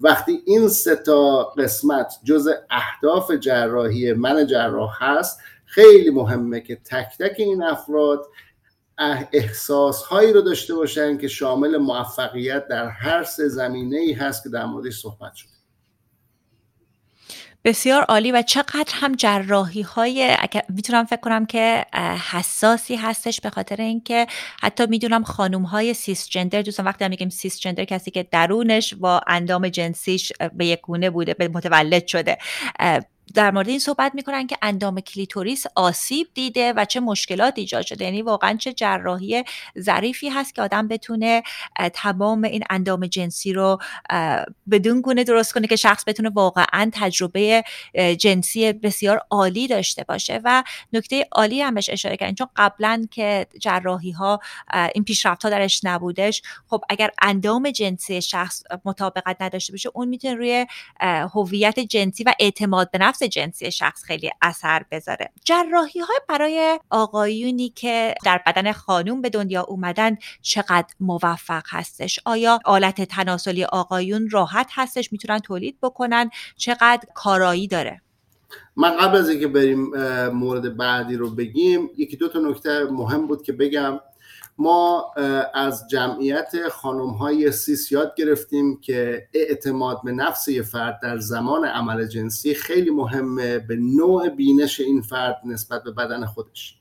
وقتی 0.00 0.42
این 0.46 0.68
سه 0.68 0.96
تا 0.96 1.44
قسمت 1.44 2.12
جز 2.24 2.48
اهداف 2.70 3.30
جراحی 3.30 4.12
من 4.12 4.46
جراح 4.46 5.04
هست 5.04 5.38
خیلی 5.64 6.10
مهمه 6.10 6.60
که 6.60 6.76
تک 6.76 7.06
تک 7.18 7.34
این 7.38 7.62
افراد 7.62 8.26
احساس 9.32 10.02
هایی 10.02 10.32
رو 10.32 10.40
داشته 10.40 10.74
باشن 10.74 11.18
که 11.18 11.28
شامل 11.28 11.76
موفقیت 11.76 12.68
در 12.68 12.88
هر 12.88 13.24
سه 13.24 13.48
زمینه 13.48 13.96
ای 13.96 14.12
هست 14.12 14.42
که 14.42 14.48
در 14.48 14.64
موردش 14.64 14.98
صحبت 14.98 15.34
شده. 15.34 15.54
بسیار 17.64 18.02
عالی 18.02 18.32
و 18.32 18.42
چقدر 18.42 18.92
هم 18.92 19.14
جراحی 19.14 19.82
های 19.82 20.36
می‌تونم 20.68 21.04
فکر 21.04 21.20
کنم 21.20 21.46
که 21.46 21.84
حساسی 22.30 22.96
هستش 22.96 23.40
به 23.40 23.50
خاطر 23.50 23.80
اینکه 23.80 24.26
حتی 24.62 24.86
می‌دونم 24.86 25.24
خانوم 25.24 25.62
های 25.62 25.94
سیس 25.94 26.28
جندر 26.28 26.62
دوستان 26.62 26.86
وقتی 26.86 27.08
میگیم 27.08 27.28
سیس 27.28 27.60
جندر 27.60 27.84
کسی 27.84 28.10
که 28.10 28.22
درونش 28.22 28.94
با 28.94 29.20
اندام 29.26 29.68
جنسیش 29.68 30.32
به 30.54 30.66
یک 30.66 30.80
گونه 30.80 31.10
بوده 31.10 31.34
به 31.34 31.48
متولد 31.48 32.06
شده 32.06 32.38
در 33.34 33.50
مورد 33.50 33.68
این 33.68 33.78
صحبت 33.78 34.14
می‌کنن 34.14 34.46
که 34.46 34.58
اندام 34.62 35.00
کلیتوریس 35.00 35.64
آسیب 35.74 36.26
دیده 36.34 36.72
و 36.72 36.84
چه 36.84 37.00
مشکلات 37.00 37.54
ایجاد 37.56 37.86
شده. 37.86 38.04
یعنی 38.04 38.22
واقعا 38.22 38.56
چه 38.56 38.72
جراحی 38.72 39.44
ظریفی 39.78 40.28
هست 40.28 40.54
که 40.54 40.62
آدم 40.62 40.88
بتونه 40.88 41.42
تمام 41.94 42.44
این 42.44 42.64
اندام 42.70 43.06
جنسی 43.06 43.52
رو 43.52 43.78
بدون 44.70 45.00
گونه 45.00 45.24
درست 45.24 45.54
کنه 45.54 45.66
که 45.66 45.76
شخص 45.76 46.04
بتونه 46.06 46.30
واقعا 46.30 46.90
تجربه 46.92 47.64
جنسی 48.18 48.72
بسیار 48.72 49.20
عالی 49.30 49.68
داشته 49.68 50.04
باشه. 50.04 50.40
و 50.44 50.64
نکته 50.92 51.26
عالی 51.32 51.62
هم 51.62 51.74
بهش 51.74 51.90
اشاره 51.90 52.16
کردن 52.16 52.34
چون 52.34 52.48
قبلا 52.56 53.06
که 53.10 53.46
جراحی 53.60 54.10
ها 54.10 54.40
این 54.94 55.04
پیشرفت 55.04 55.42
ها 55.42 55.50
درش 55.50 55.80
نبودش 55.84 56.42
خب 56.68 56.84
اگر 56.88 57.10
اندام 57.22 57.70
جنسی 57.70 58.22
شخص 58.22 58.62
مطابقت 58.84 59.36
نداشته 59.40 59.72
باشه 59.72 59.90
اون 59.94 60.08
می‌تونه 60.08 60.34
روی 60.34 60.66
هویت 61.34 61.80
جنسی 61.80 62.24
و 62.24 62.34
اعتماد 62.40 62.90
به 62.90 62.98
نفس 62.98 63.23
جنسی 63.24 63.70
شخص 63.70 64.04
خیلی 64.04 64.30
اثر 64.42 64.84
بذاره. 64.90 65.30
جراحی 65.44 66.00
های 66.00 66.20
برای 66.28 66.80
آقایونی 66.90 67.68
که 67.68 68.14
در 68.24 68.40
بدن 68.46 68.72
خانوم 68.72 69.22
به 69.22 69.30
دنیا 69.30 69.62
اومدن 69.62 70.16
چقدر 70.42 70.94
موفق 71.00 71.62
هستش؟ 71.68 72.20
آیا 72.24 72.58
آلت 72.64 73.02
تناسلی 73.02 73.64
آقایون 73.64 74.30
راحت 74.30 74.70
هستش؟ 74.70 75.12
می‌تونن 75.12 75.38
تولید 75.38 75.78
بکنن؟ 75.82 76.30
چقدر 76.56 77.00
کارایی 77.14 77.68
داره؟ 77.68 78.00
من 78.76 78.96
قبل 78.96 79.16
از 79.16 79.28
اینکه 79.28 79.48
بریم 79.48 79.90
مورد 80.28 80.76
بعدی 80.76 81.16
رو 81.16 81.30
بگیم 81.30 81.90
یکی 81.96 82.16
دو 82.16 82.28
تا 82.28 82.38
نکته 82.38 82.84
مهم 82.84 83.26
بود 83.26 83.42
که 83.42 83.52
بگم. 83.52 84.00
ما 84.58 85.12
از 85.54 85.88
جمعیت 85.88 86.52
خانم 86.70 87.10
های 87.10 87.52
سیس 87.52 87.92
یاد 87.92 88.14
گرفتیم 88.16 88.80
که 88.80 89.28
اعتماد 89.34 90.00
به 90.04 90.12
نفس 90.12 90.48
یه 90.48 90.62
فرد 90.62 91.00
در 91.02 91.18
زمان 91.18 91.64
عمل 91.64 92.06
جنسی 92.06 92.54
خیلی 92.54 92.90
مهمه 92.90 93.58
به 93.58 93.76
نوع 93.76 94.28
بینش 94.28 94.80
این 94.80 95.02
فرد 95.02 95.40
نسبت 95.44 95.84
به 95.84 95.90
بدن 95.90 96.24
خودش. 96.24 96.78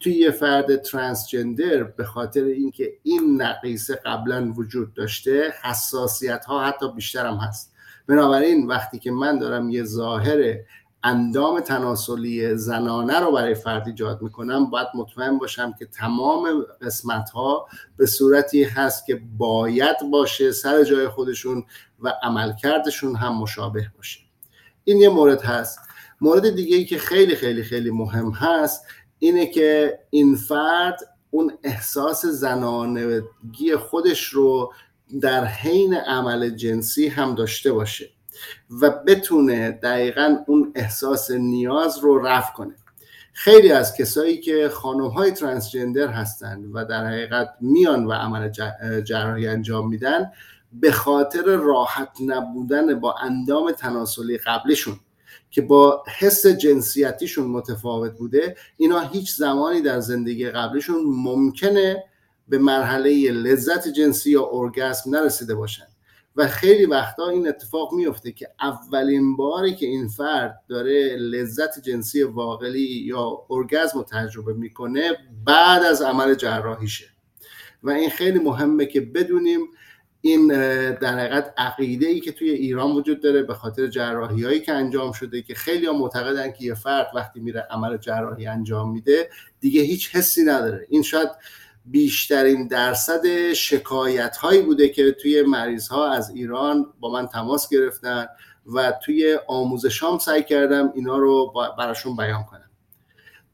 توی 0.00 0.12
یه 0.12 0.30
فرد 0.30 0.82
ترانسجندر 0.82 1.82
به 1.82 2.04
خاطر 2.04 2.44
اینکه 2.44 2.92
این 3.02 3.42
نقیصه 3.42 3.94
قبلا 3.94 4.52
وجود 4.56 4.94
داشته 4.94 5.54
حساسیت 5.62 6.44
ها 6.44 6.64
حتی 6.64 6.92
بیشتر 6.92 7.26
هم 7.26 7.36
هست. 7.36 7.72
بنابراین 8.06 8.66
وقتی 8.66 8.98
که 8.98 9.10
من 9.10 9.38
دارم 9.38 9.70
یه 9.70 9.84
ظاهر 9.84 10.56
اندام 11.04 11.60
تناسلی 11.60 12.56
زنانه 12.56 13.20
رو 13.20 13.32
برای 13.32 13.54
فرد 13.54 13.86
ایجاد 13.86 14.22
می‌کنم. 14.22 14.70
باید 14.70 14.88
مطمئن 14.94 15.38
باشم 15.38 15.74
که 15.78 15.86
تمام 15.86 16.64
قسمت 16.82 17.30
ها 17.30 17.66
به 17.96 18.06
صورتی 18.06 18.64
هست 18.64 19.06
که 19.06 19.22
باید 19.36 19.96
باشه 20.12 20.52
سر 20.52 20.84
جای 20.84 21.08
خودشون 21.08 21.64
و 22.00 22.12
عملکردشون 22.22 23.16
هم 23.16 23.38
مشابه 23.38 23.86
باشه. 23.96 24.20
این 24.84 24.96
یه 24.96 25.08
مورد 25.08 25.42
هست. 25.42 25.78
مورد 26.20 26.50
دیگه 26.50 26.76
ای 26.76 26.84
که 26.84 26.98
خیلی 26.98 27.36
خیلی 27.36 27.62
خیلی 27.62 27.90
مهم 27.90 28.30
هست 28.30 28.86
اینه 29.18 29.46
که 29.46 29.98
این 30.10 30.36
فرد 30.36 30.98
اون 31.30 31.52
احساس 31.64 32.26
زنانگی 32.26 33.76
خودش 33.90 34.24
رو 34.24 34.72
در 35.20 35.44
حین 35.44 35.94
عمل 35.94 36.50
جنسی 36.50 37.08
هم 37.08 37.34
داشته 37.34 37.72
باشه. 37.72 38.10
و 38.80 38.90
بتونه 38.90 39.70
دقیقا 39.70 40.36
اون 40.46 40.72
احساس 40.74 41.30
نیاز 41.30 41.98
رو 41.98 42.26
رفع 42.26 42.52
کنه. 42.52 42.74
خیلی 43.32 43.72
از 43.72 43.96
کسایی 43.96 44.40
که 44.40 44.68
خانم 44.68 45.06
های 45.06 45.30
ترانسجندر 45.30 46.06
هستند 46.06 46.70
و 46.72 46.84
در 46.84 47.06
حقیقت 47.06 47.48
میان 47.60 48.06
و 48.06 48.12
عمل 48.12 48.50
جراحی 49.04 49.48
انجام 49.48 49.88
میدن 49.88 50.32
به 50.72 50.92
خاطر 50.92 51.42
راحت 51.42 52.08
نبودن 52.26 53.00
با 53.00 53.14
اندام 53.22 53.72
تناسلی 53.72 54.38
قبلشون 54.38 55.00
که 55.50 55.62
با 55.62 56.04
حس 56.18 56.46
جنسیتیشون 56.46 57.46
متفاوت 57.46 58.18
بوده 58.18 58.56
اینا 58.76 59.00
هیچ 59.00 59.34
زمانی 59.34 59.80
در 59.80 60.00
زندگی 60.00 60.50
قبلشون 60.50 61.02
ممکنه 61.06 62.04
به 62.48 62.58
مرحله 62.58 63.30
لذت 63.30 63.88
جنسی 63.88 64.30
یا 64.30 64.48
ارگاسم 64.52 65.10
نرسیده 65.10 65.54
باشن. 65.54 65.86
و 66.36 66.48
خیلی 66.48 66.86
وقتا 66.86 67.28
این 67.28 67.48
اتفاق 67.48 67.92
میفته 67.92 68.32
که 68.32 68.48
اولین 68.60 69.36
باری 69.36 69.74
که 69.74 69.86
این 69.86 70.08
فرد 70.08 70.60
داره 70.68 71.16
لذت 71.16 71.80
جنسی 71.82 72.22
واقعی 72.22 73.02
یا 73.06 73.46
ارگزم 73.50 73.98
رو 73.98 74.04
تجربه 74.04 74.52
می‌کنه 74.52 75.16
بعد 75.44 75.82
از 75.82 76.02
عمل 76.02 76.34
جراحیشه. 76.34 77.08
و 77.82 77.90
این 77.90 78.10
خیلی 78.10 78.38
مهمه 78.38 78.86
که 78.86 79.00
بدونیم 79.00 79.60
این 80.20 80.48
در 80.92 81.18
حقیقت 81.18 81.54
عقیده 81.56 82.06
ای 82.06 82.20
که 82.20 82.32
توی 82.32 82.50
ایران 82.50 82.92
وجود 82.92 83.22
داره 83.22 83.42
به 83.42 83.54
خاطر 83.54 83.86
جراحی 83.86 84.44
هایی 84.44 84.60
که 84.60 84.72
انجام 84.72 85.12
شده 85.12 85.42
که 85.42 85.54
خیلی 85.54 85.86
ها 85.86 85.92
معتقدن 85.92 86.52
که 86.52 86.64
یه 86.64 86.74
فرد 86.74 87.06
وقتی 87.14 87.40
میره 87.40 87.66
عمل 87.70 87.96
جراحی 87.96 88.46
انجام 88.46 88.92
میده 88.92 89.30
دیگه 89.60 89.82
هیچ 89.82 90.16
حسی 90.16 90.44
نداره. 90.44 90.86
این 90.88 91.02
شاید 91.02 91.28
بیشترین 91.84 92.66
درصد 92.66 93.52
شکایت 93.52 94.36
هایی 94.36 94.62
بوده 94.62 94.88
که 94.88 95.12
توی 95.12 95.42
مریض 95.42 95.88
ها 95.88 96.12
از 96.12 96.30
ایران 96.30 96.86
با 97.00 97.10
من 97.12 97.26
تماس 97.26 97.68
گرفتن 97.68 98.26
و 98.74 98.92
توی 99.04 99.38
آموزشام 99.46 100.18
سعی 100.18 100.42
کردم 100.42 100.92
اینا 100.94 101.18
رو 101.18 101.54
براشون 101.78 102.16
بیان 102.16 102.44
کنم. 102.44 102.70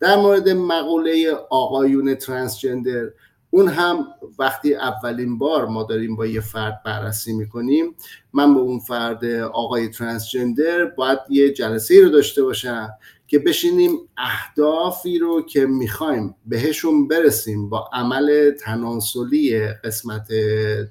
در 0.01 0.17
مورد 0.17 0.49
مقوله 0.49 1.33
آقایون 1.51 2.15
ترانسجندر 2.15 3.11
اون 3.51 3.69
هم 3.69 4.07
وقتی 4.39 4.75
اولین 4.75 5.39
بار 5.39 5.67
ما 5.67 5.83
داریم 5.83 6.17
با 6.17 6.27
یه 6.27 6.41
فرد 6.41 6.83
بررسی 6.85 7.33
می‌کنیم 7.33 7.95
من 8.33 8.55
به 8.55 8.61
اون 8.61 8.79
فرد 8.79 9.25
آقای 9.53 9.89
ترانسجندر 9.89 10.85
باید 10.85 11.19
یه 11.29 11.53
جلسه 11.53 12.01
رو 12.03 12.09
داشته 12.09 12.43
باشم 12.43 12.91
که 13.29 13.39
بشینیم 13.39 13.99
اهدافی 14.17 15.19
رو 15.19 15.43
که 15.43 15.67
می‌خوایم 15.67 16.35
بهشون 16.47 17.09
برسیم 17.09 17.69
با 17.69 17.91
عمل 17.93 18.51
تناسلی 18.51 19.69
قسمت 19.69 20.33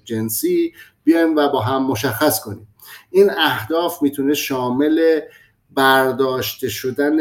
جنسی 0.06 0.74
بیایم 1.04 1.36
و 1.36 1.50
با 1.50 1.62
هم 1.62 1.84
مشخص 1.84 2.40
کنیم. 2.40 2.68
این 3.12 3.30
اهداف 3.38 4.02
می‌تونه 4.02 4.34
شامل 4.34 5.20
برداشته 5.74 6.70
شدن 6.70 7.18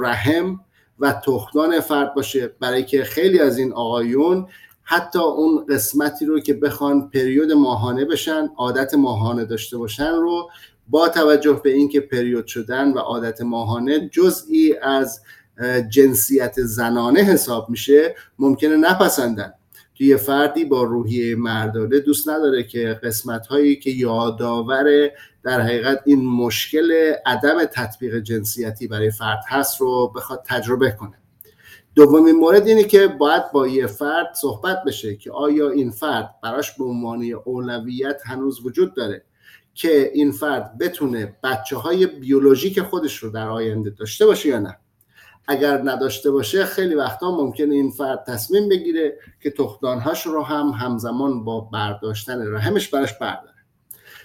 رحم 0.00 0.60
و 0.98 1.12
تخمدان 1.12 1.80
فرد 1.80 2.14
باشه. 2.14 2.50
برای 2.60 2.84
که 2.84 3.04
خیلی 3.04 3.38
از 3.38 3.58
این 3.58 3.72
آقایون 3.72 4.46
حتی 4.82 5.18
اون 5.18 5.66
قسمتی 5.68 6.26
رو 6.26 6.40
که 6.40 6.54
بخوان 6.54 7.10
پریود 7.10 7.52
ماهانه 7.52 8.04
بشن 8.04 8.48
عادت 8.56 8.94
ماهانه 8.94 9.44
داشته 9.44 9.78
باشن 9.78 10.12
رو 10.12 10.50
با 10.88 11.08
توجه 11.08 11.60
به 11.64 11.70
اینکه 11.72 12.00
پریود 12.00 12.46
شدن 12.46 12.92
و 12.92 12.98
عادت 12.98 13.40
ماهانه 13.40 14.08
جزئی 14.08 14.76
از 14.82 15.20
جنسیت 15.88 16.60
زنانه 16.60 17.20
حساب 17.20 17.70
میشه 17.70 18.14
ممکنه 18.38 18.76
نپسندن. 18.76 19.52
توی 19.94 20.16
فردی 20.16 20.64
با 20.64 20.82
روحیه 20.82 21.36
مردانه 21.36 22.00
دوست 22.00 22.28
نداره 22.28 22.62
که 22.62 23.00
قسمت 23.02 23.46
هایی 23.46 23.76
که 23.76 23.90
یادآور 23.90 25.10
در 25.42 25.60
حقیقت 25.60 26.02
این 26.06 26.26
مشکل 26.26 27.12
عدم 27.26 27.64
تطبیق 27.64 28.18
جنسیتی 28.18 28.86
برای 28.86 29.10
فرد 29.10 29.40
هست 29.48 29.80
رو 29.80 30.12
بخواد 30.16 30.42
تجربه 30.46 30.90
کنه. 30.90 31.14
دومین 31.94 32.36
مورد 32.36 32.66
اینه 32.66 32.84
که 32.84 33.06
باید 33.06 33.52
با 33.52 33.68
یه 33.68 33.86
فرد 33.86 34.34
صحبت 34.40 34.84
بشه 34.86 35.16
که 35.16 35.32
آیا 35.32 35.70
این 35.70 35.90
فرد 35.90 36.34
براش 36.42 36.72
به 36.72 36.84
عنوان 36.84 37.32
اولویت 37.44 38.20
هنوز 38.24 38.66
وجود 38.66 38.94
داره؟ 38.94 39.24
که 39.76 40.10
این 40.14 40.32
فرد 40.32 40.78
بتونه 40.78 41.36
بچه 41.42 41.76
های 41.76 42.06
بیولوژیک 42.06 42.80
خودش 42.80 43.16
رو 43.16 43.30
در 43.30 43.48
آینده 43.48 43.90
داشته 43.90 44.26
باشه 44.26 44.48
یا 44.48 44.58
نه. 44.58 44.78
اگر 45.48 45.80
نداشته 45.84 46.30
باشه 46.30 46.64
خیلی 46.64 46.94
وقتا 46.94 47.30
ممکنه 47.30 47.74
این 47.74 47.90
فرد 47.90 48.24
تصمیم 48.26 48.68
بگیره 48.68 49.18
که 49.42 49.50
تخمدانهاش 49.50 50.26
رو 50.26 50.42
هم 50.42 50.66
همزمان 50.66 51.44
با 51.44 51.60
برداشتن 51.60 52.52
رحمش 52.52 52.88
براش 52.88 53.18
برداره. 53.18 53.56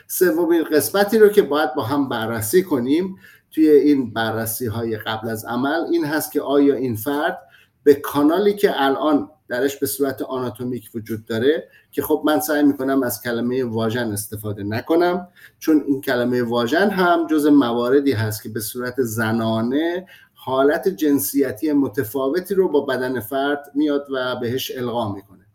سومین 0.07 0.63
قسمتی 0.63 1.17
رو 1.17 1.29
که 1.29 1.41
باید 1.41 1.73
با 1.75 1.83
هم 1.83 2.09
بررسی 2.09 2.63
کنیم 2.63 3.15
توی 3.51 3.69
این 3.69 4.13
بررسی 4.13 4.65
های 4.65 4.97
قبل 4.97 5.29
از 5.29 5.45
عمل 5.45 5.85
این 5.91 6.05
هست 6.05 6.31
که 6.31 6.41
آیا 6.41 6.75
این 6.75 6.95
فرد 6.95 7.39
به 7.83 7.93
کانالی 7.93 8.53
که 8.53 8.81
الان 8.81 9.29
درش 9.51 9.77
به 9.77 9.85
صورت 9.85 10.21
آناتومیک 10.21 10.89
وجود 10.95 11.25
داره 11.25 11.69
که 11.91 12.01
خب 12.01 12.23
من 12.25 12.39
سعی 12.39 12.63
می‌کنم 12.63 13.03
از 13.03 13.21
کلمه 13.21 13.63
واژن 13.63 14.11
استفاده 14.11 14.63
نکنم 14.63 15.27
چون 15.59 15.83
این 15.87 16.01
کلمه 16.01 16.43
واژن 16.43 16.89
هم 16.89 17.27
جز 17.27 17.45
مواردی 17.45 18.11
هست 18.11 18.43
که 18.43 18.49
به 18.49 18.59
صورت 18.59 19.01
زنانه 19.01 20.07
حالت 20.33 20.87
جنسیتی 20.87 21.71
متفاوتی 21.71 22.55
رو 22.55 22.69
با 22.69 22.81
بدن 22.81 23.19
فرد 23.19 23.71
میاد 23.75 24.07
و 24.11 24.35
بهش 24.35 24.71
القا 24.77 25.13
می‌کنه. 25.13 25.45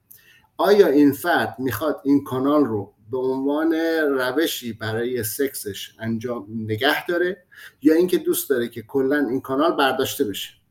آیا 0.57 0.87
این 0.87 1.13
فرد 1.13 1.57
می‌خواد 1.59 2.01
این 2.05 2.25
کانال 2.25 2.65
رو 2.65 2.93
به 3.11 3.19
عنوان 3.19 3.75
روشی 4.09 4.73
برای 4.73 5.25
سکسش 5.25 5.97
انجام 5.99 6.47
نگه 6.51 7.07
داره 7.07 7.45
یا 7.83 7.95
اینکه 7.95 8.19
دوست 8.19 8.51
داره 8.51 8.69
که 8.69 8.83
کلا 8.83 9.27
این 9.31 9.41
کانال 9.41 9.77
برداشته 9.77 10.25
بشه؟ 10.25 10.66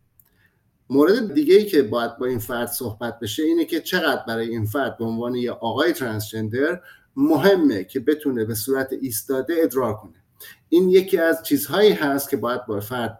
مورد 0.89 1.33
دیگه 1.33 1.55
ای 1.55 1.65
که 1.65 1.83
باید 1.83 2.17
با 2.17 2.25
این 2.25 2.39
فرد 2.39 2.67
صحبت 2.67 3.19
بشه 3.19 3.43
اینه 3.43 3.65
که 3.65 3.81
چقدر 3.81 4.23
برای 4.27 4.49
این 4.49 4.65
فرد 4.65 4.97
به 4.97 5.05
عنوان 5.05 5.35
یه 5.35 5.51
آقای 5.51 5.93
ترانسجندر 5.93 6.81
مهمه 7.15 7.83
که 7.83 7.99
بتونه 7.99 8.45
به 8.45 8.55
صورت 8.55 8.93
ایستاده 9.01 9.55
ادرار 9.63 9.97
کنه. 9.97 10.23
این 10.69 10.89
یکی 10.89 11.17
از 11.17 11.43
چیزهایی 11.43 11.91
هست 11.91 12.29
که 12.29 12.37
باید 12.37 12.65
با 12.65 12.79
فرد 12.79 13.19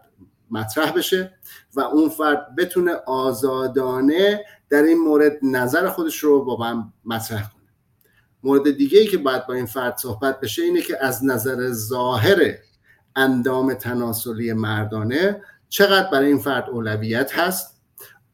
مطرح 0.50 0.90
بشه 0.90 1.32
و 1.74 1.80
اون 1.80 2.08
فرد 2.08 2.56
بتونه 2.56 2.92
آزادانه 3.06 4.44
در 4.68 4.82
این 4.82 4.98
مورد 4.98 5.38
نظر 5.42 5.88
خودش 5.88 6.18
رو 6.18 6.44
با 6.44 6.56
من 6.56 6.92
مطرح 7.04 7.42
کنه. 7.42 7.62
مورد 8.42 8.70
دیگه 8.70 8.98
ای 8.98 9.06
که 9.06 9.18
باید 9.18 9.46
با 9.46 9.54
این 9.54 9.66
فرد 9.66 9.96
صحبت 9.96 10.40
بشه 10.40 10.62
اینه 10.62 10.82
که 10.82 11.04
از 11.04 11.24
نظر 11.24 11.70
ظاهر 11.70 12.54
اندام 13.16 13.74
تناسلی 13.74 14.52
مردانه 14.52 15.42
چقدر 15.68 16.10
برای 16.10 16.26
این 16.26 16.38
فرد 16.38 16.70
اولویت 16.70 17.38
هست؟ 17.38 17.76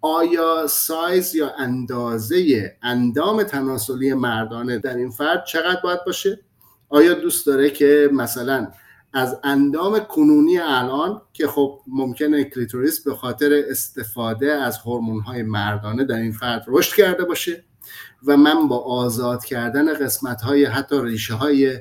آیا 0.00 0.66
سایز 0.66 1.34
یا 1.34 1.54
اندازه 1.58 2.76
اندام 2.82 3.42
تناسلی 3.42 4.14
مردانه 4.14 4.78
در 4.78 4.96
این 4.96 5.10
فرد 5.10 5.44
چقدر 5.44 5.80
باید 5.82 6.04
باشه؟ 6.06 6.40
آیا 6.88 7.14
دوست 7.14 7.46
داره 7.46 7.70
که 7.70 8.10
مثلا 8.12 8.68
از 9.12 9.40
اندام 9.44 9.98
کنونی 9.98 10.58
الان 10.58 11.22
که 11.32 11.46
خب 11.46 11.80
ممکنه 11.86 12.44
کلیتوریس 12.44 13.04
به 13.04 13.14
خاطر 13.14 13.62
استفاده 13.70 14.52
از 14.52 14.78
های 15.26 15.42
مردانه 15.42 16.04
در 16.04 16.16
این 16.16 16.32
فرد 16.32 16.64
رشد 16.68 16.96
کرده 16.96 17.24
باشه؟ 17.24 17.64
و 18.26 18.36
من 18.36 18.68
با 18.68 18.78
آزاد 18.78 19.44
کردن 19.44 19.94
قسمت 19.94 20.40
های 20.40 20.64
حتی 20.64 21.00
ریشه 21.02 21.34
های 21.34 21.78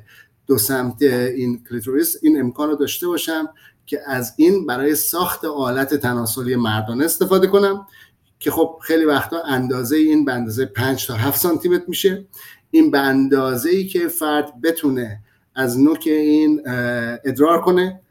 دو 0.47 0.57
سمت 0.57 1.01
این 1.01 1.63
کلیتوریس 1.69 2.17
این 2.21 2.39
امکان 2.39 2.69
رو 2.69 2.75
داشته 2.75 3.07
باشم 3.07 3.49
که 3.85 3.99
از 4.07 4.33
این 4.37 4.65
برای 4.65 4.95
ساخت 4.95 5.45
آلت 5.45 5.93
تناسلی 5.93 6.55
مردانه 6.55 7.05
استفاده 7.05 7.47
کنم 7.47 7.87
که 8.39 8.51
خب 8.51 8.79
خیلی 8.81 9.05
وقتا 9.05 9.41
اندازه 9.41 9.95
این 9.95 10.25
به 10.25 10.33
اندازه 10.33 10.65
5 10.65 11.07
تا 11.07 11.13
7 11.13 11.39
سانتی 11.39 11.69
متر 11.69 11.85
میشه. 11.87 12.25
این 12.71 12.91
به 12.91 12.99
اندازه 12.99 13.69
ای 13.69 13.87
که 13.87 14.07
فرد 14.07 14.61
بتونه 14.61 15.19
از 15.55 15.79
نوک 15.79 16.03
این 16.05 16.61
ادرار 17.25 17.61
کنه 17.61 18.01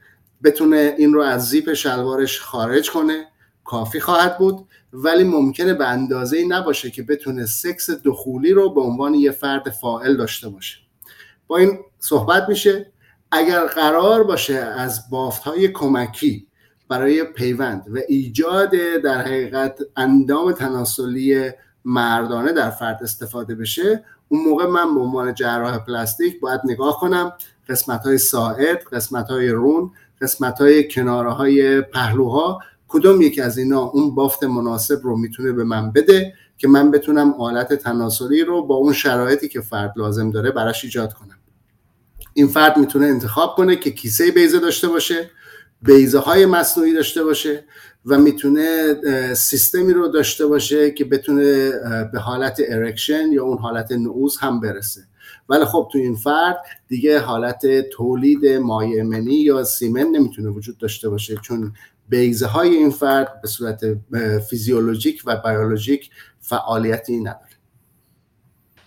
بتونه 0.45 0.95
این 0.99 1.13
رو 1.13 1.23
از 1.23 1.49
زیپ 1.49 1.73
شلوارش 1.73 2.41
خارج 2.41 2.91
کنه 2.91 3.27
کافی 3.65 4.01
خواهد 4.01 4.39
بود. 4.39 4.67
ولی 4.93 5.25
ممکنه 5.25 5.75
به 5.75 5.87
اندازه 5.87 6.37
ای 6.37 6.49
نباشه 6.49 6.91
که 6.91 7.03
بتونه 7.03 7.47
سکس 7.47 7.91
دخولی 7.91 8.53
رو 8.53 8.75
به 8.75 8.81
عنوان 8.81 9.15
یه 9.15 9.31
فرد 9.31 9.71
فائل 9.71 10.17
داشته 10.17 10.49
باشه. 10.49 10.79
با 11.47 11.57
این 11.57 11.79
صحبت 11.99 12.49
میشه. 12.49 12.93
اگر 13.33 13.67
قرار 13.67 14.25
باشه 14.25 14.57
از 14.57 15.11
بافت 15.11 15.43
های 15.43 15.69
کمکی 15.69 16.47
برای 16.89 17.25
پیوند 17.25 17.85
و 17.95 17.99
ایجاد 18.09 18.71
در 19.05 19.19
حقیقت 19.19 19.79
اندام 19.97 20.53
تناسلی 20.53 21.51
مردانه 21.85 22.53
در 22.53 22.71
فرد 22.71 22.99
استفاده 23.03 23.55
بشه 23.55 24.05
اون 24.29 24.45
موقع 24.45 24.67
من 24.67 24.95
به 24.95 25.01
عنوان 25.01 25.35
جراح 25.35 25.79
پلاستیک 25.79 26.41
باید 26.41 26.61
نگاه 26.65 27.01
کنم. 27.01 27.33
قسمت 27.69 28.07
های 28.07 28.19
ساعد 28.19 28.85
قسمت 28.93 29.29
های 29.29 29.49
رون 29.49 29.91
قسمت 30.21 30.61
های 30.61 30.89
کناره 30.89 31.31
های 31.31 31.81
پهلوها 31.81 32.61
کدوم 32.89 33.23
یکی 33.23 33.41
از 33.41 33.59
اینا 33.59 33.81
اون 33.81 34.15
بافت 34.15 34.45
مناسب 34.45 35.01
رو 35.03 35.17
می‌تونه 35.17 35.53
به 35.53 35.65
من 35.65 35.93
بده 35.93 36.35
که 36.59 36.69
من 36.69 36.91
بتونم 36.91 37.35
آلت 37.35 37.75
تناسلی 37.75 38.45
رو 38.45 38.67
با 38.67 38.75
اون 38.75 38.93
شرایطی 38.93 39.49
که 39.49 39.61
فرد 39.61 39.93
لازم 39.97 40.31
داره 40.31 40.51
براش 40.51 40.85
ایجاد 40.85 41.13
کنم. 41.13 41.40
این 42.41 42.49
فرد 42.49 42.77
می‌تونه 42.77 43.07
انتخاب 43.07 43.55
کنه 43.55 43.77
که 43.77 43.91
کیسه 43.91 44.31
بیزه 44.31 44.59
داشته 44.59 44.89
باشه 44.89 45.31
بیزه 45.83 46.19
های 46.19 46.47
مصنوعی 46.47 46.95
داشته 46.95 47.25
باشه 47.25 47.65
و 48.07 48.19
می‌تونه 48.19 48.95
سیستمی 49.35 49.93
رو 49.93 50.09
داشته 50.09 50.47
باشه 50.47 50.91
که 50.91 51.05
بتونه 51.05 51.71
به 52.13 52.19
حالت 52.19 52.61
erection 52.69 53.33
یا 53.33 53.45
اون 53.45 53.59
حالت 53.59 53.93
نعوز 53.93 54.37
هم 54.37 54.61
برسه. 54.61 55.01
ولی 55.49 55.65
خب 55.65 55.89
تو 55.93 55.99
این 55.99 56.15
فرد 56.15 56.57
دیگه 56.89 57.19
حالت 57.19 57.67
تولید 57.93 58.47
مایع 58.47 59.03
منی 59.03 59.35
یا 59.35 59.65
semen 59.65 60.07
نمی‌تونه 60.07 60.49
وجود 60.49 60.79
داشته 60.79 61.09
باشه 61.09 61.37
چون 61.43 61.73
بیضه 62.09 62.47
های 62.47 62.69
این 62.77 62.91
فرد 62.91 63.41
به 63.43 63.49
صورت 63.49 63.81
فیزیولوژیک 64.51 65.23
و 65.27 65.37
بیولوژیک 65.37 66.11
فعالیتی 66.41 67.21
نداره. 67.21 67.50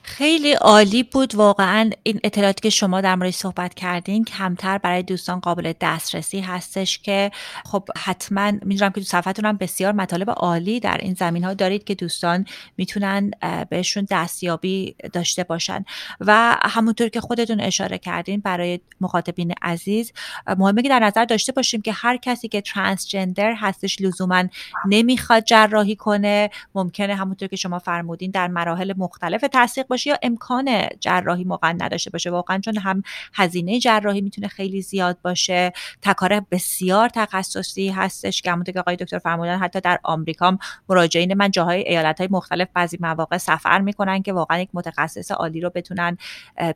خیلی 0.06 0.54
عالی 0.54 1.04
بود. 1.04 1.36
واقعا 1.36 1.89
این 2.04 2.20
اطلاعاتی 2.24 2.62
که 2.62 2.70
شما 2.70 3.01
در 3.01 3.16
مورد 3.16 3.32
صحبت 3.32 3.74
کردین 3.74 4.24
کمتر 4.26 4.78
برای 4.78 5.04
دوستان 5.04 5.39
قابل 5.39 5.74
دسترسی 5.82 6.39
هستش 6.39 6.99
که 6.99 7.32
خب 7.66 7.84
حتما 7.97 8.51
می‌دونم 8.51 8.91
که 8.91 9.01
تو 9.01 9.06
صفحتون 9.06 9.45
هم 9.45 9.58
بسیار 9.58 9.93
مطالب 9.93 10.30
عالی 10.30 10.80
در 10.80 10.97
این 10.97 11.14
زمین 11.14 11.43
ها 11.43 11.54
دارید 11.54 11.84
که 11.84 11.95
دوستان 11.95 12.45
می‌تونن 12.78 13.32
بهشون 13.70 14.08
دستیابی 14.10 14.95
داشته 15.14 15.43
باشن. 15.43 15.86
و 16.20 16.58
همونطور 16.62 17.10
که 17.10 17.22
خودتون 17.22 17.60
اشاره 17.60 17.97
کردین 17.97 18.39
برای 18.39 18.80
مخاطبین 19.01 19.54
عزیز 19.62 20.12
مهمه 20.58 20.82
که 20.82 20.89
در 20.89 20.99
نظر 20.99 21.26
داشته 21.26 21.51
باشیم 21.51 21.82
که 21.82 21.91
هر 21.91 22.18
کسی 22.18 22.47
که 22.47 22.62
ترانسجندر 22.62 23.54
هستش 23.58 24.01
لزوما 24.01 24.43
نمی‌خواد 24.88 25.43
جراحی 25.43 25.95
کنه. 25.95 26.49
ممکنه 26.76 27.16
همونطور 27.16 27.47
که 27.47 27.56
شما 27.56 27.80
فرمودین 27.80 28.32
در 28.32 28.47
مراحل 28.47 28.93
مختلف 28.97 29.45
تصدیق 29.54 29.86
باشه 29.94 30.10
یا 30.10 30.18
امکان 30.22 30.88
جراحی 31.00 31.44
موقع 31.44 31.72
نداشته 31.72 32.10
باشه؟ 32.10 32.32
واقعا 32.32 32.60
چون 32.60 32.78
هم 32.78 33.04
هزینه 33.34 33.80
جراحی 33.80 34.22
می‌تونه 34.22 34.48
خیلی 34.48 34.82
زیاد 34.82 35.18
باشه. 35.22 35.74
تکار 36.02 36.39
بسیار 36.52 37.10
تخصصی 37.10 37.89
هستش 37.89 38.41
که 38.41 38.52
همونطور 38.52 38.74
که 38.74 38.80
آقای 38.80 38.96
دکتر 38.96 39.20
فرمودن 39.20 39.58
حتی 39.58 39.82
در 39.82 40.00
آمریکا 40.04 40.58
مراجعین 40.89 41.34
من 41.34 41.52
جاهای 41.52 41.88
ایالت 41.88 42.20
های 42.20 42.28
مختلف 42.32 42.68
بعضی 42.74 42.98
مواقع 43.00 43.38
سفر 43.38 43.80
می‌کنن 43.80 44.22
که 44.22 44.34
واقعا 44.34 44.60
یک 44.60 44.70
متخصص 44.74 45.32
عالی 45.32 45.62
رو 45.62 45.70
بتونن 45.76 46.18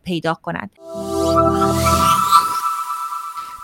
پیدا 0.04 0.34
کنن. 0.34 0.70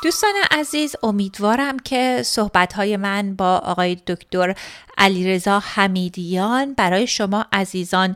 دوستان 0.03 0.33
عزیز 0.51 0.95
امیدوارم 1.03 1.79
که 1.79 2.21
صحبت 2.25 2.73
های 2.73 2.97
من 2.97 3.35
با 3.35 3.57
آقای 3.57 3.95
دکتر 3.95 4.55
علیرضا 4.97 5.59
حمیدیان 5.59 6.73
برای 6.73 7.07
شما 7.07 7.45
عزیزان 7.53 8.15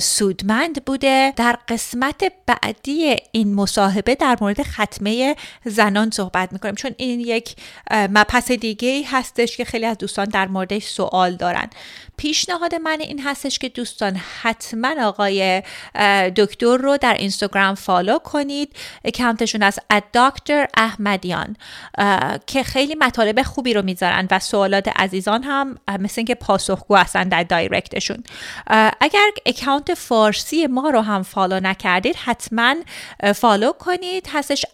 سودمند 0.00 0.84
بوده. 0.84 1.32
در 1.36 1.58
قسمت 1.68 2.32
بعدی 2.46 3.16
این 3.32 3.54
مصاحبه 3.54 4.14
در 4.14 4.36
مورد 4.40 4.62
ختمه 4.62 5.36
زنان 5.64 6.10
صحبت 6.10 6.52
می‌کنیم 6.52 6.74
چون 6.74 6.90
این 6.96 7.20
یک 7.20 7.56
مبحث 7.90 8.50
دیگه 8.50 9.02
هستش 9.06 9.56
که 9.56 9.64
خیلی 9.64 9.86
از 9.86 9.98
دوستان 9.98 10.24
در 10.24 10.48
موردش 10.48 10.84
سوال 10.84 11.36
دارن. 11.36 11.70
پیشنهاد 12.16 12.74
من 12.74 13.00
این 13.00 13.20
هستش 13.20 13.58
که 13.58 13.68
دوستان 13.68 14.20
حتما 14.42 15.06
آقای 15.06 15.62
دکتر 16.36 16.76
رو 16.76 16.96
در 16.96 17.14
اینستاگرام 17.14 17.74
فالو 17.74 18.18
کنید. 18.18 18.76
اکانتشون 19.04 19.62
از 19.62 19.78
دکتر 20.14 20.66
احمدیان 20.76 21.56
که 22.46 22.62
خیلی 22.62 22.94
مطالب 22.94 23.42
خوبی 23.42 23.74
رو 23.74 23.82
می‌ذارن 23.82 24.28
و 24.30 24.38
سوالات 24.38 24.88
عزیزان 24.88 25.42
هم 25.42 25.78
مثل 26.00 26.14
اینکه 26.16 26.34
پاسخگو 26.34 26.96
هستن 26.96 27.28
در 27.28 27.42
دایرکتشون 27.42 28.24
اگر 29.00 29.28
account 29.46 29.94
فارسی 29.94 30.66
ما 30.66 30.90
رو 30.90 31.00
هم 31.00 31.22
follow 31.22 31.60
نکردید 31.60 32.16
حتما 32.16 32.74
follow 33.34 33.72
کنید. 33.72 34.28
هستش 34.32 34.64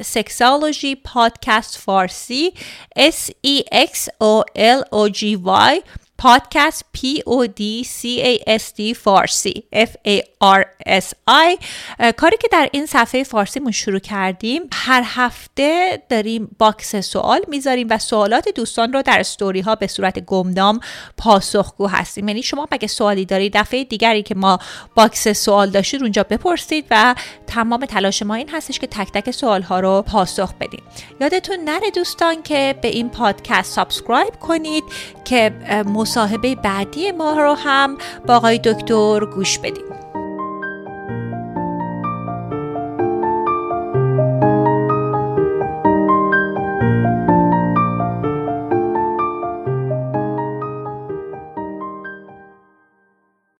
sexology 0.00 0.96
podcast 1.08 1.78
فارسی 1.78 2.52
s 2.98 3.30
e 3.46 3.62
x 3.72 4.08
o 4.20 4.42
l 4.56 4.80
o 4.92 5.08
g 5.08 5.20
y. 5.44 5.82
پادکست 6.20 6.84
P 6.96 7.00
O 7.18 7.46
D 7.46 7.86
C 7.86 8.24
A 8.24 8.60
S 8.60 8.62
T 8.78 8.94
فارسی 8.96 9.64
F 9.74 9.88
A 10.08 10.20
R 10.42 10.64
S 10.88 11.12
I. 11.30 11.64
کاری 12.16 12.36
که 12.36 12.48
در 12.52 12.68
این 12.72 12.86
صفحه 12.86 13.24
فارسیمون 13.24 13.72
شروع 13.72 13.98
کردیم 13.98 14.62
هر 14.72 15.02
هفته 15.06 16.02
داریم 16.08 16.56
box 16.58 16.96
سوال 16.96 17.40
می‌ذاریم 17.48 17.86
و 17.90 17.98
سوالات 17.98 18.48
دوستان 18.48 18.92
رو 18.92 19.02
در 19.02 19.20
استوری 19.20 19.60
ها 19.60 19.74
به 19.74 19.86
صورت 19.86 20.18
گمنام 20.18 20.80
پاسخگو 21.16 21.86
هستیم. 21.86 22.28
یعنی 22.28 22.42
شما 22.42 22.68
اگه 22.70 22.88
سوالی 22.88 23.24
دارید 23.24 23.52
دفعه 23.56 23.84
دیگری 23.84 24.22
که 24.22 24.34
ما 24.34 24.58
box 24.94 25.28
سوال 25.28 25.70
داشتید 25.70 26.02
اونجا 26.02 26.22
بپرسید 26.22 26.86
و 26.90 27.14
تمام 27.46 27.86
تلاش 27.86 28.22
ما 28.22 28.34
این 28.34 28.48
هستش 28.48 28.78
که 28.78 28.86
تک 28.86 29.12
تک 29.12 29.30
سوال 29.30 29.62
ها 29.62 29.80
رو 29.80 30.02
پاسخ 30.02 30.54
بدیم. 30.54 30.82
یادتون 31.20 31.56
نره 31.64 31.90
دوستان 31.90 32.42
که 32.42 32.74
به 32.82 32.88
این 32.88 33.10
پادکست 33.10 33.72
subscribe 33.72 34.34
کنید 34.40 34.84
که 35.24 35.52
مصاحبه 36.10 36.54
بعدی 36.54 37.12
ما 37.12 37.32
رو 37.32 37.54
هم 37.54 37.96
با 38.26 38.36
آقای 38.36 38.58
دکتر 38.58 39.24
گوش 39.24 39.58
بدید 39.58 39.99